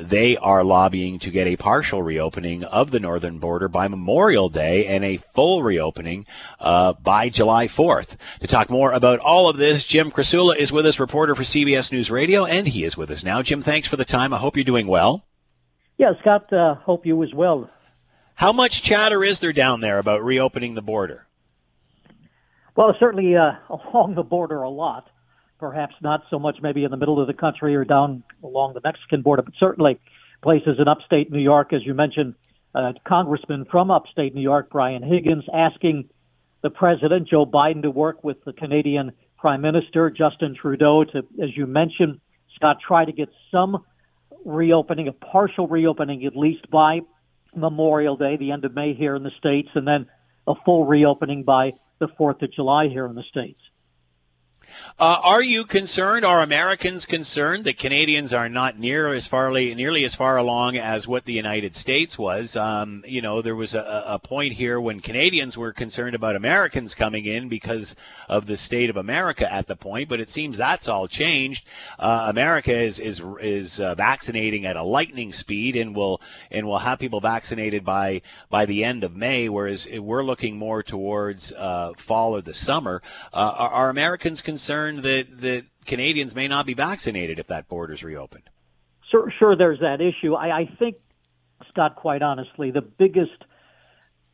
they 0.00 0.36
are 0.36 0.64
lobbying 0.64 1.20
to 1.20 1.30
get 1.30 1.46
a 1.46 1.54
partial 1.56 2.02
reopening 2.02 2.64
of 2.64 2.90
the 2.90 2.98
northern 2.98 3.38
border 3.38 3.68
by 3.68 3.86
Memorial 3.86 4.48
Day 4.48 4.86
and 4.86 5.04
a 5.04 5.18
full 5.34 5.62
reopening 5.62 6.26
by 6.58 7.30
July 7.32 7.68
4th. 7.68 8.16
To 8.40 8.48
talk 8.48 8.68
more 8.68 8.90
about 8.90 9.20
all 9.20 9.48
of 9.48 9.58
this, 9.58 9.84
Jim 9.84 10.10
Krasula 10.10 10.56
is 10.56 10.72
with 10.72 10.86
us, 10.86 10.98
reporter 10.98 11.36
for 11.36 11.44
CBS 11.44 11.92
News 11.92 12.10
Radio, 12.10 12.44
and 12.44 12.66
he 12.66 12.82
is 12.82 12.96
with 12.96 13.12
us 13.12 13.22
now. 13.22 13.40
Jim, 13.40 13.62
thanks 13.62 13.86
for 13.86 13.96
the 13.96 14.04
time. 14.04 14.32
I 14.32 14.38
hope 14.38 14.56
you're 14.56 14.64
doing 14.64 14.88
well. 14.88 15.24
Yeah, 15.98 16.14
Scott, 16.20 16.52
uh, 16.52 16.74
hope 16.74 17.06
you 17.06 17.22
as 17.22 17.32
well. 17.32 17.70
How 18.34 18.52
much 18.52 18.82
chatter 18.82 19.22
is 19.22 19.38
there 19.38 19.52
down 19.52 19.82
there 19.82 19.98
about 19.98 20.24
reopening 20.24 20.74
the 20.74 20.82
border? 20.82 21.28
Well, 22.74 22.92
certainly 22.98 23.36
uh, 23.36 23.52
along 23.70 24.16
the 24.16 24.24
border 24.24 24.62
a 24.62 24.70
lot 24.70 25.08
perhaps 25.58 25.94
not 26.00 26.22
so 26.30 26.38
much 26.38 26.58
maybe 26.62 26.84
in 26.84 26.90
the 26.90 26.96
middle 26.96 27.20
of 27.20 27.26
the 27.26 27.34
country 27.34 27.74
or 27.74 27.84
down 27.84 28.22
along 28.42 28.74
the 28.74 28.80
Mexican 28.82 29.22
border, 29.22 29.42
but 29.42 29.54
certainly 29.58 29.98
places 30.42 30.76
in 30.78 30.88
upstate 30.88 31.30
New 31.30 31.40
York, 31.40 31.72
as 31.72 31.84
you 31.84 31.94
mentioned, 31.94 32.34
uh, 32.74 32.92
Congressman 33.06 33.64
from 33.70 33.90
upstate 33.90 34.34
New 34.34 34.42
York, 34.42 34.70
Brian 34.70 35.02
Higgins, 35.02 35.44
asking 35.52 36.08
the 36.62 36.70
president, 36.70 37.28
Joe 37.28 37.46
Biden, 37.46 37.82
to 37.82 37.90
work 37.90 38.22
with 38.22 38.42
the 38.44 38.52
Canadian 38.52 39.12
Prime 39.38 39.60
Minister, 39.60 40.10
Justin 40.10 40.54
Trudeau, 40.60 41.04
to, 41.04 41.18
as 41.42 41.56
you 41.56 41.66
mentioned, 41.66 42.20
Scott, 42.54 42.78
try 42.86 43.04
to 43.04 43.12
get 43.12 43.28
some 43.50 43.84
reopening, 44.44 45.08
a 45.08 45.12
partial 45.12 45.66
reopening 45.66 46.24
at 46.24 46.36
least 46.36 46.70
by 46.70 47.00
Memorial 47.54 48.16
Day, 48.16 48.36
the 48.36 48.52
end 48.52 48.64
of 48.64 48.74
May 48.74 48.94
here 48.94 49.14
in 49.14 49.22
the 49.22 49.30
States, 49.38 49.68
and 49.74 49.86
then 49.86 50.06
a 50.46 50.54
full 50.64 50.84
reopening 50.84 51.44
by 51.44 51.72
the 51.98 52.08
4th 52.08 52.42
of 52.42 52.52
July 52.52 52.88
here 52.88 53.06
in 53.06 53.14
the 53.14 53.24
States. 53.24 53.60
Uh, 55.00 55.20
are 55.22 55.42
you 55.42 55.64
concerned? 55.64 56.24
Are 56.24 56.42
Americans 56.42 57.06
concerned 57.06 57.64
that 57.64 57.78
Canadians 57.78 58.32
are 58.32 58.48
not 58.48 58.78
near 58.78 59.12
as 59.12 59.26
far 59.26 59.50
nearly 59.50 60.04
as 60.04 60.14
far 60.14 60.36
along 60.36 60.76
as 60.76 61.06
what 61.06 61.24
the 61.24 61.32
United 61.32 61.74
States 61.74 62.18
was? 62.18 62.56
Um, 62.56 63.04
you 63.06 63.22
know, 63.22 63.40
there 63.40 63.54
was 63.54 63.74
a, 63.74 64.04
a, 64.06 64.18
point 64.18 64.54
here 64.54 64.80
when 64.80 65.00
Canadians 65.00 65.56
were 65.56 65.72
concerned 65.72 66.14
about 66.16 66.34
Americans 66.34 66.94
coming 66.94 67.26
in 67.26 67.48
because 67.48 67.94
of 68.28 68.46
the 68.46 68.56
state 68.56 68.90
of 68.90 68.96
America 68.96 69.50
at 69.50 69.68
the 69.68 69.76
point, 69.76 70.08
but 70.08 70.20
it 70.20 70.28
seems 70.28 70.58
that's 70.58 70.88
all 70.88 71.06
changed. 71.06 71.64
Uh, 71.98 72.26
America 72.28 72.76
is 72.76 72.98
is 72.98 73.22
is 73.40 73.80
uh, 73.80 73.94
vaccinating 73.94 74.66
at 74.66 74.76
a 74.76 74.82
lightning 74.82 75.32
speed, 75.32 75.76
and 75.76 75.94
will 75.94 76.20
and 76.50 76.66
will 76.66 76.78
have 76.78 76.98
people 76.98 77.20
vaccinated 77.20 77.84
by 77.84 78.20
by 78.50 78.66
the 78.66 78.82
end 78.82 79.04
of 79.04 79.14
May, 79.14 79.48
whereas 79.48 79.86
we're 79.98 80.24
looking 80.24 80.58
more 80.58 80.82
towards 80.82 81.52
uh, 81.52 81.92
fall 81.96 82.34
or 82.34 82.42
the 82.42 82.52
summer. 82.52 83.00
Uh, 83.32 83.54
are, 83.56 83.70
are 83.70 83.90
Americans 83.90 84.42
concerned? 84.42 84.57
Concerned 84.58 85.04
that 85.04 85.40
that 85.40 85.64
Canadians 85.86 86.34
may 86.34 86.48
not 86.48 86.66
be 86.66 86.74
vaccinated 86.74 87.38
if 87.38 87.46
that 87.46 87.68
border's 87.68 88.02
reopened. 88.02 88.42
Sure, 89.08 89.32
sure. 89.38 89.56
There's 89.56 89.78
that 89.78 90.00
issue. 90.00 90.34
I, 90.34 90.62
I 90.62 90.70
think, 90.80 90.96
Scott, 91.68 91.94
quite 91.94 92.22
honestly, 92.22 92.72
the 92.72 92.80
biggest 92.82 93.44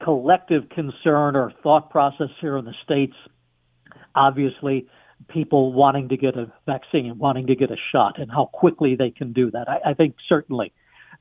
collective 0.03 0.71
concern 0.71 1.37
or 1.37 1.53
thought 1.63 1.91
process 1.91 2.31
here 2.41 2.57
in 2.57 2.65
the 2.65 2.73
states, 2.83 3.15
obviously, 4.15 4.87
people 5.29 5.75
wanting 5.75 6.09
to 6.09 6.17
get 6.17 6.37
a 6.37 6.51
vaccine, 6.65 7.11
and 7.11 7.19
wanting 7.19 7.47
to 7.49 7.55
get 7.55 7.71
a 7.71 7.77
shot, 7.93 8.19
and 8.19 8.31
how 8.31 8.47
quickly 8.47 8.97
they 8.97 9.11
can 9.11 9.35
do 9.35 9.51
that. 9.51 9.69
I, 9.69 9.91
I 9.91 9.95
think 9.95 10.17
certainly 10.27 10.73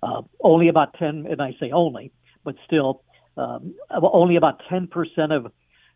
uh, 0.02 0.22
only 0.42 0.70
about 0.70 0.94
10, 0.98 1.28
and 1.30 1.42
I 1.42 1.52
say 1.60 1.72
only, 1.72 2.14
but 2.46 2.56
still 2.66 3.04
um, 3.36 3.76
only 3.92 4.38
about 4.38 4.62
10% 4.72 4.88
of 5.36 5.52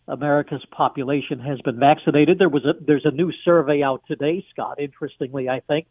America's 0.08 0.64
population 0.72 1.40
has 1.40 1.60
been 1.62 1.80
vaccinated. 1.80 2.40
There 2.40 2.50
was 2.50 2.66
a 2.66 2.74
there's 2.80 3.06
a 3.06 3.12
new 3.12 3.32
survey 3.44 3.84
out 3.84 4.04
today, 4.08 4.46
Scott. 4.52 4.80
Interestingly, 4.80 5.50
I 5.50 5.60
think 5.62 5.88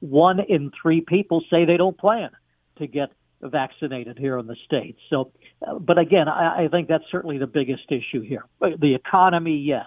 one 0.00 0.40
in 0.40 0.70
three 0.82 1.00
people 1.00 1.42
say 1.50 1.64
they 1.64 1.76
don't 1.76 1.96
plan 1.96 2.30
to 2.78 2.86
get 2.86 3.10
vaccinated 3.42 4.18
here 4.18 4.38
in 4.38 4.46
the 4.46 4.56
states. 4.66 4.98
So, 5.08 5.32
uh, 5.66 5.78
but 5.78 5.98
again, 5.98 6.28
I, 6.28 6.64
I 6.64 6.68
think 6.68 6.88
that's 6.88 7.04
certainly 7.10 7.38
the 7.38 7.46
biggest 7.46 7.84
issue 7.90 8.20
here. 8.20 8.44
The 8.60 8.94
economy, 8.94 9.56
yes, 9.56 9.86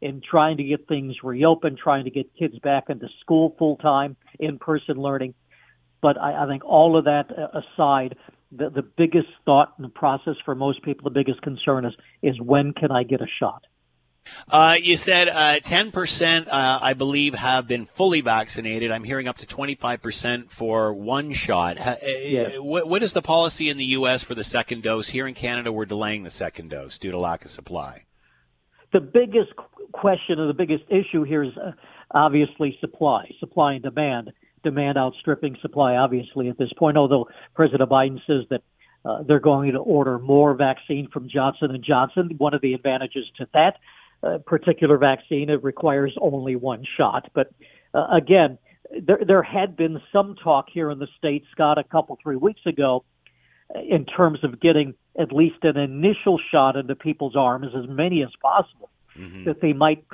in 0.00 0.20
trying 0.28 0.56
to 0.56 0.64
get 0.64 0.88
things 0.88 1.16
reopened, 1.22 1.78
trying 1.78 2.04
to 2.04 2.10
get 2.10 2.34
kids 2.38 2.58
back 2.58 2.84
into 2.88 3.08
school 3.20 3.54
full 3.58 3.76
time, 3.76 4.16
in 4.38 4.58
person 4.58 4.96
learning. 4.96 5.34
But 6.02 6.18
I, 6.18 6.44
I 6.44 6.46
think 6.46 6.64
all 6.64 6.96
of 6.96 7.04
that 7.04 7.26
uh, 7.30 7.60
aside, 7.60 8.16
the, 8.52 8.70
the 8.70 8.82
biggest 8.82 9.28
thought 9.44 9.74
in 9.78 9.82
the 9.82 9.88
process 9.88 10.34
for 10.44 10.54
most 10.54 10.82
people, 10.82 11.04
the 11.04 11.10
biggest 11.10 11.42
concern 11.42 11.84
is 11.84 11.92
is 12.22 12.40
when 12.40 12.72
can 12.72 12.90
I 12.90 13.02
get 13.04 13.20
a 13.20 13.26
shot? 13.38 13.64
Uh, 14.48 14.76
you 14.80 14.96
said 14.96 15.28
uh, 15.28 15.60
10%, 15.60 16.48
uh, 16.48 16.78
I 16.82 16.94
believe, 16.94 17.34
have 17.34 17.66
been 17.66 17.86
fully 17.86 18.20
vaccinated. 18.20 18.92
I'm 18.92 19.02
hearing 19.02 19.26
up 19.26 19.38
to 19.38 19.46
25% 19.46 20.50
for 20.50 20.92
one 20.92 21.32
shot. 21.32 21.78
Uh, 21.78 21.96
yes. 22.04 22.54
What, 22.58 22.86
what 22.86 23.02
is 23.02 23.12
the 23.12 23.22
policy 23.22 23.70
in 23.70 23.76
the 23.76 23.86
U.S. 23.86 24.22
for 24.22 24.34
the 24.34 24.44
second 24.44 24.82
dose? 24.82 25.08
Here 25.08 25.26
in 25.26 25.34
Canada, 25.34 25.72
we're 25.72 25.86
delaying 25.86 26.22
the 26.24 26.30
second 26.30 26.70
dose 26.70 26.98
due 26.98 27.10
to 27.10 27.18
lack 27.18 27.44
of 27.44 27.50
supply. 27.50 28.04
The 28.92 29.00
biggest 29.00 29.52
question 29.92 30.38
or 30.38 30.46
the 30.46 30.54
biggest 30.54 30.84
issue 30.88 31.22
here 31.22 31.42
is 31.42 31.56
uh, 31.56 31.72
obviously 32.10 32.76
supply, 32.80 33.30
supply 33.38 33.74
and 33.74 33.82
demand 33.82 34.32
demand 34.62 34.98
outstripping 34.98 35.56
supply, 35.62 35.96
obviously, 35.96 36.48
at 36.48 36.58
this 36.58 36.72
point, 36.78 36.96
although 36.96 37.28
President 37.54 37.90
Biden 37.90 38.20
says 38.26 38.44
that 38.50 38.62
Uh, 39.02 39.22
they're 39.26 39.40
going 39.40 39.72
to 39.72 39.78
order 39.78 40.18
more 40.18 40.52
vaccine 40.52 41.08
from 41.08 41.26
Johnson 41.26 41.70
and 41.70 41.82
Johnson. 41.82 42.34
One 42.36 42.52
of 42.52 42.60
the 42.60 42.74
advantages 42.74 43.24
to 43.38 43.46
that 43.54 43.74
uh, 44.22 44.38
particular 44.44 44.98
vaccine 44.98 45.48
it 45.48 45.64
requires 45.64 46.12
only 46.20 46.54
one 46.54 46.84
shot. 46.98 47.22
But 47.32 47.46
uh, 47.94 48.08
again, 48.12 48.58
there 49.08 49.22
there 49.26 49.42
had 49.42 49.74
been 49.74 50.02
some 50.12 50.34
talk 50.44 50.66
here 50.70 50.90
in 50.90 50.98
the 50.98 51.08
states, 51.16 51.46
Scott, 51.52 51.78
a 51.78 51.84
couple 51.94 52.18
three 52.22 52.36
weeks 52.36 52.60
ago, 52.66 52.90
in 53.96 54.04
terms 54.04 54.44
of 54.44 54.60
getting 54.60 54.92
at 55.18 55.32
least 55.32 55.60
an 55.62 55.78
initial 55.78 56.38
shot 56.50 56.76
into 56.76 56.94
people's 56.94 57.36
arms, 57.36 57.68
as 57.74 57.88
many 57.88 58.22
as 58.22 58.32
possible, 58.42 58.90
mm-hmm. 59.16 59.44
that 59.44 59.62
they 59.62 59.72
might 59.72 60.04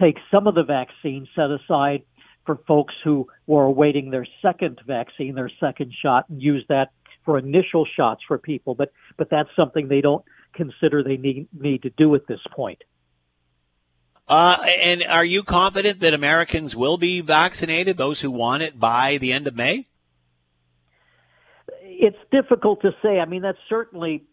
take 0.00 0.16
some 0.32 0.48
of 0.48 0.54
the 0.56 0.64
vaccine 0.64 1.28
set 1.36 1.50
aside 1.58 2.02
for 2.44 2.56
folks 2.66 2.94
who 3.04 3.28
were 3.46 3.64
awaiting 3.64 4.10
their 4.10 4.26
second 4.42 4.80
vaccine, 4.86 5.34
their 5.34 5.50
second 5.60 5.92
shot, 6.02 6.28
and 6.28 6.42
use 6.42 6.64
that 6.68 6.90
for 7.24 7.38
initial 7.38 7.86
shots 7.96 8.22
for 8.26 8.38
people. 8.38 8.74
But 8.74 8.92
but 9.16 9.28
that's 9.30 9.50
something 9.54 9.88
they 9.88 10.00
don't 10.00 10.24
consider 10.54 11.02
they 11.02 11.16
need 11.16 11.48
need 11.52 11.82
to 11.82 11.90
do 11.90 12.14
at 12.14 12.26
this 12.26 12.40
point. 12.52 12.82
Uh, 14.28 14.56
and 14.82 15.02
are 15.04 15.24
you 15.24 15.42
confident 15.42 15.98
that 16.00 16.14
Americans 16.14 16.76
will 16.76 16.96
be 16.96 17.20
vaccinated, 17.20 17.96
those 17.96 18.20
who 18.20 18.30
want 18.30 18.62
it, 18.62 18.78
by 18.78 19.18
the 19.18 19.32
end 19.32 19.48
of 19.48 19.56
May? 19.56 19.86
It's 21.82 22.16
difficult 22.30 22.82
to 22.82 22.92
say. 23.02 23.18
I 23.18 23.24
mean, 23.24 23.42
that's 23.42 23.58
certainly, 23.68 24.24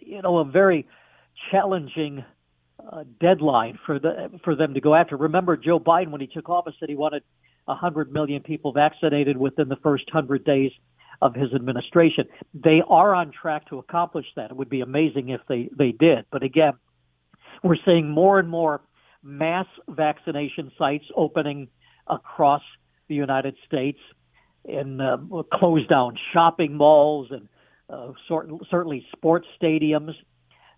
you 0.00 0.22
know, 0.22 0.38
a 0.38 0.44
very 0.44 0.86
challenging 1.50 2.24
uh, 2.78 3.02
deadline 3.20 3.78
for 3.84 3.98
the 3.98 4.30
for 4.44 4.54
them 4.54 4.74
to 4.74 4.80
go 4.80 4.94
after. 4.94 5.16
Remember, 5.16 5.56
Joe 5.56 5.80
Biden, 5.80 6.10
when 6.10 6.20
he 6.20 6.28
took 6.28 6.48
office, 6.48 6.74
said 6.78 6.88
he 6.88 6.94
wanted 6.94 7.24
100 7.70 8.12
million 8.12 8.42
people 8.42 8.72
vaccinated 8.72 9.36
within 9.36 9.68
the 9.68 9.76
first 9.76 10.04
100 10.12 10.44
days 10.44 10.72
of 11.22 11.34
his 11.34 11.52
administration. 11.54 12.24
They 12.54 12.82
are 12.88 13.14
on 13.14 13.30
track 13.30 13.68
to 13.68 13.78
accomplish 13.78 14.26
that. 14.36 14.50
It 14.50 14.56
would 14.56 14.70
be 14.70 14.80
amazing 14.80 15.28
if 15.30 15.40
they 15.48 15.68
they 15.76 15.92
did. 15.92 16.24
But 16.30 16.42
again, 16.42 16.72
we're 17.62 17.76
seeing 17.84 18.08
more 18.08 18.38
and 18.38 18.48
more 18.48 18.80
mass 19.22 19.66
vaccination 19.88 20.72
sites 20.78 21.04
opening 21.14 21.68
across 22.06 22.62
the 23.08 23.14
United 23.14 23.54
States 23.66 23.98
in 24.64 25.00
uh, 25.00 25.18
closed 25.52 25.88
down 25.88 26.16
shopping 26.32 26.76
malls 26.76 27.28
and 27.30 27.48
uh, 27.90 28.12
certainly 28.70 29.06
sports 29.12 29.46
stadiums. 29.60 30.14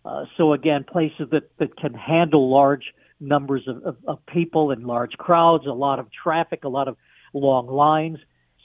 Uh, 0.04 0.24
so 0.36 0.52
again, 0.52 0.84
places 0.90 1.28
that, 1.30 1.50
that 1.58 1.76
can 1.76 1.94
handle 1.94 2.50
large 2.50 2.92
numbers 3.22 3.62
of, 3.66 3.82
of, 3.84 3.96
of 4.06 4.26
people 4.26 4.70
and 4.70 4.86
large 4.86 5.12
crowds, 5.12 5.66
a 5.66 5.72
lot 5.72 5.98
of 5.98 6.08
traffic, 6.10 6.64
a 6.64 6.68
lot 6.68 6.88
of 6.88 6.96
long 7.32 7.66
lines. 7.66 8.18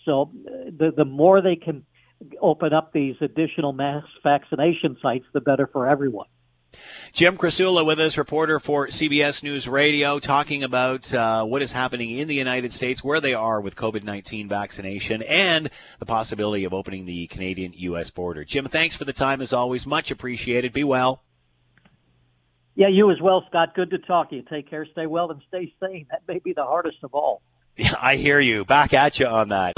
So 0.04 0.32
uh, 0.48 0.72
the 0.78 0.92
the 0.96 1.06
more 1.06 1.42
they 1.42 1.56
can 1.56 1.86
open 2.42 2.74
up 2.74 2.92
these 2.94 3.16
additional 3.22 3.74
mass 3.74 4.04
vaccination 4.24 4.98
sites, 5.02 5.26
the 5.34 5.42
better 5.42 5.68
for 5.68 5.88
everyone. 5.88 6.28
Jim 7.14 7.38
Krasula 7.38 7.86
with 7.86 8.00
us, 8.00 8.18
reporter 8.18 8.60
for 8.60 8.88
CBS 8.88 9.42
News 9.42 9.68
Radio, 9.68 10.20
talking 10.20 10.64
about 10.64 11.14
uh, 11.14 11.44
what 11.46 11.62
is 11.62 11.72
happening 11.72 12.12
in 12.12 12.28
the 12.28 12.36
United 12.36 12.74
States, 12.74 13.04
where 13.04 13.22
they 13.22 13.34
are 13.34 13.62
with 13.62 13.76
COVID 13.76 14.04
19 14.04 14.50
vaccination, 14.50 15.22
and 15.24 15.70
the 16.00 16.06
possibility 16.06 16.66
of 16.66 16.74
opening 16.74 17.06
the 17.06 17.28
Canadian 17.28 17.74
U.S. 17.76 18.12
border. 18.12 18.44
Jim, 18.44 18.66
thanks 18.66 18.96
for 18.96 19.06
the 19.06 19.14
time 19.14 19.42
as 19.42 19.54
always. 19.54 19.88
Much 19.88 20.12
appreciated. 20.12 20.74
Be 20.74 20.84
well. 20.84 21.24
Yeah, 22.78 22.90
you 22.90 23.10
as 23.10 23.20
well, 23.20 23.44
Scott. 23.50 23.74
Good 23.74 23.90
to 23.90 23.98
talk 23.98 24.30
to 24.30 24.36
you. 24.36 24.44
Take 24.44 24.70
care, 24.70 24.86
stay 24.86 25.08
well, 25.08 25.32
and 25.32 25.42
stay 25.48 25.74
sane. 25.82 26.06
That 26.12 26.22
may 26.28 26.38
be 26.38 26.54
the 26.54 26.64
hardest 26.64 26.98
of 27.02 27.16
all. 27.16 27.42
Yeah, 27.76 27.96
I 28.00 28.18
hear 28.18 28.40
you. 28.40 28.66
Back 28.66 28.94
at 28.94 29.20
you 29.20 29.26
on 29.26 29.50
that. 29.50 29.74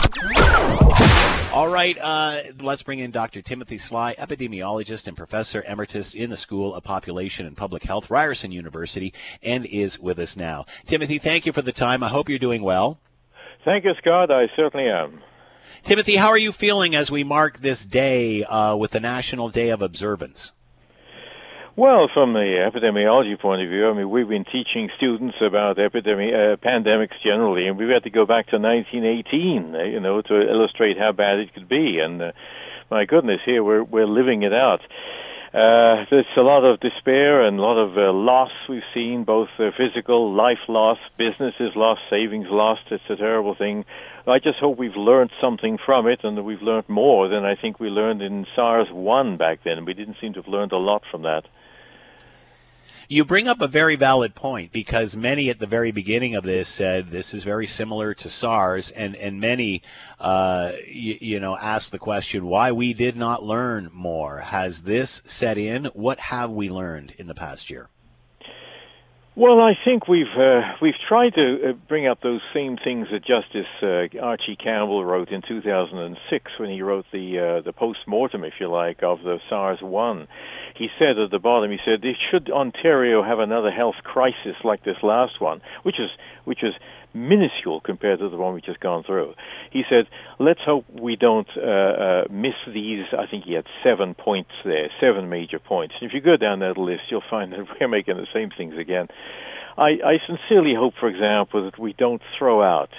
All 1.53 1.69
right, 1.69 1.97
uh, 1.97 2.41
let's 2.59 2.83
bring 2.83 2.99
in 2.99 3.11
Dr. 3.11 3.41
Timothy 3.41 3.77
Sly, 3.77 4.15
epidemiologist 4.15 5.07
and 5.07 5.15
professor 5.15 5.63
emeritus 5.63 6.13
in 6.13 6.29
the 6.29 6.35
School 6.35 6.75
of 6.75 6.83
Population 6.83 7.45
and 7.45 7.55
Public 7.55 7.83
Health, 7.83 8.09
Ryerson 8.09 8.51
University, 8.51 9.13
and 9.41 9.65
is 9.65 9.97
with 9.97 10.19
us 10.19 10.35
now. 10.35 10.65
Timothy, 10.85 11.19
thank 11.19 11.45
you 11.45 11.53
for 11.53 11.61
the 11.61 11.71
time. 11.71 12.03
I 12.03 12.09
hope 12.09 12.27
you're 12.27 12.37
doing 12.37 12.63
well. 12.63 12.99
Thank 13.63 13.85
you, 13.85 13.93
Scott. 14.01 14.29
I 14.29 14.47
certainly 14.57 14.89
am. 14.89 15.21
Timothy, 15.83 16.17
how 16.17 16.27
are 16.27 16.37
you 16.37 16.51
feeling 16.51 16.95
as 16.95 17.09
we 17.09 17.23
mark 17.23 17.59
this 17.59 17.85
day 17.85 18.43
uh, 18.43 18.75
with 18.75 18.91
the 18.91 18.99
National 18.99 19.47
Day 19.47 19.69
of 19.69 19.81
Observance? 19.81 20.51
Well, 21.75 22.09
from 22.13 22.33
the 22.33 22.69
epidemiology 22.69 23.39
point 23.39 23.61
of 23.61 23.69
view, 23.69 23.89
I 23.89 23.93
mean, 23.93 24.09
we've 24.09 24.27
been 24.27 24.43
teaching 24.43 24.89
students 24.97 25.37
about 25.39 25.79
epidemic, 25.79 26.33
uh, 26.33 26.55
pandemics 26.57 27.21
generally, 27.23 27.67
and 27.67 27.77
we've 27.77 27.89
had 27.89 28.03
to 28.03 28.09
go 28.09 28.25
back 28.25 28.47
to 28.47 28.57
1918, 28.57 29.75
uh, 29.75 29.83
you 29.83 29.99
know, 29.99 30.21
to 30.21 30.41
illustrate 30.41 30.97
how 30.97 31.11
bad 31.11 31.39
it 31.39 31.53
could 31.53 31.69
be. 31.69 31.99
And 31.99 32.21
uh, 32.21 32.31
my 32.91 33.05
goodness, 33.05 33.39
here 33.45 33.63
we're 33.63 33.83
we're 33.83 34.07
living 34.07 34.43
it 34.43 34.53
out. 34.53 34.81
Uh, 35.53 36.05
there's 36.11 36.27
a 36.37 36.41
lot 36.41 36.63
of 36.63 36.79
despair 36.79 37.43
and 37.43 37.57
a 37.57 37.61
lot 37.61 37.77
of 37.77 37.97
uh, 37.97 38.13
loss 38.13 38.51
we've 38.67 38.83
seen, 38.93 39.23
both 39.23 39.49
uh, 39.57 39.71
physical, 39.75 40.31
life 40.33 40.59
loss, 40.67 40.99
businesses 41.17 41.71
lost, 41.75 42.01
savings 42.09 42.45
lost. 42.49 42.81
It's 42.91 43.09
a 43.09 43.15
terrible 43.15 43.55
thing. 43.55 43.85
I 44.27 44.37
just 44.37 44.59
hope 44.59 44.77
we've 44.77 44.95
learned 44.95 45.31
something 45.41 45.79
from 45.83 46.05
it 46.07 46.19
and 46.23 46.37
that 46.37 46.43
we've 46.43 46.61
learned 46.61 46.87
more 46.87 47.27
than 47.29 47.45
I 47.45 47.55
think 47.55 47.79
we 47.79 47.89
learned 47.89 48.21
in 48.21 48.45
SARS 48.55 48.89
1 48.91 49.37
back 49.37 49.61
then. 49.63 49.85
We 49.85 49.95
didn't 49.95 50.17
seem 50.21 50.33
to 50.33 50.41
have 50.41 50.47
learned 50.47 50.71
a 50.71 50.77
lot 50.77 51.01
from 51.09 51.23
that. 51.23 51.45
You 53.11 53.25
bring 53.25 53.47
up 53.47 53.59
a 53.59 53.67
very 53.67 53.95
valid 53.95 54.35
point 54.35 54.71
because 54.71 55.17
many 55.17 55.49
at 55.49 55.57
the 55.57 55.65
very 55.65 55.89
beginning 55.89 56.35
of 56.35 56.43
this 56.43 56.69
said 56.69 57.09
this 57.09 57.33
is 57.33 57.43
very 57.43 57.65
similar 57.65 58.13
to 58.13 58.29
SARS, 58.29 58.91
and 58.91 59.15
and 59.15 59.39
many, 59.39 59.81
uh, 60.19 60.73
you, 60.87 61.17
you 61.19 61.39
know, 61.39 61.57
asked 61.57 61.91
the 61.91 61.97
question 61.97 62.45
why 62.45 62.71
we 62.71 62.93
did 62.93 63.17
not 63.17 63.41
learn 63.41 63.89
more. 63.91 64.41
Has 64.41 64.83
this 64.83 65.23
set 65.25 65.57
in? 65.57 65.85
What 65.85 66.19
have 66.19 66.51
we 66.51 66.69
learned 66.69 67.15
in 67.17 67.25
the 67.25 67.33
past 67.33 67.71
year? 67.71 67.89
Well, 69.39 69.61
I 69.61 69.71
think 69.85 70.09
we've 70.09 70.25
uh, 70.37 70.73
we've 70.81 70.99
tried 71.07 71.35
to 71.35 71.69
uh, 71.69 71.71
bring 71.87 72.05
up 72.05 72.19
those 72.21 72.41
same 72.53 72.75
things 72.75 73.07
that 73.09 73.21
Justice 73.21 73.71
uh, 73.81 74.21
Archie 74.21 74.57
Campbell 74.61 75.05
wrote 75.05 75.29
in 75.29 75.41
2006 75.47 76.51
when 76.59 76.69
he 76.69 76.81
wrote 76.81 77.05
the 77.13 77.39
uh, 77.39 77.61
the 77.63 77.71
post 77.71 77.99
mortem, 78.05 78.43
if 78.43 78.55
you 78.59 78.67
like, 78.67 79.01
of 79.01 79.19
the 79.23 79.37
SARS 79.47 79.79
one. 79.81 80.27
He 80.75 80.89
said 80.99 81.17
at 81.17 81.31
the 81.31 81.39
bottom, 81.39 81.71
he 81.71 81.77
said, 81.85 82.03
"Should 82.29 82.51
Ontario 82.51 83.23
have 83.23 83.39
another 83.39 83.71
health 83.71 83.95
crisis 84.03 84.57
like 84.65 84.83
this 84.83 84.97
last 85.03 85.39
one, 85.39 85.61
which 85.83 86.01
is 86.01 86.09
which 86.43 86.61
is 86.61 86.73
minuscule 87.13 87.81
compared 87.81 88.19
to 88.19 88.29
the 88.29 88.37
one 88.37 88.53
we 88.53 88.61
just 88.61 88.79
gone 88.79 89.03
through. 89.03 89.33
He 89.71 89.83
said, 89.89 90.05
let's 90.39 90.59
hope 90.65 90.85
we 90.89 91.15
don't 91.15 91.47
uh, 91.57 91.61
uh, 91.61 92.23
miss 92.29 92.53
these. 92.67 93.05
I 93.17 93.25
think 93.29 93.45
he 93.45 93.53
had 93.53 93.65
seven 93.83 94.13
points 94.13 94.51
there, 94.63 94.89
seven 95.01 95.29
major 95.29 95.59
points. 95.59 95.95
And 95.99 96.09
if 96.09 96.13
you 96.13 96.21
go 96.21 96.37
down 96.37 96.59
that 96.59 96.77
list, 96.77 97.03
you'll 97.09 97.23
find 97.29 97.51
that 97.53 97.65
we're 97.79 97.87
making 97.87 98.17
the 98.17 98.27
same 98.33 98.49
things 98.55 98.75
again. 98.79 99.07
I, 99.77 99.97
I 100.03 100.17
sincerely 100.27 100.73
hope, 100.75 100.93
for 100.99 101.07
example, 101.07 101.65
that 101.65 101.79
we 101.79 101.93
don't 101.93 102.21
throw 102.37 102.61
out 102.61 102.89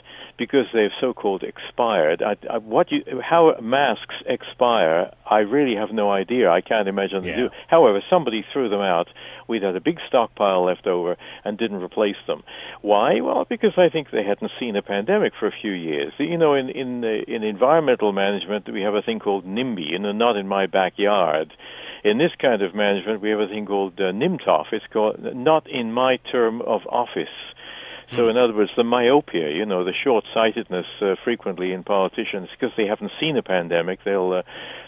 because 0.40 0.64
they've 0.72 0.90
so-called 1.02 1.42
expired. 1.42 2.22
I, 2.22 2.34
I, 2.50 2.56
what 2.56 2.90
you, 2.90 3.04
how 3.22 3.54
masks 3.60 4.14
expire, 4.24 5.12
I 5.30 5.40
really 5.40 5.76
have 5.76 5.90
no 5.92 6.10
idea. 6.10 6.50
I 6.50 6.62
can't 6.62 6.88
imagine 6.88 7.24
yeah. 7.24 7.30
they 7.30 7.42
do. 7.42 7.50
However, 7.68 8.02
somebody 8.08 8.42
threw 8.50 8.70
them 8.70 8.80
out. 8.80 9.08
We'd 9.48 9.62
had 9.62 9.76
a 9.76 9.82
big 9.82 9.98
stockpile 10.08 10.64
left 10.64 10.86
over 10.86 11.18
and 11.44 11.58
didn't 11.58 11.82
replace 11.82 12.16
them. 12.26 12.42
Why? 12.80 13.20
Well, 13.20 13.44
because 13.50 13.74
I 13.76 13.90
think 13.90 14.10
they 14.10 14.24
hadn't 14.24 14.50
seen 14.58 14.76
a 14.76 14.82
pandemic 14.82 15.34
for 15.38 15.46
a 15.46 15.52
few 15.52 15.72
years. 15.72 16.14
You 16.18 16.38
know, 16.38 16.54
in 16.54 16.70
in 16.70 17.04
in 17.04 17.42
environmental 17.42 18.12
management, 18.12 18.72
we 18.72 18.80
have 18.80 18.94
a 18.94 19.02
thing 19.02 19.18
called 19.18 19.44
NIMBY, 19.44 19.94
and 19.94 20.18
not 20.18 20.38
in 20.38 20.48
my 20.48 20.66
backyard. 20.66 21.52
In 22.02 22.16
this 22.16 22.32
kind 22.40 22.62
of 22.62 22.74
management, 22.74 23.20
we 23.20 23.28
have 23.28 23.40
a 23.40 23.48
thing 23.48 23.66
called 23.66 24.00
uh, 24.00 24.04
NIMTOF. 24.04 24.72
It's 24.72 24.86
called 24.90 25.16
not 25.34 25.68
in 25.68 25.92
my 25.92 26.16
term 26.32 26.62
of 26.62 26.80
office. 26.88 27.36
So, 28.16 28.28
in 28.28 28.36
other 28.36 28.52
words, 28.52 28.72
the 28.76 28.82
myopia, 28.82 29.50
you 29.50 29.64
know, 29.64 29.84
the 29.84 29.92
short-sightedness 29.92 30.86
uh, 31.00 31.14
frequently 31.22 31.72
in 31.72 31.84
politicians, 31.84 32.48
because 32.50 32.74
they 32.76 32.86
haven't 32.86 33.12
seen 33.20 33.36
a 33.36 33.42
pandemic, 33.42 34.00
they'll 34.04 34.32
uh, 34.32 34.42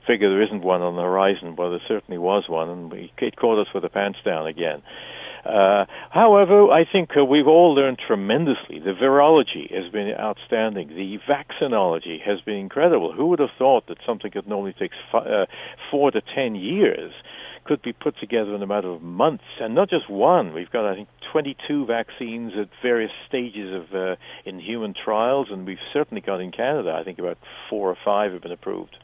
figure 0.07 0.29
there 0.29 0.43
isn't 0.43 0.63
one 0.63 0.83
on 0.83 0.97
the 0.97 1.03
horizon. 1.03 1.55
Well, 1.55 1.71
there 1.71 1.81
certainly 1.87 2.19
was 2.19 2.49
one, 2.49 2.69
and 2.69 2.91
we, 2.91 3.13
it 3.19 3.37
caught 3.37 3.61
us 3.61 3.73
with 3.73 3.85
the 3.85 3.89
pants 3.89 4.19
down 4.25 4.49
again. 4.49 4.83
Uh, 5.45 5.87
however, 6.11 6.71
I 6.71 6.85
think 6.85 7.11
uh, 7.17 7.25
we've 7.25 7.49
all 7.49 7.75
learned 7.75 7.99
tremendously. 8.05 8.79
The 8.79 8.93
virology 8.93 9.73
has 9.75 9.91
been 9.91 10.15
outstanding. 10.19 10.89
The 10.89 11.19
vaccinology 11.29 12.21
has 12.23 12.41
been 12.41 12.57
incredible. 12.57 13.13
Who 13.13 13.27
would 13.27 13.41
have 13.41 13.51
thought 13.59 13.87
that 13.89 13.99
something 14.07 14.31
that 14.35 14.47
normally 14.47 14.73
takes 14.73 14.97
f- 15.13 15.27
uh, 15.27 15.47
four 15.91 16.11
to 16.13 16.23
ten 16.35 16.55
years 16.55 17.13
could 17.65 17.83
be 17.83 17.93
put 17.93 18.19
together 18.19 18.55
in 18.55 18.63
a 18.63 18.67
matter 18.67 18.89
of 18.89 19.03
months, 19.03 19.45
and 19.61 19.75
not 19.75 19.89
just 19.89 20.11
one. 20.11 20.53
We've 20.53 20.71
got, 20.71 20.85
I 20.85 20.95
think, 20.95 21.09
22 21.33 21.87
vaccines 21.87 22.53
at 22.59 22.69
various 22.83 23.13
stages 23.29 23.75
of 23.75 23.95
uh, 23.95 24.17
in 24.45 24.59
human 24.61 24.95
trials, 24.95 25.49
and 25.51 25.67
we've 25.67 25.79
certainly 25.93 26.21
got 26.21 26.41
in 26.41 26.51
Canada, 26.51 26.97
I 26.99 27.05
think, 27.05 27.19
about 27.19 27.39
four 27.71 27.89
or 27.89 27.97
five 28.05 28.33
have 28.33 28.43
been 28.43 28.53
approved. 28.53 28.97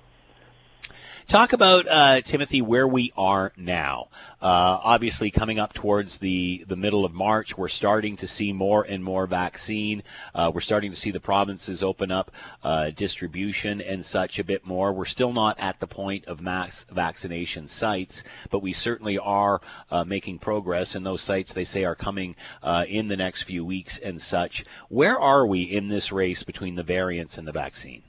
Talk 1.28 1.52
about 1.52 1.86
uh, 1.86 2.22
Timothy 2.22 2.62
where 2.62 2.88
we 2.88 3.12
are 3.14 3.52
now. 3.54 4.08
Uh, 4.40 4.80
obviously, 4.82 5.30
coming 5.30 5.58
up 5.58 5.74
towards 5.74 6.20
the 6.20 6.64
the 6.66 6.74
middle 6.74 7.04
of 7.04 7.12
March, 7.12 7.58
we're 7.58 7.68
starting 7.68 8.16
to 8.16 8.26
see 8.26 8.50
more 8.50 8.82
and 8.88 9.04
more 9.04 9.26
vaccine. 9.26 10.02
Uh, 10.34 10.50
we're 10.54 10.62
starting 10.62 10.90
to 10.90 10.96
see 10.96 11.10
the 11.10 11.20
provinces 11.20 11.82
open 11.82 12.10
up 12.10 12.30
uh, 12.64 12.88
distribution 12.88 13.82
and 13.82 14.06
such 14.06 14.38
a 14.38 14.42
bit 14.42 14.66
more. 14.66 14.90
We're 14.90 15.04
still 15.04 15.34
not 15.34 15.60
at 15.60 15.80
the 15.80 15.86
point 15.86 16.24
of 16.26 16.40
mass 16.40 16.86
vaccination 16.90 17.68
sites, 17.68 18.24
but 18.48 18.62
we 18.62 18.72
certainly 18.72 19.18
are 19.18 19.60
uh, 19.90 20.04
making 20.04 20.38
progress. 20.38 20.94
And 20.94 21.04
those 21.04 21.20
sites, 21.20 21.52
they 21.52 21.64
say, 21.64 21.84
are 21.84 21.94
coming 21.94 22.36
uh, 22.62 22.86
in 22.88 23.08
the 23.08 23.18
next 23.18 23.42
few 23.42 23.66
weeks 23.66 23.98
and 23.98 24.22
such. 24.22 24.64
Where 24.88 25.20
are 25.20 25.46
we 25.46 25.60
in 25.60 25.88
this 25.88 26.10
race 26.10 26.42
between 26.42 26.76
the 26.76 26.82
variants 26.82 27.36
and 27.36 27.46
the 27.46 27.52
vaccine? 27.52 28.02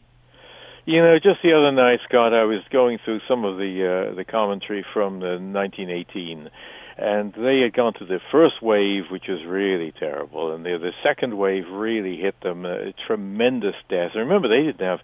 You 0.90 1.04
know, 1.04 1.20
just 1.22 1.44
the 1.44 1.54
other 1.54 1.72
night, 1.72 2.00
Scott, 2.10 2.34
I 2.34 2.46
was 2.46 2.64
going 2.72 2.98
through 3.06 3.20
some 3.30 3.46
of 3.46 3.58
the 3.58 4.10
uh, 4.10 4.16
the 4.16 4.26
commentary 4.26 4.84
from 4.92 5.20
the 5.20 5.38
1918 5.38 6.50
and 6.98 7.32
they 7.34 7.62
had 7.64 7.74
gone 7.74 7.94
to 7.94 8.06
the 8.06 8.20
first 8.32 8.56
wave, 8.62 9.04
which 9.10 9.26
was 9.30 9.40
really 9.48 9.94
terrible, 9.98 10.54
and 10.54 10.66
the, 10.66 10.78
the 10.78 10.92
second 11.02 11.38
wave 11.38 11.64
really 11.72 12.18
hit 12.18 12.36
them 12.42 12.66
uh, 12.66 12.92
tremendous 13.08 13.76
deaths. 13.88 14.12
And 14.16 14.28
remember, 14.28 14.50
they 14.50 14.66
didn't 14.66 14.86
have 14.86 15.00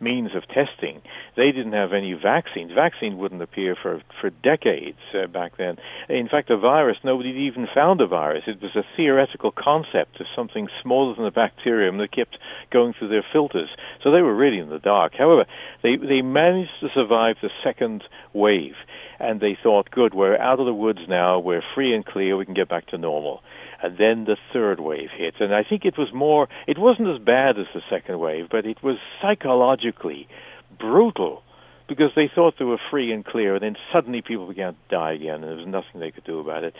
means 0.00 0.30
of 0.34 0.42
testing; 0.48 1.02
they 1.36 1.52
didn't 1.52 1.72
have 1.72 1.92
any 1.92 2.12
vaccines. 2.14 2.72
Vaccine 2.72 3.18
wouldn't 3.18 3.42
appear 3.42 3.76
for 3.80 4.02
for 4.20 4.30
decades 4.30 4.98
uh, 5.14 5.26
back 5.26 5.56
then. 5.58 5.76
In 6.08 6.28
fact, 6.28 6.48
the 6.48 6.56
virus, 6.56 6.96
nobody 7.04 7.30
even 7.30 7.68
found 7.72 8.00
a 8.00 8.06
virus. 8.06 8.44
It 8.46 8.60
was 8.62 8.74
a 8.76 8.84
theoretical 8.96 9.52
concept 9.52 10.20
of 10.20 10.26
something 10.34 10.68
smaller 10.82 11.14
than 11.14 11.26
a 11.26 11.30
bacterium 11.30 11.98
that 11.98 12.12
kept 12.12 12.38
going 12.72 12.94
through 12.98 13.08
their 13.08 13.24
filters. 13.32 13.68
So 14.02 14.10
they 14.10 14.22
were 14.22 14.34
really 14.34 14.58
in 14.58 14.70
the 14.70 14.78
dark. 14.78 15.12
However, 15.16 15.44
they 15.82 15.96
they 15.96 16.22
managed 16.22 16.80
to 16.80 16.88
survive 16.94 17.36
the 17.42 17.50
second 17.62 18.04
wave 18.32 18.74
and 19.20 19.38
they 19.40 19.56
thought, 19.62 19.90
good, 19.90 20.14
we're 20.14 20.38
out 20.38 20.58
of 20.58 20.66
the 20.66 20.74
woods 20.74 21.00
now, 21.06 21.38
we're 21.38 21.62
free 21.74 21.94
and 21.94 22.04
clear, 22.04 22.36
we 22.36 22.46
can 22.46 22.54
get 22.54 22.68
back 22.68 22.86
to 22.86 22.98
normal. 22.98 23.42
And 23.82 23.96
then 23.96 24.24
the 24.24 24.36
third 24.52 24.80
wave 24.80 25.08
hit, 25.16 25.34
and 25.40 25.54
I 25.54 25.64
think 25.64 25.84
it 25.84 25.96
was 25.96 26.08
more, 26.12 26.48
it 26.66 26.78
wasn't 26.78 27.08
as 27.08 27.18
bad 27.18 27.58
as 27.58 27.66
the 27.74 27.80
second 27.88 28.18
wave, 28.18 28.48
but 28.50 28.66
it 28.66 28.82
was 28.82 28.96
psychologically 29.22 30.28
brutal 30.78 31.42
because 31.88 32.10
they 32.14 32.30
thought 32.32 32.54
they 32.58 32.64
were 32.64 32.80
free 32.90 33.10
and 33.10 33.24
clear, 33.24 33.54
and 33.54 33.64
then 33.64 33.76
suddenly 33.92 34.22
people 34.22 34.46
began 34.46 34.74
to 34.74 34.78
die 34.90 35.14
again, 35.14 35.36
and 35.36 35.44
there 35.44 35.56
was 35.56 35.66
nothing 35.66 35.98
they 36.00 36.12
could 36.12 36.24
do 36.24 36.38
about 36.38 36.62
it. 36.62 36.74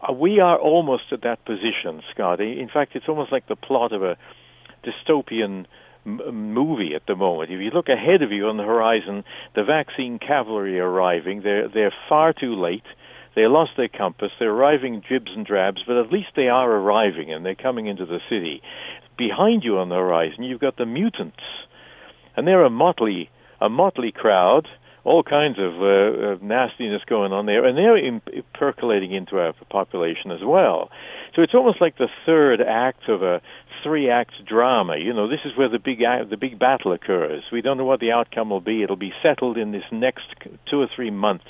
Uh, 0.00 0.12
we 0.12 0.40
are 0.40 0.58
almost 0.58 1.04
at 1.12 1.22
that 1.22 1.44
position, 1.44 2.02
Scott. 2.12 2.40
In 2.40 2.70
fact, 2.72 2.92
it's 2.94 3.04
almost 3.08 3.30
like 3.30 3.46
the 3.46 3.56
plot 3.56 3.92
of 3.92 4.02
a 4.02 4.16
dystopian 4.82 5.66
movie 6.06 6.94
at 6.94 7.06
the 7.06 7.16
moment. 7.16 7.50
If 7.50 7.60
you 7.60 7.70
look 7.70 7.88
ahead 7.88 8.22
of 8.22 8.30
you 8.30 8.46
on 8.48 8.56
the 8.56 8.62
horizon, 8.62 9.24
the 9.54 9.64
vaccine 9.64 10.18
cavalry 10.18 10.78
arriving. 10.78 11.42
They're 11.42 11.68
they're 11.68 11.94
far 12.08 12.32
too 12.32 12.54
late. 12.54 12.84
They 13.34 13.46
lost 13.46 13.72
their 13.76 13.88
compass. 13.88 14.30
They're 14.38 14.50
arriving 14.50 15.02
dribs 15.06 15.32
and 15.34 15.44
drabs, 15.44 15.82
but 15.86 15.96
at 15.96 16.12
least 16.12 16.28
they 16.36 16.48
are 16.48 16.70
arriving 16.70 17.32
and 17.32 17.44
they're 17.44 17.54
coming 17.54 17.86
into 17.86 18.06
the 18.06 18.20
city. 18.28 18.62
Behind 19.16 19.62
you 19.64 19.78
on 19.78 19.88
the 19.88 19.96
horizon, 19.96 20.44
you've 20.44 20.60
got 20.60 20.76
the 20.76 20.86
mutants, 20.86 21.42
and 22.36 22.46
they're 22.46 22.64
a 22.64 22.70
motley 22.70 23.30
a 23.60 23.68
motley 23.68 24.12
crowd 24.12 24.66
all 25.04 25.22
kinds 25.22 25.58
of, 25.58 25.82
uh, 25.82 26.32
of 26.32 26.42
nastiness 26.42 27.02
going 27.06 27.32
on 27.32 27.44
there, 27.44 27.64
and 27.64 27.76
they're 27.76 27.96
in, 27.96 28.22
percolating 28.54 29.12
into 29.12 29.38
our 29.38 29.52
population 29.70 30.30
as 30.30 30.40
well. 30.42 30.90
So 31.36 31.42
it's 31.42 31.54
almost 31.54 31.80
like 31.80 31.98
the 31.98 32.08
third 32.24 32.60
act 32.62 33.08
of 33.08 33.22
a 33.22 33.42
three-act 33.82 34.32
drama. 34.48 34.96
You 34.96 35.12
know, 35.12 35.28
this 35.28 35.40
is 35.44 35.52
where 35.56 35.68
the 35.68 35.78
big 35.78 35.98
the 36.30 36.38
big 36.38 36.58
battle 36.58 36.92
occurs. 36.92 37.42
We 37.52 37.60
don't 37.60 37.76
know 37.76 37.84
what 37.84 38.00
the 38.00 38.12
outcome 38.12 38.48
will 38.48 38.62
be. 38.62 38.82
It'll 38.82 38.96
be 38.96 39.12
settled 39.22 39.58
in 39.58 39.72
this 39.72 39.84
next 39.92 40.24
two 40.70 40.80
or 40.80 40.88
three 40.94 41.10
months 41.10 41.44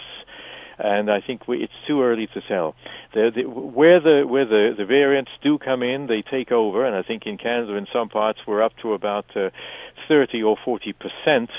and 0.79 1.11
I 1.11 1.21
think 1.21 1.47
we, 1.49 1.63
it's 1.63 1.73
too 1.87 2.03
early 2.03 2.29
to 2.35 2.41
tell. 2.49 2.75
The, 3.13 3.31
the, 3.35 3.43
where 3.49 4.01
the 4.01 4.25
where 4.27 4.47
the, 4.47 4.75
the 4.77 4.85
variants 4.85 5.31
do 5.43 5.59
come 5.59 5.83
in, 5.83 6.07
they 6.07 6.23
take 6.23 6.53
over, 6.53 6.85
and 6.85 6.97
I 6.97 7.03
think 7.03 7.27
in 7.27 7.39
Canada, 7.39 7.75
in 7.77 7.87
some 7.93 8.09
parts, 8.09 8.41
we're 8.47 8.63
up 8.63 8.73
to 8.83 8.93
about 8.95 9.27
uh, 9.37 9.51
30 10.09 10.43
or 10.43 10.57
40 10.65 10.93
percent 10.93 11.51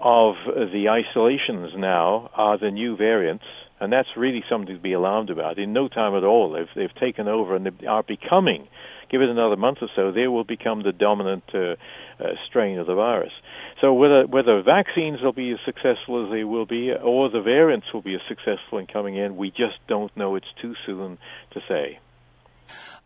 of 0.00 0.34
the 0.46 0.88
isolations 0.88 1.72
now 1.76 2.30
are 2.34 2.58
the 2.58 2.70
new 2.70 2.96
variants, 2.96 3.44
and 3.80 3.92
that's 3.92 4.08
really 4.16 4.44
something 4.50 4.74
to 4.74 4.80
be 4.80 4.92
alarmed 4.92 5.30
about. 5.30 5.58
In 5.58 5.72
no 5.72 5.88
time 5.88 6.14
at 6.14 6.24
all, 6.24 6.52
they've, 6.52 6.68
they've 6.76 6.94
taken 7.00 7.28
over 7.28 7.56
and 7.56 7.66
they 7.66 7.86
are 7.86 8.02
becoming, 8.02 8.68
give 9.10 9.22
it 9.22 9.28
another 9.28 9.56
month 9.56 9.78
or 9.80 9.88
so, 9.94 10.12
they 10.12 10.26
will 10.26 10.44
become 10.44 10.82
the 10.82 10.92
dominant 10.92 11.44
uh, 11.54 11.58
uh, 11.58 11.76
strain 12.46 12.78
of 12.78 12.86
the 12.86 12.94
virus. 12.94 13.32
So 13.80 13.92
whether 13.92 14.26
whether 14.26 14.62
vaccines 14.62 15.20
will 15.20 15.32
be 15.32 15.50
as 15.52 15.58
successful 15.64 16.24
as 16.24 16.32
they 16.32 16.44
will 16.44 16.66
be, 16.66 16.92
or 16.92 17.28
the 17.28 17.40
variants 17.40 17.92
will 17.92 18.02
be 18.02 18.14
as 18.14 18.20
successful 18.28 18.78
in 18.78 18.86
coming 18.86 19.16
in, 19.16 19.36
we 19.36 19.50
just 19.50 19.78
don't 19.88 20.14
know. 20.16 20.36
It's 20.36 20.52
too 20.60 20.74
soon 20.86 21.18
to 21.52 21.60
say. 21.68 21.98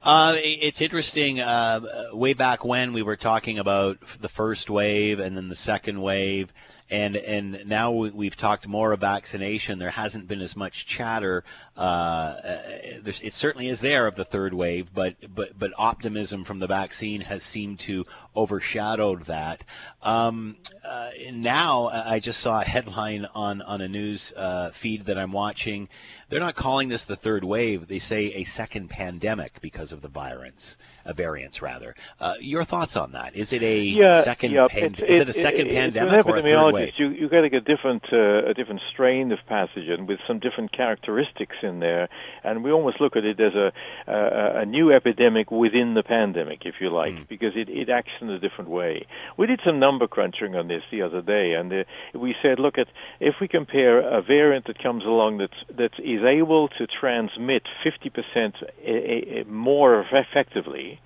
Uh, 0.03 0.37
it's 0.37 0.81
interesting. 0.81 1.41
Uh, 1.41 1.81
way 2.13 2.33
back 2.33 2.65
when 2.65 2.93
we 2.93 3.03
were 3.03 3.17
talking 3.17 3.59
about 3.59 3.99
the 4.21 4.29
first 4.29 4.71
wave 4.71 5.19
and 5.19 5.37
then 5.37 5.49
the 5.49 5.57
second 5.57 6.01
wave, 6.01 6.53
and 6.91 7.17
and 7.17 7.63
now 7.67 7.91
we've 7.93 8.37
talked 8.37 8.67
more 8.67 8.93
of 8.93 9.01
vaccination. 9.01 9.79
There 9.79 9.91
hasn't 9.91 10.27
been 10.29 10.41
as 10.41 10.57
much 10.57 10.87
chatter. 10.87 11.45
Uh, 11.77 11.81
uh 11.81 12.59
it 13.05 13.33
certainly 13.33 13.69
is 13.69 13.81
there 13.81 14.07
of 14.07 14.17
the 14.17 14.25
third 14.25 14.55
wave, 14.55 14.93
but 14.95 15.17
but 15.35 15.59
but 15.59 15.73
optimism 15.77 16.45
from 16.45 16.59
the 16.59 16.67
vaccine 16.67 17.23
has 17.23 17.43
seemed 17.43 17.79
to 17.81 18.07
overshadow 18.35 19.17
that. 19.17 19.65
Um, 20.03 20.57
uh, 20.85 21.11
now 21.33 21.89
I 21.89 22.21
just 22.21 22.41
saw 22.41 22.61
a 22.61 22.65
headline 22.65 23.27
on 23.35 23.63
on 23.63 23.81
a 23.81 23.89
news 23.89 24.33
uh, 24.37 24.71
feed 24.71 25.07
that 25.07 25.19
I'm 25.19 25.33
watching. 25.33 25.89
They're 26.29 26.41
not 26.41 26.55
calling 26.55 26.89
this 26.89 27.05
the 27.05 27.17
third 27.17 27.45
wave. 27.45 27.89
They 27.89 27.99
say 27.99 28.33
a 28.35 28.45
second 28.45 28.89
pandemic 28.89 29.61
because 29.61 29.93
of 29.93 30.03
the 30.03 30.09
virus, 30.09 30.77
a 31.09 31.15
variants 31.15 31.61
rather. 31.63 31.95
Uh, 32.21 32.35
your 32.41 32.65
thoughts 32.65 32.97
on 32.97 33.13
that? 33.13 33.35
Is 33.35 33.53
it 33.53 33.63
a 33.63 33.81
yeah, 33.81 34.21
second? 34.23 34.53
Yeah, 34.53 34.69
pan- 34.69 34.95
it, 34.95 35.01
is 35.01 35.21
it 35.21 35.29
a 35.29 35.33
second 35.33 35.69
it, 35.69 35.75
pandemic 35.75 36.27
or 36.27 36.37
a 36.37 36.43
third 36.43 36.73
wave? 36.75 36.93
You 36.99 37.09
you 37.09 37.29
get 37.29 37.43
like 37.43 37.55
a 37.55 37.61
different 37.61 38.05
uh, 38.13 38.51
a 38.51 38.55
different 38.55 38.83
strain 38.93 39.33
of 39.33 39.39
pathogen 39.51 40.07
with 40.07 40.21
some 40.29 40.39
different 40.39 40.73
characteristics 40.73 41.57
in 41.63 41.81
there, 41.81 42.09
and 42.45 42.63
we 42.63 42.71
almost 42.71 43.01
look 43.01 43.17
at 43.17 43.25
it 43.25 43.41
as 43.41 43.55
a 43.55 43.73
a, 44.07 44.61
a 44.63 44.67
new 44.67 44.93
epidemic 44.93 45.51
within 45.51 45.95
the 45.95 46.03
pandemic, 46.03 46.61
if 46.65 46.77
you 46.81 46.91
like, 46.91 47.15
mm. 47.15 47.29
because 47.29 47.53
it 47.57 47.69
it 47.69 47.89
acts 47.89 48.13
in 48.21 48.29
a 48.29 48.39
different 48.39 48.71
way. 48.71 49.07
We 49.39 49.47
did 49.47 49.61
some 49.65 49.79
number 49.79 50.07
crunching 50.07 50.55
on 50.55 50.69
this 50.69 50.83
the 50.91 51.03
other 51.03 51.23
day, 51.23 51.55
and 51.55 51.73
uh, 51.73 51.85
we 52.15 52.35
said, 52.43 52.59
look 52.59 52.77
at 52.77 52.89
if 53.19 53.37
we 53.41 53.49
compare 53.49 54.01
a 54.01 54.21
variant 54.21 54.67
that 54.67 54.83
comes 54.83 55.05
along 55.05 55.39
that 55.39 55.55
that 55.77 55.93
is 55.99 56.23
able 56.23 56.69
to 56.69 56.87
transmit 56.87 57.63
50% 57.85 58.53
a, 58.85 59.41
a, 59.41 59.45
more 59.45 60.05
effectively, 60.13 60.98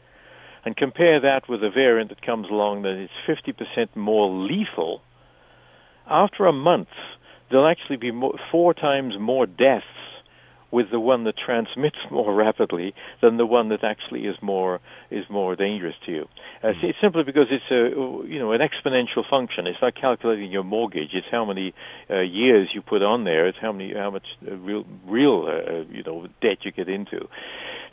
and 0.65 0.77
compare 0.77 1.21
that 1.21 1.49
with 1.49 1.63
a 1.63 1.71
variant 1.71 2.11
that 2.11 2.25
comes 2.25 2.49
along 2.49 2.83
that 2.83 3.03
is 3.03 3.11
50% 3.29 3.97
more 3.97 4.31
lethal, 4.31 5.03
after 6.09 6.47
a 6.47 6.53
month, 6.53 6.89
there'll 7.51 7.69
actually 7.69 7.97
be 7.97 8.11
more, 8.11 8.35
four 8.51 8.75
times 8.75 9.15
more 9.19 9.47
deaths 9.47 9.87
with 10.73 10.91
the 10.91 10.99
one 10.99 11.25
that 11.25 11.35
transmits 11.37 11.99
more 12.11 12.35
rapidly 12.35 12.95
than 13.21 13.37
the 13.37 13.47
one 13.47 13.69
that 13.69 13.85
actually 13.85 14.23
is 14.23 14.37
more 14.43 14.81
is 15.11 15.25
more 15.31 15.55
dangerous 15.55 15.95
to 16.07 16.13
you. 16.13 16.29
Uh, 16.65 16.73
it's 16.83 16.99
simply 17.01 17.23
because 17.23 17.47
it's 17.51 17.71
a 17.71 18.27
you 18.27 18.39
know 18.39 18.53
an 18.53 18.61
exponential 18.61 19.29
function. 19.29 19.67
It's 19.67 19.79
not 19.81 19.95
calculating 19.95 20.51
your 20.51 20.65
mortgage. 20.65 21.11
It's 21.13 21.27
how 21.31 21.45
many 21.45 21.75
uh, 22.11 22.21
years 22.21 22.71
you 22.75 22.81
put 22.81 23.03
on 23.03 23.25
there. 23.25 23.47
It's 23.47 23.59
how 23.61 23.73
many 23.73 23.93
how 23.95 24.11
much 24.11 24.27
uh, 24.51 24.57
real 24.57 24.85
real 25.07 25.47
uh, 25.47 25.93
you 25.93 26.03
know 26.03 26.27
debt 26.41 26.59
you 26.63 26.73
get 26.73 26.89
into. 26.89 27.29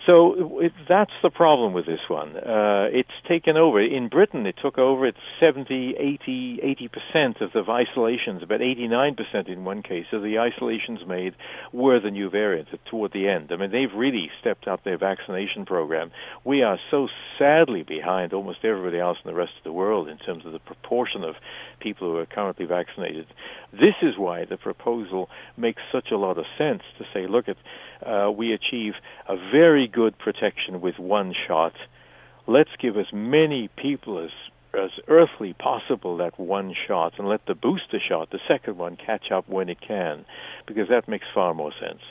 So 0.09 0.59
it, 0.59 0.71
that's 0.87 1.11
the 1.21 1.29
problem 1.29 1.73
with 1.73 1.85
this 1.85 1.99
one. 2.07 2.35
Uh, 2.35 2.87
it's 2.91 3.09
taken 3.27 3.57
over. 3.57 3.79
In 3.79 4.09
Britain, 4.09 4.47
it 4.47 4.55
took 4.59 4.79
over. 4.79 5.05
It's 5.05 5.19
70, 5.39 5.93
80, 5.99 6.59
80 6.63 6.87
percent 6.87 7.41
of 7.41 7.53
the 7.53 7.63
isolations, 7.69 8.41
about 8.41 8.59
89 8.59 9.15
percent 9.15 9.47
in 9.49 9.65
one 9.65 9.83
case 9.83 10.07
of 10.11 10.23
the 10.23 10.39
isolations 10.39 11.01
made 11.07 11.35
were 11.71 11.99
the 11.99 12.09
new 12.09 12.27
variants 12.27 12.71
toward 12.89 13.13
the 13.13 13.27
end. 13.27 13.51
I 13.51 13.57
mean, 13.57 13.69
they've 13.69 13.93
really 13.95 14.31
stepped 14.41 14.67
up 14.67 14.83
their 14.83 14.97
vaccination 14.97 15.67
program. 15.67 16.09
We 16.43 16.63
are 16.63 16.79
so 16.89 17.07
sadly 17.37 17.83
behind 17.83 18.33
almost 18.33 18.65
everybody 18.65 18.99
else 18.99 19.19
in 19.23 19.29
the 19.29 19.37
rest 19.37 19.51
of 19.59 19.63
the 19.63 19.73
world 19.73 20.09
in 20.09 20.17
terms 20.17 20.43
of 20.43 20.53
the 20.53 20.59
proportion 20.59 21.23
of 21.23 21.35
people 21.79 22.09
who 22.09 22.17
are 22.17 22.25
currently 22.25 22.65
vaccinated. 22.65 23.27
This 23.71 23.95
is 24.01 24.17
why 24.17 24.45
the 24.45 24.57
proposal 24.57 25.29
makes 25.55 25.83
such 25.91 26.07
a 26.11 26.17
lot 26.17 26.39
of 26.39 26.45
sense 26.57 26.81
to 26.97 27.05
say, 27.13 27.27
look, 27.27 27.45
at 27.47 27.57
uh, 28.05 28.31
we 28.31 28.53
achieve 28.53 28.93
a 29.27 29.35
very 29.35 29.87
good 29.87 29.98
protection 30.17 30.81
with 30.81 30.97
one 30.99 31.33
shot. 31.47 31.73
Let's 32.47 32.69
give 32.79 32.97
as 32.97 33.11
many 33.13 33.69
people 33.75 34.19
as 34.19 34.31
as 34.73 34.91
earthly 35.07 35.53
possible 35.53 36.17
that 36.17 36.39
one 36.39 36.75
shot 36.87 37.13
and 37.17 37.27
let 37.27 37.45
the 37.47 37.55
booster 37.55 37.99
shot, 37.99 38.29
the 38.29 38.39
second 38.47 38.77
one, 38.77 38.95
catch 38.95 39.31
up 39.31 39.49
when 39.49 39.67
it 39.67 39.81
can, 39.81 40.25
because 40.67 40.89
that 40.89 41.07
makes 41.07 41.25
far 41.33 41.55
more 41.55 41.71
sense. 41.79 42.01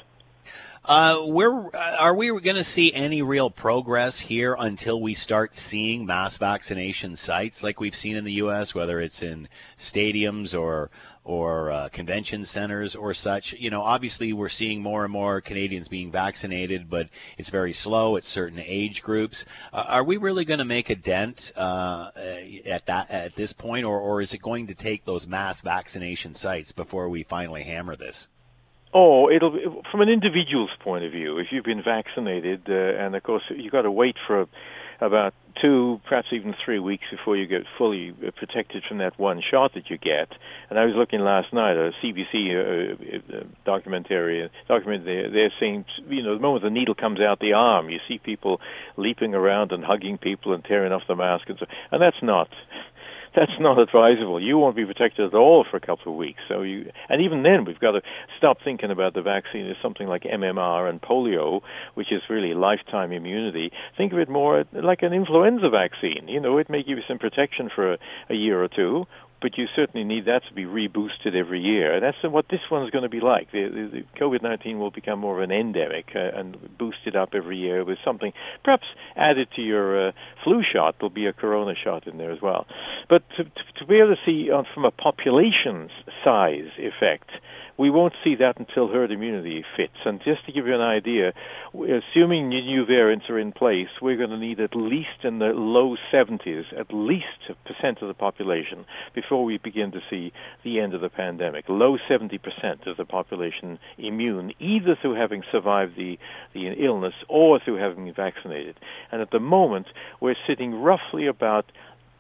Uh, 0.85 1.23
we're, 1.25 1.67
uh, 1.69 1.97
are 1.99 2.15
we 2.15 2.29
going 2.29 2.57
to 2.57 2.65
see 2.65 2.93
any 2.95 3.21
real 3.21 3.51
progress 3.51 4.21
here 4.21 4.57
until 4.59 5.01
we 5.01 5.13
start 5.13 5.55
seeing 5.55 6.07
mass 6.07 6.39
vaccination 6.39 7.15
sites 7.15 7.63
like 7.63 7.79
we've 7.79 7.97
seen 7.97 8.17
in 8.17 8.25
the 8.25 8.33
U.S., 8.35 8.75
whether 8.75 8.99
it's 8.99 9.23
in 9.23 9.49
stadiums 9.77 10.59
or 10.59 10.91
or 11.29 11.71
uh, 11.71 11.89
convention 11.91 12.45
centers 12.47 12.97
or 12.97 13.13
such? 13.13 13.53
You 13.53 13.71
know, 13.71 13.83
obviously 13.83 14.33
we're 14.33 14.49
seeing 14.49 14.81
more 14.81 15.05
and 15.05 15.13
more 15.13 15.43
Canadians 15.43 15.87
being 15.87 16.11
vaccinated, 16.11 16.89
but 16.89 17.09
it's 17.37 17.51
very 17.51 17.75
slow 17.75 18.17
at 18.17 18.25
certain 18.25 18.59
age 18.65 19.03
groups. 19.03 19.45
Uh, 19.71 19.85
are 19.89 20.05
we 20.05 20.17
really 20.17 20.47
going 20.47 20.59
to 20.59 20.65
make 20.65 20.89
a 20.89 20.97
dent 20.97 21.53
uh, 21.55 22.11
at 22.65 22.87
that 22.87 23.11
at 23.11 23.35
this 23.37 23.53
point, 23.53 23.85
or, 23.85 24.01
or 24.01 24.23
is 24.23 24.33
it 24.33 24.41
going 24.41 24.67
to 24.69 24.75
take 24.75 25.05
those 25.05 25.27
mass 25.27 25.61
vaccination 25.61 26.33
sites 26.33 26.73
before 26.73 27.11
we 27.11 27.23
finally 27.23 27.63
hammer 27.63 27.95
this? 27.95 28.27
Oh, 28.95 29.29
it'll 29.29 29.51
be, 29.51 29.65
from 29.91 30.01
an 30.01 30.09
individual's 30.09 30.71
point 30.81 31.05
of 31.05 31.13
view. 31.13 31.39
If 31.39 31.49
you've 31.51 31.65
been 31.65 31.83
vaccinated, 31.83 32.63
uh, 32.71 32.73
and 32.73 33.15
of 33.15 33.23
course 33.23 33.43
you've 33.55 33.73
got 33.73 33.83
to 33.83 33.91
wait 33.91 34.17
for 34.27 34.49
about 35.01 35.35
two, 35.61 36.01
perhaps 36.09 36.29
even 36.33 36.55
three 36.65 36.79
weeks 36.79 37.05
before 37.11 37.37
you 37.37 37.47
get 37.47 37.63
fully 37.77 38.15
uh, 38.27 38.31
protected 38.37 38.83
from 38.89 38.99
that 38.99 39.19
one 39.19 39.43
shot 39.49 39.75
that 39.75 39.91
you 39.91 39.99
get. 39.99 40.29
And 40.71 40.79
I 40.79 40.85
was 40.85 40.95
looking 40.97 41.21
last 41.21 41.53
night 41.53 41.77
at 41.77 41.93
a 41.93 41.93
CBC 42.03 42.35
uh, 42.55 43.37
uh, 43.37 43.41
documentary. 43.65 44.49
Document 44.67 45.05
they're, 45.05 45.31
they're 45.31 45.53
saying, 45.59 45.85
you 46.09 46.23
know, 46.23 46.35
the 46.35 46.41
moment 46.41 46.65
the 46.65 46.71
needle 46.71 46.95
comes 46.95 47.21
out 47.21 47.41
the 47.41 47.53
arm, 47.53 47.91
you 47.91 47.99
see 48.09 48.19
people 48.19 48.61
leaping 48.97 49.35
around 49.35 49.73
and 49.73 49.85
hugging 49.85 50.19
people 50.19 50.53
and 50.53 50.65
tearing 50.65 50.93
off 50.93 51.03
the 51.09 51.17
mask 51.17 51.49
and 51.49 51.59
so. 51.59 51.67
And 51.91 52.01
that's 52.03 52.23
not 52.23 52.49
that's 53.37 53.53
not 53.61 53.79
advisable. 53.79 54.41
You 54.41 54.59
won't 54.59 54.77
be 54.77 54.85
protected 54.85 55.27
at 55.27 55.35
all 55.35 55.65
for 55.69 55.77
a 55.77 55.81
couple 55.81 56.13
of 56.13 56.19
weeks. 56.19 56.41
So 56.49 56.63
you, 56.63 56.91
and 57.09 57.23
even 57.23 57.43
then, 57.43 57.65
we've 57.65 57.79
got 57.79 57.93
to 57.93 58.03
stop 58.37 58.59
thinking 58.65 58.91
about 58.91 59.15
the 59.15 59.23
vaccine 59.23 59.69
as 59.69 59.77
something 59.83 60.07
like 60.07 60.23
MMR 60.23 60.89
and 60.89 61.01
polio, 61.01 61.61
which 61.95 62.13
is 62.13 62.23
really 62.29 62.55
lifetime 62.55 63.13
immunity. 63.13 63.71
Think 63.97 64.13
of 64.13 64.19
it 64.19 64.29
more 64.29 64.65
like 64.73 65.03
an 65.03 65.13
influenza 65.13 65.71
vaccine. 65.71 66.29
You 66.29 66.41
know, 66.41 66.59
it 66.59 66.71
may 66.71 66.83
give 66.83 66.99
you 66.99 67.05
some 67.07 67.19
protection 67.19 67.71
for 67.75 67.95
a, 67.95 67.99
a 68.31 68.35
year 68.35 68.63
or 68.63 68.69
two, 68.69 69.07
but 69.41 69.57
you 69.57 69.67
certainly 69.75 70.05
need 70.05 70.27
that 70.27 70.43
to 70.49 70.55
be 70.55 70.65
reboosted 70.65 71.35
every 71.35 71.61
year. 71.61 72.01
That's 72.01 72.17
what 72.23 72.47
this 72.51 72.61
one's 72.71 72.91
going 72.91 73.03
to 73.03 73.09
be 73.09 73.21
like. 73.21 73.51
The, 73.53 73.69
the, 73.69 74.01
the 74.01 74.21
COVID-19 74.21 74.79
will 74.79 74.91
become 74.91 75.21
more 75.21 75.43
of 75.43 75.49
an 75.49 75.55
endemic 75.55 76.07
uh, 76.15 76.39
and 76.39 76.57
boosted 76.79 77.15
up 77.17 77.31
every 77.35 77.57
year 77.57 77.85
with 77.85 77.99
something 78.05 78.33
perhaps 78.65 78.87
added 79.17 79.49
to 79.57 79.63
your 79.63 80.09
uh, 80.09 80.13
flu 80.45 80.63
shot. 80.63 80.97
There'll 80.99 81.11
be 81.11 81.27
a 81.27 81.33
corona 81.33 81.75
shot 81.83 82.07
in 82.07 82.19
there 82.19 82.33
as 82.33 82.43
well. 82.43 82.67
But 83.09 83.23
to, 83.37 83.45
to, 83.45 83.51
to 83.79 83.87
be 83.87 83.97
able 83.97 84.17
to 84.17 84.21
see 84.27 84.51
uh, 84.51 84.63
from 84.75 84.85
a 84.85 84.91
population 84.91 85.91
size 86.25 86.71
effect, 86.79 87.31
we 87.79 87.91
won't 87.91 88.15
see 88.25 88.35
that 88.35 88.59
until 88.59 88.89
herd 88.89 89.13
immunity 89.13 89.65
fits. 89.77 89.97
And 90.05 90.21
just 90.25 90.45
to 90.47 90.53
give 90.53 90.67
you 90.67 90.75
an 90.75 90.81
idea, 90.81 91.33
assuming 91.73 92.49
new 92.49 92.85
variants 92.85 93.31
are 93.31 93.39
in 93.39 93.53
place, 93.53 93.89
we're 94.03 94.17
going 94.17 94.31
to 94.31 94.37
need 94.37 94.59
at 94.59 94.75
least 94.75 95.23
in 95.23 95.39
the 95.39 95.53
low 95.55 95.97
70s, 96.13 96.65
at 96.79 96.93
least 96.93 97.27
a 97.49 97.55
percent 97.69 98.03
of 98.03 98.09
the 98.09 98.15
population 98.15 98.85
before 99.15 99.45
we 99.45 99.59
begin 99.59 99.93
to 99.93 100.01
see 100.11 100.33
the 100.65 100.81
end 100.81 100.93
of 100.93 101.01
the 101.01 101.09
pandemic. 101.09 101.67
Low 101.69 101.97
70% 102.11 102.41
of 102.89 102.97
the 102.97 103.05
population 103.05 103.79
immune, 103.97 104.53
either 104.59 104.97
through 105.01 105.15
having 105.15 105.45
survived 105.53 105.97
the, 105.97 106.19
the 106.55 106.67
illness 106.85 107.15
or 107.29 107.61
through 107.65 107.77
having 107.77 108.07
been 108.07 108.15
vaccinated. 108.15 108.75
And 109.13 109.23
at 109.23 109.31
the 109.31 109.41
moment, 109.41 109.87
we're 110.21 110.35
sitting 110.49 110.75
roughly 110.75 111.29
about 111.29 111.67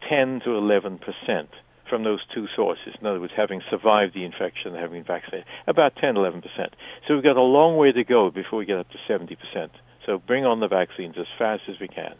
10 0.09 0.42
to 0.44 0.52
11 0.56 0.98
percent 0.98 1.48
from 1.89 2.05
those 2.05 2.20
two 2.34 2.47
sources. 2.55 2.95
In 3.01 3.07
other 3.07 3.20
words, 3.20 3.32
having 3.36 3.62
survived 3.70 4.14
the 4.14 4.24
infection 4.24 4.72
and 4.72 4.76
having 4.76 5.03
been 5.03 5.07
vaccinated, 5.07 5.47
about 5.66 5.97
10, 5.97 6.14
11%. 6.14 6.43
So 7.07 7.14
we've 7.14 7.24
got 7.24 7.36
a 7.36 7.43
long 7.43 7.76
way 7.76 7.93
to 7.93 8.05
go 8.05 8.30
before 8.30 8.59
we 8.59 8.66
get 8.66 8.78
up 8.78 8.89
to 8.91 8.99
70%. 9.12 9.36
So 10.07 10.18
bring 10.18 10.45
on 10.45 10.61
the 10.61 10.68
vaccines 10.68 11.16
as 11.18 11.26
fast 11.39 11.62
as 11.68 11.76
we 11.80 11.89
can. 11.89 12.14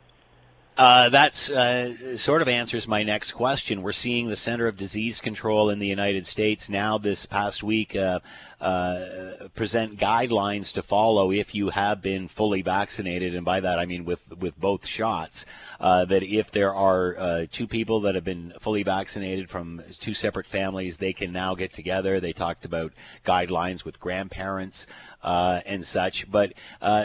Uh, 0.79 1.09
that's 1.09 1.51
uh, 1.51 2.17
sort 2.17 2.41
of 2.41 2.47
answers 2.47 2.87
my 2.87 3.03
next 3.03 3.33
question. 3.33 3.83
We're 3.83 3.91
seeing 3.91 4.29
the 4.29 4.37
Center 4.37 4.69
of 4.69 4.77
Disease 4.77 5.21
Control 5.21 5.71
in 5.71 5.81
the 5.81 5.89
United 5.89 6.25
States 6.25 6.71
now 6.71 6.99
this 6.99 7.27
past 7.27 7.65
week 7.65 7.97
uh, 7.97 8.21
uh, 8.61 9.49
present 9.57 9.99
guidelines 9.99 10.73
to 10.75 10.83
follow 10.85 11.33
if 11.33 11.53
you 11.53 11.71
have 11.71 12.01
been 12.01 12.29
fully 12.29 12.63
vaccinated, 12.63 13.35
and 13.35 13.45
by 13.45 13.59
that 13.59 13.81
I 13.81 13.87
mean 13.87 14.05
with 14.05 14.33
with 14.39 14.57
both 14.61 14.87
shots. 14.87 15.45
Uh, 15.81 16.05
that 16.05 16.25
if 16.25 16.51
there 16.51 16.75
are 16.75 17.47
two 17.47 17.67
people 17.67 18.01
that 18.01 18.17
have 18.17 18.25
been 18.25 18.53
fully 18.61 18.83
vaccinated 18.83 19.49
from 19.49 19.81
two 20.01 20.13
separate 20.13 20.47
families, 20.47 20.97
they 20.97 21.13
can 21.13 21.33
now 21.33 21.55
get 21.55 21.73
together. 21.73 22.19
They 22.19 22.33
talked 22.33 22.65
about 22.65 22.93
guidelines 23.25 23.85
with 23.85 24.01
grandparents 24.01 24.89
and 25.23 25.87
such. 25.87 26.29
But 26.29 26.55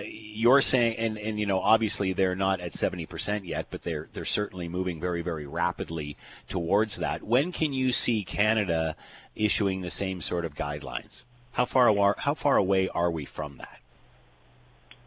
you're 0.05 0.61
saying, 0.61 0.97
and, 0.97 1.19
and 1.19 1.39
you 1.39 1.45
know, 1.45 1.59
obviously 1.59 2.13
they're 2.13 2.35
not 2.35 2.61
at 2.61 2.71
70% 2.71 3.41
yet, 3.45 3.62
but 3.69 3.83
they're 3.83 4.09
they're 4.13 4.25
certainly 4.25 4.67
moving 4.67 4.99
very 4.99 5.21
very 5.21 5.45
rapidly 5.45 6.17
towards 6.47 6.97
that. 6.97 7.23
When 7.23 7.51
can 7.51 7.73
you 7.73 7.91
see 7.91 8.23
Canada 8.23 8.95
issuing 9.35 9.81
the 9.81 9.89
same 9.89 10.21
sort 10.21 10.45
of 10.45 10.55
guidelines? 10.55 11.23
How 11.53 11.65
far 11.65 11.87
away, 11.87 12.13
how 12.17 12.33
far 12.33 12.57
away 12.57 12.89
are 12.89 13.11
we 13.11 13.25
from 13.25 13.57
that? 13.57 13.79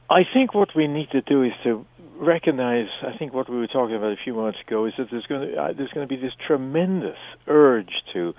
I 0.08 0.22
think 0.32 0.54
what 0.54 0.74
we 0.76 0.86
need 0.86 1.10
to 1.10 1.20
do 1.20 1.42
is 1.42 1.52
to 1.64 1.84
recognize. 2.18 2.86
I 3.02 3.16
think 3.18 3.34
what 3.34 3.48
we 3.50 3.56
were 3.56 3.66
talking 3.66 3.96
about 3.96 4.12
a 4.12 4.22
few 4.22 4.34
months 4.34 4.58
ago 4.66 4.86
is 4.86 4.94
that 4.98 5.08
there's 5.10 5.26
going 5.26 5.50
to 5.50 5.56
uh, 5.56 5.72
there's 5.72 5.90
going 5.90 6.06
to 6.06 6.14
be 6.14 6.20
this 6.20 6.34
tremendous 6.46 7.18
urge 7.48 7.90
to 8.12 8.34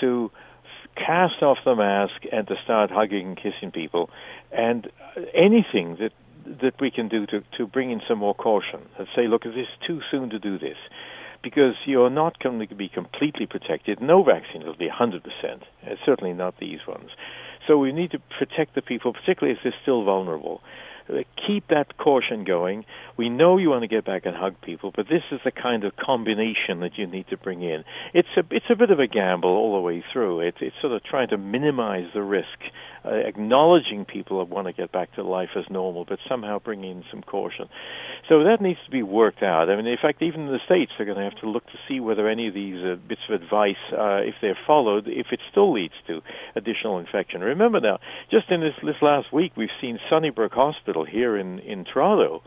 to 0.00 0.30
cast 0.96 1.42
off 1.42 1.58
the 1.64 1.74
mask 1.74 2.22
and 2.30 2.46
to 2.48 2.56
start 2.64 2.90
hugging 2.90 3.28
and 3.28 3.36
kissing 3.36 3.70
people, 3.72 4.10
and 4.52 4.90
anything 5.34 5.96
that 6.00 6.12
that 6.62 6.80
we 6.80 6.90
can 6.90 7.08
do 7.08 7.26
to 7.26 7.42
to 7.56 7.66
bring 7.66 7.90
in 7.90 8.00
some 8.08 8.18
more 8.18 8.34
caution 8.34 8.80
and 8.98 9.06
say, 9.14 9.28
look, 9.28 9.44
it 9.44 9.56
is 9.58 9.66
too 9.86 10.00
soon 10.10 10.30
to 10.30 10.38
do 10.38 10.58
this 10.58 10.76
because 11.42 11.74
you're 11.86 12.10
not 12.10 12.38
going 12.38 12.66
to 12.66 12.74
be 12.74 12.88
completely 12.88 13.46
protected. 13.46 14.00
No 14.00 14.22
vaccine 14.22 14.64
will 14.64 14.76
be 14.76 14.88
100%, 14.88 15.22
certainly 16.04 16.34
not 16.34 16.58
these 16.58 16.80
ones. 16.86 17.10
So 17.66 17.78
we 17.78 17.92
need 17.92 18.10
to 18.10 18.18
protect 18.38 18.74
the 18.74 18.82
people, 18.82 19.12
particularly 19.12 19.56
if 19.56 19.62
they're 19.62 19.74
still 19.82 20.04
vulnerable. 20.04 20.60
Uh, 21.10 21.22
keep 21.46 21.66
that 21.68 21.96
caution 21.98 22.44
going. 22.44 22.84
We 23.16 23.28
know 23.28 23.58
you 23.58 23.70
want 23.70 23.82
to 23.82 23.88
get 23.88 24.04
back 24.04 24.26
and 24.26 24.36
hug 24.36 24.54
people, 24.62 24.92
but 24.94 25.06
this 25.08 25.22
is 25.32 25.40
the 25.44 25.50
kind 25.50 25.84
of 25.84 25.96
combination 25.96 26.80
that 26.80 26.92
you 26.96 27.06
need 27.06 27.26
to 27.28 27.36
bring 27.36 27.62
in. 27.62 27.84
It's 28.14 28.28
a 28.36 28.44
it's 28.50 28.66
a 28.70 28.76
bit 28.76 28.90
of 28.90 29.00
a 29.00 29.06
gamble 29.06 29.50
all 29.50 29.74
the 29.74 29.80
way 29.80 30.04
through. 30.12 30.40
It's 30.40 30.58
it's 30.60 30.76
sort 30.80 30.92
of 30.92 31.02
trying 31.04 31.28
to 31.28 31.38
minimize 31.38 32.08
the 32.14 32.22
risk, 32.22 32.46
uh, 33.04 33.10
acknowledging 33.10 34.04
people 34.04 34.38
that 34.38 34.52
want 34.52 34.68
to 34.68 34.72
get 34.72 34.92
back 34.92 35.14
to 35.16 35.22
life 35.22 35.50
as 35.56 35.64
normal, 35.70 36.04
but 36.04 36.18
somehow 36.28 36.58
bringing 36.58 36.90
in 36.90 37.04
some 37.10 37.22
caution. 37.22 37.68
So 38.28 38.44
that 38.44 38.60
needs 38.60 38.78
to 38.84 38.90
be 38.90 39.02
worked 39.02 39.42
out. 39.42 39.68
I 39.68 39.76
mean, 39.76 39.86
in 39.86 39.98
fact, 40.00 40.22
even 40.22 40.42
in 40.42 40.52
the 40.52 40.60
states, 40.64 40.92
they're 40.96 41.06
going 41.06 41.18
to 41.18 41.24
have 41.24 41.40
to 41.40 41.48
look 41.48 41.66
to 41.66 41.78
see 41.88 41.98
whether 41.98 42.28
any 42.28 42.46
of 42.48 42.54
these 42.54 42.82
uh, 42.84 42.96
bits 43.08 43.22
of 43.28 43.42
advice, 43.42 43.82
uh, 43.92 44.20
if 44.22 44.34
they're 44.40 44.58
followed, 44.66 45.08
if 45.08 45.28
it 45.32 45.40
still 45.50 45.72
leads 45.72 45.94
to 46.06 46.20
additional 46.54 46.98
infection. 46.98 47.40
Remember 47.40 47.80
now, 47.80 47.98
just 48.30 48.50
in 48.50 48.60
this 48.60 48.74
this 48.82 49.02
last 49.02 49.32
week, 49.32 49.52
we've 49.56 49.68
seen 49.80 49.98
Sunnybrook 50.08 50.52
Hospital 50.52 50.99
here 51.04 51.36
in 51.36 51.58
in 51.60 51.84
Toronto 51.84 52.42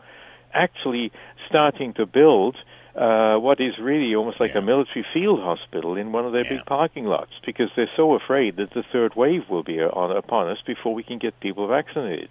actually 0.52 1.12
starting 1.48 1.92
to 1.94 2.06
build 2.06 2.56
uh, 2.94 3.36
what 3.36 3.60
is 3.60 3.74
really 3.80 4.14
almost 4.14 4.38
like 4.38 4.52
yeah. 4.52 4.60
a 4.60 4.62
military 4.62 5.04
field 5.12 5.40
hospital 5.40 5.96
in 5.96 6.12
one 6.12 6.24
of 6.24 6.32
their 6.32 6.44
yeah. 6.44 6.58
big 6.58 6.66
parking 6.66 7.04
lots 7.04 7.32
because 7.44 7.68
they're 7.74 7.90
so 7.96 8.14
afraid 8.14 8.56
that 8.56 8.70
the 8.72 8.84
third 8.92 9.16
wave 9.16 9.42
will 9.50 9.64
be 9.64 9.80
on, 9.80 10.16
upon 10.16 10.48
us 10.48 10.58
before 10.64 10.94
we 10.94 11.02
can 11.02 11.18
get 11.18 11.38
people 11.40 11.66
vaccinated. 11.66 12.30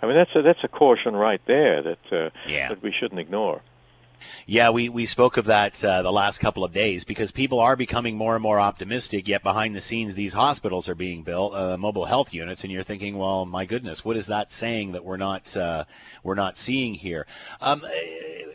I 0.00 0.06
mean, 0.06 0.16
that's 0.16 0.34
a, 0.34 0.42
that's 0.42 0.64
a 0.64 0.68
caution 0.68 1.14
right 1.14 1.40
there 1.46 1.82
that 1.82 2.12
uh, 2.12 2.30
yeah. 2.48 2.70
that 2.70 2.82
we 2.82 2.92
shouldn't 2.98 3.20
ignore. 3.20 3.60
Yeah, 4.46 4.70
we, 4.70 4.88
we 4.88 5.06
spoke 5.06 5.36
of 5.36 5.46
that 5.46 5.82
uh, 5.84 6.02
the 6.02 6.12
last 6.12 6.38
couple 6.38 6.64
of 6.64 6.72
days 6.72 7.04
because 7.04 7.30
people 7.30 7.60
are 7.60 7.76
becoming 7.76 8.16
more 8.16 8.34
and 8.34 8.42
more 8.42 8.58
optimistic. 8.58 9.28
Yet 9.28 9.42
behind 9.42 9.76
the 9.76 9.80
scenes, 9.80 10.14
these 10.14 10.34
hospitals 10.34 10.88
are 10.88 10.94
being 10.94 11.22
built, 11.22 11.54
uh, 11.54 11.76
mobile 11.76 12.06
health 12.06 12.34
units, 12.34 12.62
and 12.62 12.72
you're 12.72 12.82
thinking, 12.82 13.16
well, 13.16 13.46
my 13.46 13.64
goodness, 13.64 14.04
what 14.04 14.16
is 14.16 14.26
that 14.26 14.50
saying 14.50 14.92
that 14.92 15.04
we're 15.04 15.16
not 15.16 15.56
uh, 15.56 15.84
we're 16.22 16.34
not 16.34 16.56
seeing 16.56 16.94
here? 16.94 17.26
Um, 17.60 17.82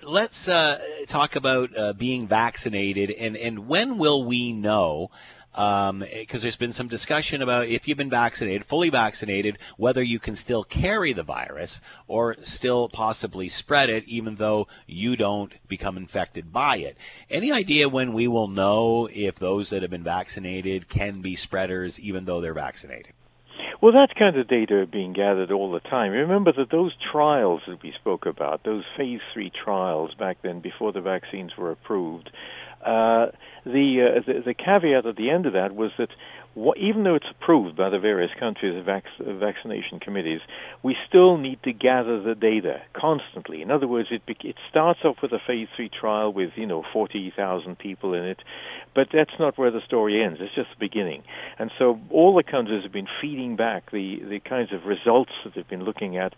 let's 0.03 0.47
uh, 0.47 0.79
talk 1.07 1.35
about 1.35 1.75
uh, 1.77 1.93
being 1.93 2.27
vaccinated, 2.27 3.11
and 3.11 3.37
and 3.37 3.67
when 3.67 3.97
will 3.97 4.23
we 4.23 4.53
know? 4.53 5.11
Because 5.57 5.89
um, 5.89 6.05
there's 6.29 6.55
been 6.55 6.71
some 6.71 6.87
discussion 6.87 7.41
about 7.41 7.67
if 7.67 7.87
you've 7.87 7.97
been 7.97 8.11
vaccinated, 8.11 8.63
fully 8.63 8.91
vaccinated, 8.91 9.57
whether 9.75 10.03
you 10.03 10.19
can 10.19 10.35
still 10.35 10.63
carry 10.63 11.13
the 11.13 11.23
virus 11.23 11.81
or 12.07 12.35
still 12.43 12.89
possibly 12.89 13.49
spread 13.49 13.89
it, 13.89 14.07
even 14.07 14.35
though 14.35 14.67
you 14.85 15.15
don't 15.15 15.53
become 15.67 15.97
infected 15.97 16.53
by 16.53 16.77
it. 16.77 16.95
Any 17.27 17.51
idea 17.51 17.89
when 17.89 18.13
we 18.13 18.27
will 18.27 18.47
know 18.47 19.09
if 19.11 19.39
those 19.39 19.71
that 19.71 19.81
have 19.81 19.89
been 19.89 20.03
vaccinated 20.03 20.89
can 20.89 21.21
be 21.21 21.35
spreaders, 21.35 21.99
even 21.99 22.25
though 22.25 22.39
they're 22.39 22.53
vaccinated? 22.53 23.13
Well, 23.81 23.93
that 23.93 24.13
kind 24.17 24.37
of 24.37 24.47
data 24.47 24.87
being 24.91 25.13
gathered 25.13 25.51
all 25.51 25.71
the 25.71 25.79
time. 25.79 26.11
Remember 26.11 26.51
that 26.51 26.69
those 26.69 26.93
trials 27.11 27.61
that 27.67 27.81
we 27.81 27.93
spoke 27.93 28.27
about, 28.27 28.63
those 28.63 28.83
phase 28.95 29.21
three 29.33 29.51
trials 29.51 30.13
back 30.13 30.37
then 30.43 30.59
before 30.59 30.91
the 30.91 31.01
vaccines 31.01 31.57
were 31.57 31.71
approved, 31.71 32.29
Uh, 32.85 33.27
the, 33.65 34.17
uh, 34.17 34.21
the 34.25 34.41
the 34.45 34.53
caveat 34.53 35.05
at 35.05 35.15
the 35.15 35.29
end 35.29 35.45
of 35.45 35.53
that 35.53 35.75
was 35.75 35.91
that 35.97 36.09
even 36.77 37.03
though 37.03 37.15
it's 37.15 37.27
approved 37.29 37.77
by 37.77 37.89
the 37.89 37.99
various 37.99 38.31
countries' 38.39 38.83
vac- 38.83 39.03
vaccination 39.19 39.99
committees, 39.99 40.41
we 40.81 40.95
still 41.07 41.37
need 41.37 41.61
to 41.63 41.71
gather 41.71 42.21
the 42.21 42.33
data 42.33 42.81
constantly. 42.93 43.61
In 43.61 43.69
other 43.69 43.87
words, 43.87 44.09
it, 44.11 44.23
it 44.43 44.55
starts 44.69 45.01
off 45.03 45.17
with 45.21 45.31
a 45.33 45.39
phase 45.45 45.67
three 45.75 45.89
trial 45.89 46.33
with 46.33 46.51
you 46.55 46.65
know 46.65 46.83
40,000 46.91 47.77
people 47.77 48.13
in 48.13 48.23
it, 48.23 48.39
but 48.95 49.09
that's 49.13 49.37
not 49.39 49.57
where 49.57 49.69
the 49.69 49.81
story 49.85 50.23
ends. 50.23 50.39
It's 50.41 50.55
just 50.55 50.69
the 50.71 50.79
beginning. 50.79 51.23
And 51.59 51.69
so 51.77 51.99
all 52.09 52.35
the 52.35 52.49
countries 52.49 52.83
have 52.83 52.91
been 52.91 53.07
feeding 53.21 53.55
back 53.55 53.91
the, 53.91 54.19
the 54.27 54.39
kinds 54.39 54.73
of 54.73 54.85
results 54.85 55.31
that 55.43 55.53
they've 55.53 55.67
been 55.67 55.83
looking 55.83 56.17
at 56.17 56.33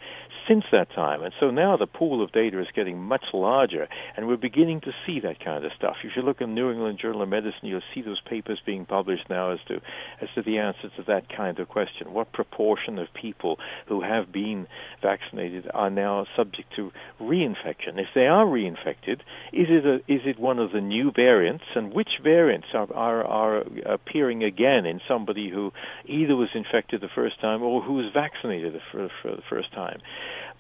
since 0.47 0.65
that 0.72 0.91
time. 0.93 1.24
And 1.24 1.34
so 1.39 1.51
now 1.51 1.78
the 1.78 1.88
pool 1.88 2.24
of 2.24 2.32
data 2.32 2.59
is 2.59 2.67
getting 2.76 3.01
much 3.01 3.24
larger, 3.34 3.88
and 4.17 4.28
we're 4.28 4.38
beginning 4.38 4.82
to 4.82 4.91
see 5.05 5.20
that 5.22 5.43
kind 5.43 5.63
of 5.63 5.72
stuff. 5.78 5.97
If 6.03 6.11
you 6.15 6.24
look 6.24 6.41
in 6.41 6.53
New 6.53 6.72
England 6.72 6.99
Journal 7.01 7.22
of 7.22 7.30
Medicine, 7.30 7.63
you'll 7.63 7.82
see 7.93 8.01
those 8.01 8.20
papers 8.22 8.59
being 8.65 8.86
published 8.86 9.30
now 9.30 9.51
as 9.51 9.59
to 9.67 9.80
as 10.22 10.30
to 10.36 10.41
the 10.41 10.57
answer 10.57 10.89
to 10.97 11.03
that 11.07 11.30
kind 11.36 11.60
of 11.60 11.68
question. 11.70 12.14
What 12.14 12.32
proportion 12.34 12.99
of 12.99 13.07
people 13.14 13.57
who 13.88 14.01
have 14.01 14.32
been 14.32 14.68
vaccinated 15.01 15.70
are 15.74 15.89
now 15.89 16.26
subject 16.36 16.74
to 16.76 16.91
reinfection? 17.20 17.97
If 17.97 18.07
they 18.16 18.28
are 18.28 18.45
reinfected, 18.45 19.22
is 19.53 19.68
it 19.70 19.86
a, 19.86 19.95
is 20.12 20.22
it 20.26 20.39
one 20.39 20.60
of 20.60 20.72
the 20.72 20.82
new 20.82 21.12
variants, 21.16 21.66
and 21.76 21.93
which 21.93 22.20
variants 22.24 22.68
are, 22.74 22.91
are, 22.93 23.24
are 23.24 23.64
appearing 23.86 24.43
again 24.43 24.86
in 24.86 24.99
somebody 25.07 25.49
who 25.49 25.72
either 26.05 26.36
was 26.36 26.49
infected 26.53 27.01
the 27.01 27.10
first 27.14 27.39
time 27.41 27.62
or 27.62 27.82
who 27.82 27.93
was 27.93 28.12
vaccinated 28.14 28.82
for, 28.91 29.10
for 29.22 29.36
the 29.36 29.43
first 29.49 29.72
time. 29.74 29.99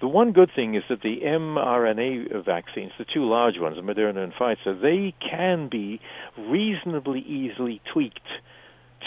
The 0.01 0.07
one 0.07 0.31
good 0.31 0.49
thing 0.55 0.75
is 0.75 0.83
that 0.89 1.01
the 1.01 1.19
mRNA 1.23 2.45
vaccines, 2.45 2.93
the 2.97 3.05
two 3.05 3.25
large 3.25 3.59
ones, 3.59 3.77
Moderna 3.77 4.23
and 4.23 4.33
Pfizer, 4.33 4.81
they 4.81 5.13
can 5.19 5.67
be 5.67 5.99
reasonably 6.37 7.19
easily 7.19 7.81
tweaked 7.91 8.19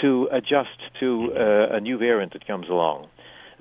to 0.00 0.28
adjust 0.32 0.78
to 1.00 1.32
uh, 1.34 1.76
a 1.76 1.80
new 1.80 1.98
variant 1.98 2.32
that 2.32 2.46
comes 2.46 2.68
along 2.68 3.08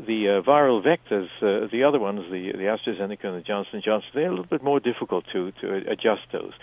the 0.05 0.27
uh, 0.27 0.41
viral 0.41 0.83
vectors, 0.83 1.27
uh, 1.41 1.67
the 1.71 1.83
other 1.83 1.99
ones, 1.99 2.21
the, 2.31 2.51
the 2.53 2.63
AstraZeneca 2.63 3.25
and 3.25 3.37
the 3.37 3.45
Johnson 3.45 3.81
Johnson, 3.83 4.09
they're 4.13 4.27
a 4.27 4.29
little 4.29 4.45
bit 4.45 4.63
more 4.63 4.79
difficult 4.79 5.25
to, 5.31 5.51
to 5.61 5.75
adjust 5.89 6.23
those. 6.31 6.53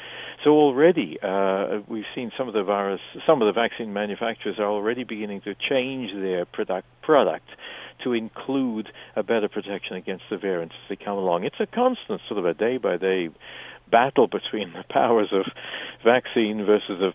So 0.45 0.51
already 0.51 1.19
uh, 1.23 1.81
we've 1.87 2.09
seen 2.15 2.33
some 2.37 2.49
of 2.49 2.55
the 2.55 2.65
virus, 2.65 3.01
some 3.27 3.41
of 3.43 3.47
the 3.47 3.53
vaccine 3.53 3.93
manufacturers 3.93 4.59
are 4.59 4.67
already 4.67 5.05
beginning 5.05 5.43
to 5.43 5.55
change 5.55 6.13
their 6.13 6.45
product 6.47 6.87
product 7.03 7.49
to 8.05 8.13
include 8.13 8.89
a 9.17 9.23
better 9.23 9.49
protection 9.49 9.97
against 9.97 10.25
the 10.31 10.37
variants 10.37 10.75
as 10.85 10.89
they 10.89 11.05
come 11.05 11.19
along. 11.19 11.45
It's 11.45 11.61
a 11.61 11.67
constant 11.67 12.21
sort 12.29 12.39
of 12.39 12.47
a 12.47 12.55
day 12.55 12.77
by 12.77 12.97
day 12.97 13.31
battle 13.91 14.27
between 14.27 14.73
the 14.73 14.85
powers 14.91 15.29
of 15.33 15.47
vaccine 16.05 16.65
versus 16.65 17.01
the 17.01 17.13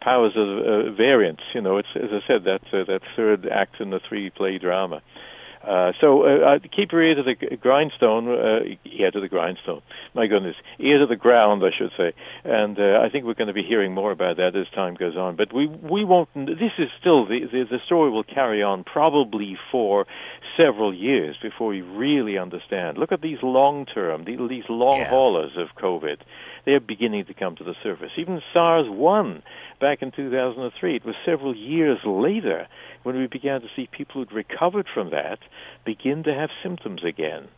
powers 0.00 0.32
of 0.36 0.48
uh, 0.48 0.90
variants. 0.92 1.42
You 1.54 1.60
know, 1.60 1.78
it's 1.78 1.88
as 1.96 2.10
I 2.12 2.26
said 2.26 2.44
that 2.44 2.62
uh, 2.72 2.84
that 2.84 3.00
third 3.16 3.46
act 3.46 3.80
in 3.80 3.90
the 3.90 4.00
three 4.08 4.30
play 4.30 4.58
drama. 4.58 5.02
Uh, 5.66 5.92
so 6.00 6.22
uh, 6.24 6.58
keep 6.74 6.92
your 6.92 7.02
ear 7.02 7.14
to 7.14 7.22
the 7.22 7.56
grindstone, 7.56 8.28
uh, 8.28 8.60
ear 8.84 9.10
to 9.10 9.20
the 9.20 9.28
grindstone. 9.28 9.80
My 10.14 10.26
goodness, 10.26 10.56
ear 10.78 10.98
to 10.98 11.06
the 11.06 11.16
ground, 11.16 11.62
I 11.64 11.70
should 11.76 11.90
say. 11.96 12.12
And 12.44 12.78
uh, 12.78 13.00
I 13.00 13.08
think 13.08 13.24
we're 13.24 13.34
going 13.34 13.48
to 13.48 13.54
be 13.54 13.62
hearing 13.62 13.94
more 13.94 14.12
about 14.12 14.36
that 14.36 14.54
as 14.56 14.66
time 14.74 14.94
goes 14.94 15.16
on. 15.16 15.36
But 15.36 15.54
we 15.54 15.66
we 15.66 16.04
won't. 16.04 16.28
This 16.34 16.72
is 16.78 16.88
still 17.00 17.26
the 17.26 17.40
the, 17.50 17.64
the 17.70 17.78
story 17.86 18.10
will 18.10 18.24
carry 18.24 18.62
on 18.62 18.84
probably 18.84 19.56
for 19.72 20.06
several 20.56 20.94
years 20.94 21.36
before 21.42 21.68
we 21.68 21.80
really 21.80 22.38
understand. 22.38 22.98
Look 22.98 23.12
at 23.12 23.22
these 23.22 23.38
long 23.42 23.86
term, 23.86 24.24
these 24.24 24.64
long 24.68 25.00
yeah. 25.00 25.08
haulers 25.08 25.52
of 25.56 25.68
COVID. 25.80 26.18
They're 26.64 26.80
beginning 26.80 27.26
to 27.26 27.34
come 27.34 27.56
to 27.56 27.64
the 27.64 27.74
surface. 27.82 28.10
Even 28.16 28.40
SARS 28.52 28.86
one 28.88 29.42
back 29.80 30.02
in 30.02 30.10
2003. 30.10 30.96
It 30.96 31.04
was 31.04 31.14
several 31.24 31.54
years 31.54 31.98
later 32.04 32.66
when 33.02 33.16
we 33.16 33.26
began 33.26 33.60
to 33.60 33.68
see 33.76 33.88
people 33.90 34.20
who'd 34.20 34.32
recovered 34.32 34.86
from 34.92 35.10
that 35.10 35.38
begin 35.84 36.22
to 36.24 36.34
have 36.34 36.50
symptoms 36.62 37.04
again 37.04 37.48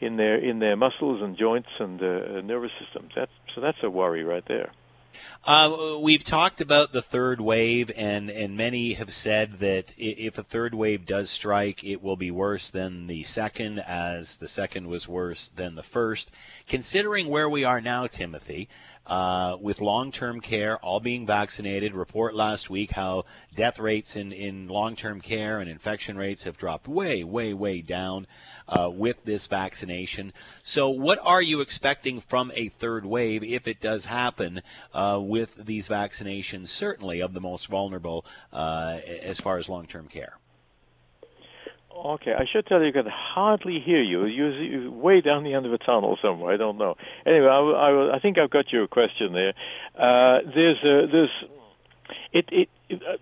in 0.00 0.16
their 0.16 0.36
in 0.36 0.58
their 0.60 0.76
muscles 0.76 1.22
and 1.22 1.36
joints 1.36 1.68
and 1.78 2.00
uh, 2.02 2.40
nervous 2.42 2.72
systems. 2.80 3.12
That's 3.14 3.32
so 3.54 3.60
that's 3.60 3.78
a 3.82 3.90
worry 3.90 4.24
right 4.24 4.44
there. 4.46 4.70
Uh, 5.44 5.96
we've 6.00 6.24
talked 6.24 6.60
about 6.60 6.92
the 6.92 7.02
third 7.02 7.40
wave, 7.40 7.90
and, 7.96 8.30
and 8.30 8.56
many 8.56 8.92
have 8.92 9.12
said 9.12 9.58
that 9.60 9.94
if 9.96 10.36
a 10.36 10.42
third 10.42 10.74
wave 10.74 11.06
does 11.06 11.30
strike, 11.30 11.82
it 11.82 12.02
will 12.02 12.16
be 12.16 12.30
worse 12.30 12.70
than 12.70 13.06
the 13.06 13.22
second, 13.22 13.78
as 13.80 14.36
the 14.36 14.48
second 14.48 14.86
was 14.86 15.08
worse 15.08 15.50
than 15.56 15.74
the 15.74 15.82
first. 15.82 16.32
Considering 16.66 17.28
where 17.28 17.48
we 17.48 17.64
are 17.64 17.80
now, 17.80 18.06
Timothy, 18.06 18.68
uh, 19.08 19.56
with 19.60 19.80
long 19.80 20.12
term 20.12 20.40
care, 20.40 20.76
all 20.78 21.00
being 21.00 21.26
vaccinated. 21.26 21.94
Report 21.94 22.34
last 22.34 22.70
week 22.70 22.92
how 22.92 23.24
death 23.54 23.78
rates 23.78 24.14
in, 24.14 24.32
in 24.32 24.68
long 24.68 24.94
term 24.96 25.20
care 25.20 25.60
and 25.60 25.68
infection 25.68 26.16
rates 26.16 26.44
have 26.44 26.56
dropped 26.56 26.86
way, 26.86 27.24
way, 27.24 27.54
way 27.54 27.80
down 27.80 28.26
uh, 28.68 28.90
with 28.92 29.24
this 29.24 29.46
vaccination. 29.46 30.32
So, 30.62 30.88
what 30.88 31.18
are 31.24 31.42
you 31.42 31.60
expecting 31.60 32.20
from 32.20 32.52
a 32.54 32.68
third 32.68 33.06
wave 33.06 33.42
if 33.42 33.66
it 33.66 33.80
does 33.80 34.04
happen 34.04 34.62
uh, 34.92 35.18
with 35.20 35.66
these 35.66 35.88
vaccinations, 35.88 36.68
certainly 36.68 37.20
of 37.20 37.34
the 37.34 37.40
most 37.40 37.66
vulnerable 37.66 38.24
uh, 38.52 38.98
as 39.22 39.40
far 39.40 39.58
as 39.58 39.68
long 39.68 39.86
term 39.86 40.06
care? 40.08 40.37
Okay, 42.04 42.32
I 42.32 42.44
should 42.50 42.66
tell 42.66 42.80
you, 42.80 42.88
I 42.88 42.92
can 42.92 43.06
hardly 43.06 43.80
hear 43.84 44.02
you. 44.02 44.24
You're 44.26 44.90
way 44.90 45.20
down 45.20 45.42
the 45.42 45.54
end 45.54 45.66
of 45.66 45.72
a 45.72 45.78
tunnel 45.78 46.16
somewhere. 46.22 46.54
I 46.54 46.56
don't 46.56 46.78
know. 46.78 46.94
Anyway, 47.26 47.46
I, 47.46 47.58
I, 47.58 48.16
I 48.16 48.18
think 48.20 48.38
I've 48.38 48.50
got 48.50 48.72
your 48.72 48.86
question 48.86 49.32
there. 49.32 49.52
Uh, 49.96 50.40
there's 50.54 50.78
a, 50.84 51.06
there's 51.10 51.30
it, 52.32 52.48
it, 52.52 52.68
it 52.88 53.02
uh, 53.02 53.16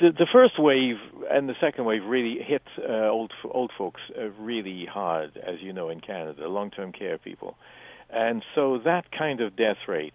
the, 0.00 0.10
the 0.12 0.26
first 0.32 0.54
wave 0.58 0.96
and 1.30 1.48
the 1.48 1.54
second 1.60 1.84
wave 1.84 2.04
really 2.04 2.38
hit 2.42 2.62
uh, 2.78 3.08
old 3.08 3.32
old 3.50 3.72
folks 3.76 4.00
uh, 4.16 4.28
really 4.40 4.86
hard, 4.86 5.36
as 5.36 5.56
you 5.60 5.72
know, 5.72 5.88
in 5.88 6.00
Canada, 6.00 6.48
long-term 6.48 6.92
care 6.92 7.18
people, 7.18 7.56
and 8.10 8.42
so 8.54 8.78
that 8.84 9.10
kind 9.10 9.40
of 9.40 9.56
death 9.56 9.78
rate 9.88 10.14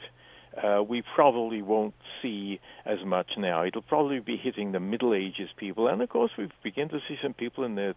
uh, 0.64 0.82
we 0.82 1.03
probably 1.16 1.62
won't 1.62 1.93
see 2.22 2.60
as 2.86 2.99
much 3.05 3.32
now. 3.38 3.64
It'll 3.64 3.82
probably 3.82 4.20
be 4.20 4.38
hitting 4.38 4.72
the 4.72 4.80
middle 4.80 5.14
ages 5.14 5.49
people, 5.58 5.88
and 5.88 6.01
of 6.01 6.10
course 6.10 6.32
we 6.38 6.49
begin 6.64 6.89
to 6.89 6.99
see 7.08 7.18
some 7.22 7.34
people 7.34 7.64
in 7.64 7.76
their 7.76 7.93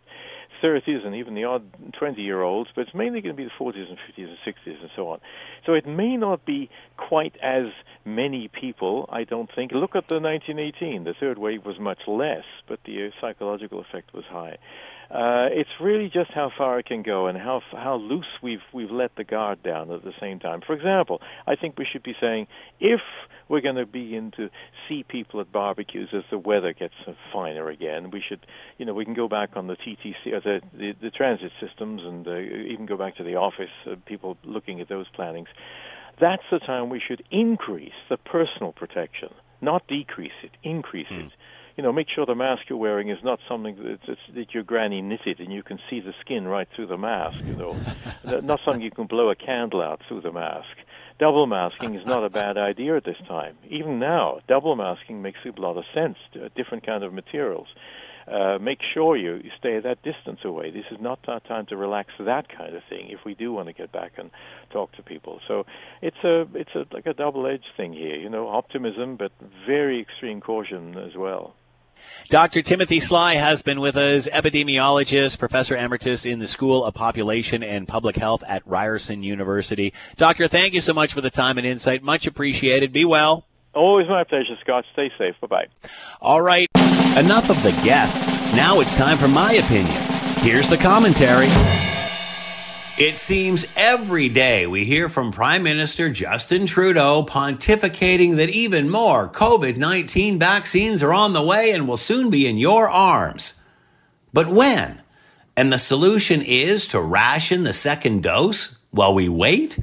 30s 0.63 1.07
and 1.07 1.15
even 1.15 1.35
the 1.35 1.45
odd 1.45 1.65
20 1.99 2.21
year 2.21 2.43
olds, 2.43 2.71
but 2.75 2.83
it's 2.83 2.95
mainly 2.95 3.21
going 3.21 3.35
to 3.35 3.43
be 3.43 3.45
the 3.45 3.65
40s 3.65 3.89
and 3.89 3.99
50s 3.99 4.29
and 4.29 4.39
60s 4.47 4.81
and 4.81 4.91
so 4.95 5.09
on. 5.09 5.21
So 5.67 5.75
it 5.75 5.87
may 5.87 6.17
not 6.17 6.45
be 6.45 6.71
quite 6.97 7.35
as 7.43 7.67
many 8.05 8.49
people, 8.49 9.09
I 9.11 9.25
don't 9.25 9.51
think. 9.55 9.73
Look 9.73 9.97
at 9.97 10.09
the 10.09 10.21
1918. 10.21 11.05
The 11.05 11.15
third 11.19 11.39
wave 11.39 11.65
was 11.65 11.79
much 11.79 12.01
less, 12.07 12.45
but 12.69 12.81
the 12.85 13.07
uh, 13.07 13.11
psychological 13.21 13.81
effect 13.81 14.13
was 14.13 14.25
high. 14.25 14.59
Uh, 15.11 15.49
it's 15.51 15.71
really 15.81 16.09
just 16.09 16.31
how 16.33 16.53
far 16.57 16.79
it 16.79 16.87
can 16.87 17.03
go 17.03 17.27
and 17.27 17.37
how 17.37 17.61
how 17.73 17.97
loose 17.97 18.39
we've 18.41 18.63
we've 18.73 18.93
let 18.93 19.11
the 19.17 19.25
guard 19.25 19.61
down 19.61 19.91
at 19.91 20.05
the 20.05 20.13
same 20.21 20.39
time. 20.39 20.61
For 20.65 20.73
example, 20.73 21.21
I 21.49 21.57
think 21.57 21.77
we 21.79 21.85
should 21.91 22.05
be 22.05 22.15
saying 22.21 22.47
if 22.79 23.01
we're 23.49 23.61
going 23.61 23.75
to 23.75 23.87
begin 23.87 24.31
to 24.37 24.51
see 24.89 25.03
people 25.03 25.41
at 25.41 25.51
barbecues 25.51 26.11
as 26.13 26.23
the 26.31 26.39
weather 26.39 26.73
gets 26.73 26.95
finer 27.33 27.69
again, 27.69 28.13
we 28.13 28.23
should, 28.27 28.47
you 28.79 28.87
know, 28.87 28.95
we 28.95 29.05
can 29.05 29.15
go 29.15 29.27
back 29.27 29.57
on 29.57 29.67
the 29.67 29.75
TTC, 29.75 30.33
uh, 30.33 30.39
the, 30.45 30.61
the 30.73 30.93
the 31.03 31.11
transit 31.11 31.51
systems, 31.61 32.03
and 32.05 32.29
uh, 32.29 32.37
even 32.37 32.87
go 32.87 32.97
back 32.97 33.17
to 33.17 33.25
the 33.25 33.35
office. 33.35 33.71
Uh, 33.85 33.97
people 34.07 34.37
looking 34.45 34.81
at 34.81 34.89
those 34.89 35.09
plannings. 35.09 35.49
That's 36.21 36.45
the 36.53 36.61
time 36.61 36.89
we 36.89 37.01
should 37.05 37.25
increase 37.33 37.99
the 38.09 38.17
personal 38.17 38.73
protection, 38.73 39.31
not 39.61 39.89
decrease 39.89 40.39
it, 40.45 40.53
increase 40.63 41.09
mm. 41.09 41.27
it 41.27 41.33
you 41.81 41.85
know, 41.87 41.95
make 41.95 42.09
sure 42.15 42.27
the 42.27 42.35
mask 42.35 42.65
you're 42.69 42.77
wearing 42.77 43.09
is 43.09 43.17
not 43.25 43.39
something 43.49 43.75
that, 44.07 44.19
that 44.35 44.53
your 44.53 44.63
granny 44.63 45.01
knitted 45.01 45.41
and 45.41 45.51
you 45.51 45.63
can 45.63 45.79
see 45.89 45.99
the 45.99 46.13
skin 46.21 46.47
right 46.47 46.69
through 46.77 46.89
the 46.89 46.99
mask, 46.99 47.39
you 47.43 47.55
know. 47.55 47.75
not 48.43 48.61
something 48.67 48.83
you 48.83 48.91
can 48.91 49.07
blow 49.07 49.31
a 49.31 49.35
candle 49.35 49.81
out 49.81 50.03
through 50.07 50.21
the 50.21 50.31
mask. 50.31 50.77
Double 51.19 51.47
masking 51.47 51.95
is 51.95 52.05
not 52.05 52.23
a 52.23 52.29
bad 52.29 52.59
idea 52.59 52.99
at 52.99 53.05
this 53.05 53.17
time. 53.27 53.57
Even 53.71 53.99
now, 53.99 54.41
double 54.47 54.77
masking 54.77 55.23
makes 55.23 55.39
a 55.47 55.59
lot 55.59 55.79
of 55.79 55.85
sense, 55.95 56.19
different 56.55 56.85
kind 56.85 57.03
of 57.03 57.15
materials. 57.15 57.69
Uh, 58.31 58.59
make 58.61 58.81
sure 58.93 59.17
you, 59.17 59.37
you 59.37 59.51
stay 59.59 59.81
that 59.81 60.03
distance 60.03 60.41
away. 60.45 60.71
This 60.71 60.85
is 60.91 60.99
not 61.01 61.21
our 61.29 61.41
time 61.41 61.65
to 61.67 61.79
relax 61.79 62.11
that 62.19 62.55
kind 62.55 62.77
of 62.77 62.83
thing. 62.91 63.09
If 63.09 63.21
we 63.25 63.35
do 63.35 63.55
want 63.55 63.69
to 63.69 63.73
get 63.73 63.91
back 63.91 64.13
and 64.19 64.31
talk 64.71 64.93
to 64.97 65.03
people, 65.03 65.41
so 65.49 65.65
it's 66.03 66.23
a 66.25 66.47
it's 66.55 66.75
a 66.75 66.85
like 66.93 67.07
a 67.07 67.15
double-edged 67.15 67.73
thing 67.79 67.95
here. 67.95 68.17
You 68.17 68.29
know, 68.29 68.49
optimism, 68.49 69.17
but 69.17 69.33
very 69.67 70.01
extreme 70.03 70.43
caution 70.43 70.99
as 70.99 71.17
well. 71.17 71.55
Dr. 72.29 72.63
Timothy 72.63 73.01
Sly 73.01 73.35
has 73.35 73.63
been 73.63 73.81
with 73.81 73.97
us, 73.97 74.29
epidemiologist, 74.29 75.39
professor 75.39 75.77
emeritus 75.77 76.25
in 76.25 76.39
the 76.39 76.47
School 76.47 76.85
of 76.85 76.95
Population 76.95 77.63
and 77.63 77.89
Public 77.89 78.17
Health 78.17 78.43
at 78.47 78.67
Ryerson 78.67 79.23
University. 79.23 79.93
Doctor, 80.17 80.47
thank 80.47 80.75
you 80.75 80.81
so 80.81 80.93
much 80.93 81.13
for 81.13 81.21
the 81.21 81.31
time 81.31 81.59
and 81.59 81.67
insight. 81.67 82.03
Much 82.03 82.27
appreciated. 82.27 82.93
Be 82.93 83.05
well. 83.05 83.47
Always 83.75 84.09
my 84.09 84.25
pleasure, 84.25 84.57
Scott. 84.61 84.85
Stay 84.93 85.11
safe. 85.19 85.35
Bye 85.41 85.47
bye. 85.47 85.67
All 86.21 86.43
right. 86.43 86.69
Enough 87.17 87.51
of 87.51 87.63
the 87.63 87.73
guests. 87.85 88.55
Now 88.55 88.81
it's 88.81 88.97
time 88.97 89.17
for 89.17 89.29
my 89.29 89.53
opinion. 89.53 89.97
Here's 90.39 90.69
the 90.69 90.77
commentary. 90.77 91.49
It 93.01 93.17
seems 93.17 93.65
every 93.77 94.29
day 94.29 94.67
we 94.67 94.85
hear 94.85 95.09
from 95.09 95.33
Prime 95.33 95.63
Minister 95.63 96.11
Justin 96.11 96.67
Trudeau 96.67 97.23
pontificating 97.23 98.37
that 98.37 98.51
even 98.51 98.91
more 98.91 99.27
COVID 99.27 99.79
19 99.79 100.39
vaccines 100.39 101.03
are 101.03 101.15
on 101.15 101.33
the 101.33 101.43
way 101.43 101.71
and 101.73 101.89
will 101.89 101.97
soon 101.97 102.29
be 102.29 102.47
in 102.47 102.59
your 102.59 102.91
arms. 102.91 103.55
But 104.35 104.49
when? 104.49 105.01
And 105.57 105.73
the 105.73 105.79
solution 105.79 106.43
is 106.43 106.87
to 106.89 107.01
ration 107.01 107.65
the 107.65 107.73
second 107.73 108.23
dose 108.23 108.77
while 108.91 109.15
we 109.15 109.31
wait? 109.31 109.79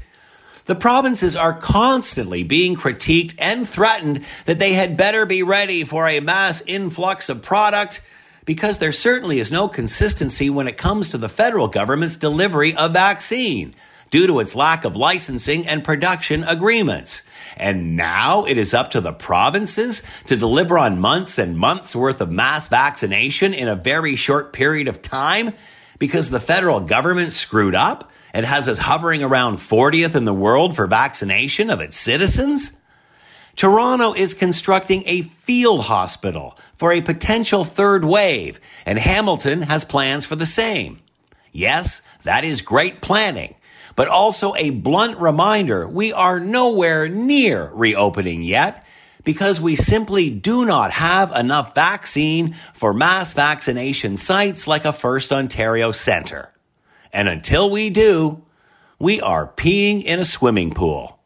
The 0.66 0.76
provinces 0.76 1.36
are 1.36 1.58
constantly 1.58 2.44
being 2.44 2.76
critiqued 2.76 3.34
and 3.40 3.68
threatened 3.68 4.24
that 4.46 4.60
they 4.60 4.74
had 4.74 4.96
better 4.96 5.26
be 5.26 5.42
ready 5.42 5.84
for 5.84 6.08
a 6.08 6.20
mass 6.20 6.62
influx 6.68 7.30
of 7.30 7.42
product 7.42 8.00
because 8.48 8.80
there 8.80 8.94
certainly 8.94 9.40
is 9.40 9.52
no 9.52 9.68
consistency 9.68 10.50
when 10.50 10.70
it 10.70 10.78
comes 10.78 11.10
to 11.10 11.18
the 11.18 11.28
federal 11.30 11.68
government's 11.68 12.16
delivery 12.16 12.74
of 12.76 12.94
vaccine 12.94 13.76
due 14.10 14.26
to 14.26 14.40
its 14.40 14.56
lack 14.56 14.86
of 14.86 14.96
licensing 14.96 15.68
and 15.68 15.84
production 15.84 16.46
agreements. 16.46 17.24
And 17.58 17.98
now 17.98 18.46
it 18.46 18.58
is 18.58 18.74
up 18.74 18.90
to 18.92 19.02
the 19.02 19.12
provinces 19.12 20.02
to 20.28 20.38
deliver 20.38 20.78
on 20.78 20.98
months 20.98 21.38
and 21.38 21.58
months 21.58 21.94
worth 21.94 22.22
of 22.22 22.32
mass 22.32 22.70
vaccination 22.70 23.54
in 23.54 23.68
a 23.68 23.76
very 23.76 24.16
short 24.16 24.54
period 24.54 24.88
of 24.88 25.02
time 25.02 25.52
because 26.00 26.30
the 26.30 26.40
federal 26.40 26.80
government 26.80 27.34
screwed 27.34 27.76
up 27.76 28.10
and 28.34 28.46
has 28.46 28.70
us 28.70 28.78
hovering 28.78 29.24
around 29.24 29.58
40th 29.58 30.16
in 30.16 30.24
the 30.24 30.34
world 30.34 30.74
for 30.74 30.88
vaccination 30.88 31.70
of 31.70 31.82
its 31.82 31.98
citizens? 31.98 32.80
Toronto 33.58 34.14
is 34.14 34.36
constructing 34.36 35.02
a 35.08 35.24
field 35.24 35.86
hospital 35.86 36.56
for 36.76 36.92
a 36.92 37.02
potential 37.02 37.66
third 37.66 38.06
wave, 38.06 38.60
and 38.86 39.00
Hamilton 39.00 39.64
has 39.64 39.84
plans 39.84 40.28
for 40.28 40.36
the 40.36 40.46
same. 40.46 41.00
Yes, 41.52 42.04
that 42.24 42.44
is 42.44 42.62
great 42.62 43.02
planning, 43.02 43.56
but 43.96 44.08
also 44.08 44.54
a 44.54 44.70
blunt 44.70 45.18
reminder 45.18 45.88
we 45.88 46.14
are 46.14 46.40
nowhere 46.40 47.10
near 47.10 47.72
reopening 47.74 48.44
yet 48.44 48.86
because 49.24 49.60
we 49.60 49.76
simply 49.76 50.30
do 50.30 50.64
not 50.64 50.92
have 50.92 51.36
enough 51.36 51.74
vaccine 51.74 52.54
for 52.76 52.94
mass 52.94 53.34
vaccination 53.34 54.18
sites 54.18 54.68
like 54.68 54.86
a 54.86 54.90
FirstOntario 54.90 55.96
Centre. 55.96 56.54
And 57.12 57.28
until 57.28 57.72
we 57.72 57.90
do, 57.90 58.44
we 59.00 59.20
are 59.20 59.48
peeing 59.48 60.04
in 60.04 60.20
a 60.20 60.26
swimming 60.26 60.76
pool. 60.76 61.20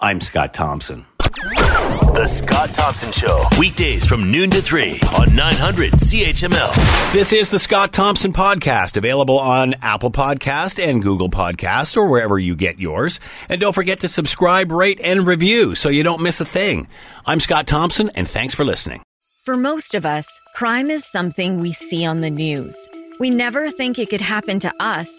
I'm 0.00 0.20
Scott 0.20 0.52
Thompson. 0.52 1.06
The 1.34 2.26
Scott 2.28 2.72
Thompson 2.72 3.10
Show, 3.10 3.44
weekdays 3.58 4.06
from 4.06 4.30
noon 4.30 4.50
to 4.50 4.62
3 4.62 5.00
on 5.18 5.34
900 5.34 5.90
CHML. 5.90 7.12
This 7.12 7.32
is 7.32 7.50
the 7.50 7.58
Scott 7.58 7.92
Thompson 7.92 8.32
Podcast, 8.32 8.96
available 8.96 9.40
on 9.40 9.74
Apple 9.82 10.12
Podcast 10.12 10.80
and 10.80 11.02
Google 11.02 11.28
Podcast 11.28 11.96
or 11.96 12.06
wherever 12.08 12.38
you 12.38 12.54
get 12.54 12.78
yours. 12.78 13.18
And 13.48 13.60
don't 13.60 13.72
forget 13.72 14.00
to 14.00 14.08
subscribe, 14.08 14.70
rate, 14.70 15.00
and 15.02 15.26
review 15.26 15.74
so 15.74 15.88
you 15.88 16.04
don't 16.04 16.22
miss 16.22 16.40
a 16.40 16.44
thing. 16.44 16.86
I'm 17.26 17.40
Scott 17.40 17.66
Thompson, 17.66 18.10
and 18.14 18.30
thanks 18.30 18.54
for 18.54 18.64
listening. 18.64 19.02
For 19.44 19.56
most 19.56 19.96
of 19.96 20.06
us, 20.06 20.40
crime 20.54 20.88
is 20.88 21.04
something 21.04 21.60
we 21.60 21.72
see 21.72 22.04
on 22.04 22.20
the 22.20 22.30
news. 22.30 22.76
We 23.18 23.30
never 23.30 23.72
think 23.72 23.98
it 23.98 24.08
could 24.08 24.20
happen 24.20 24.60
to 24.60 24.72
us 24.78 25.10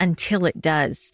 until 0.00 0.46
it 0.46 0.60
does. 0.62 1.13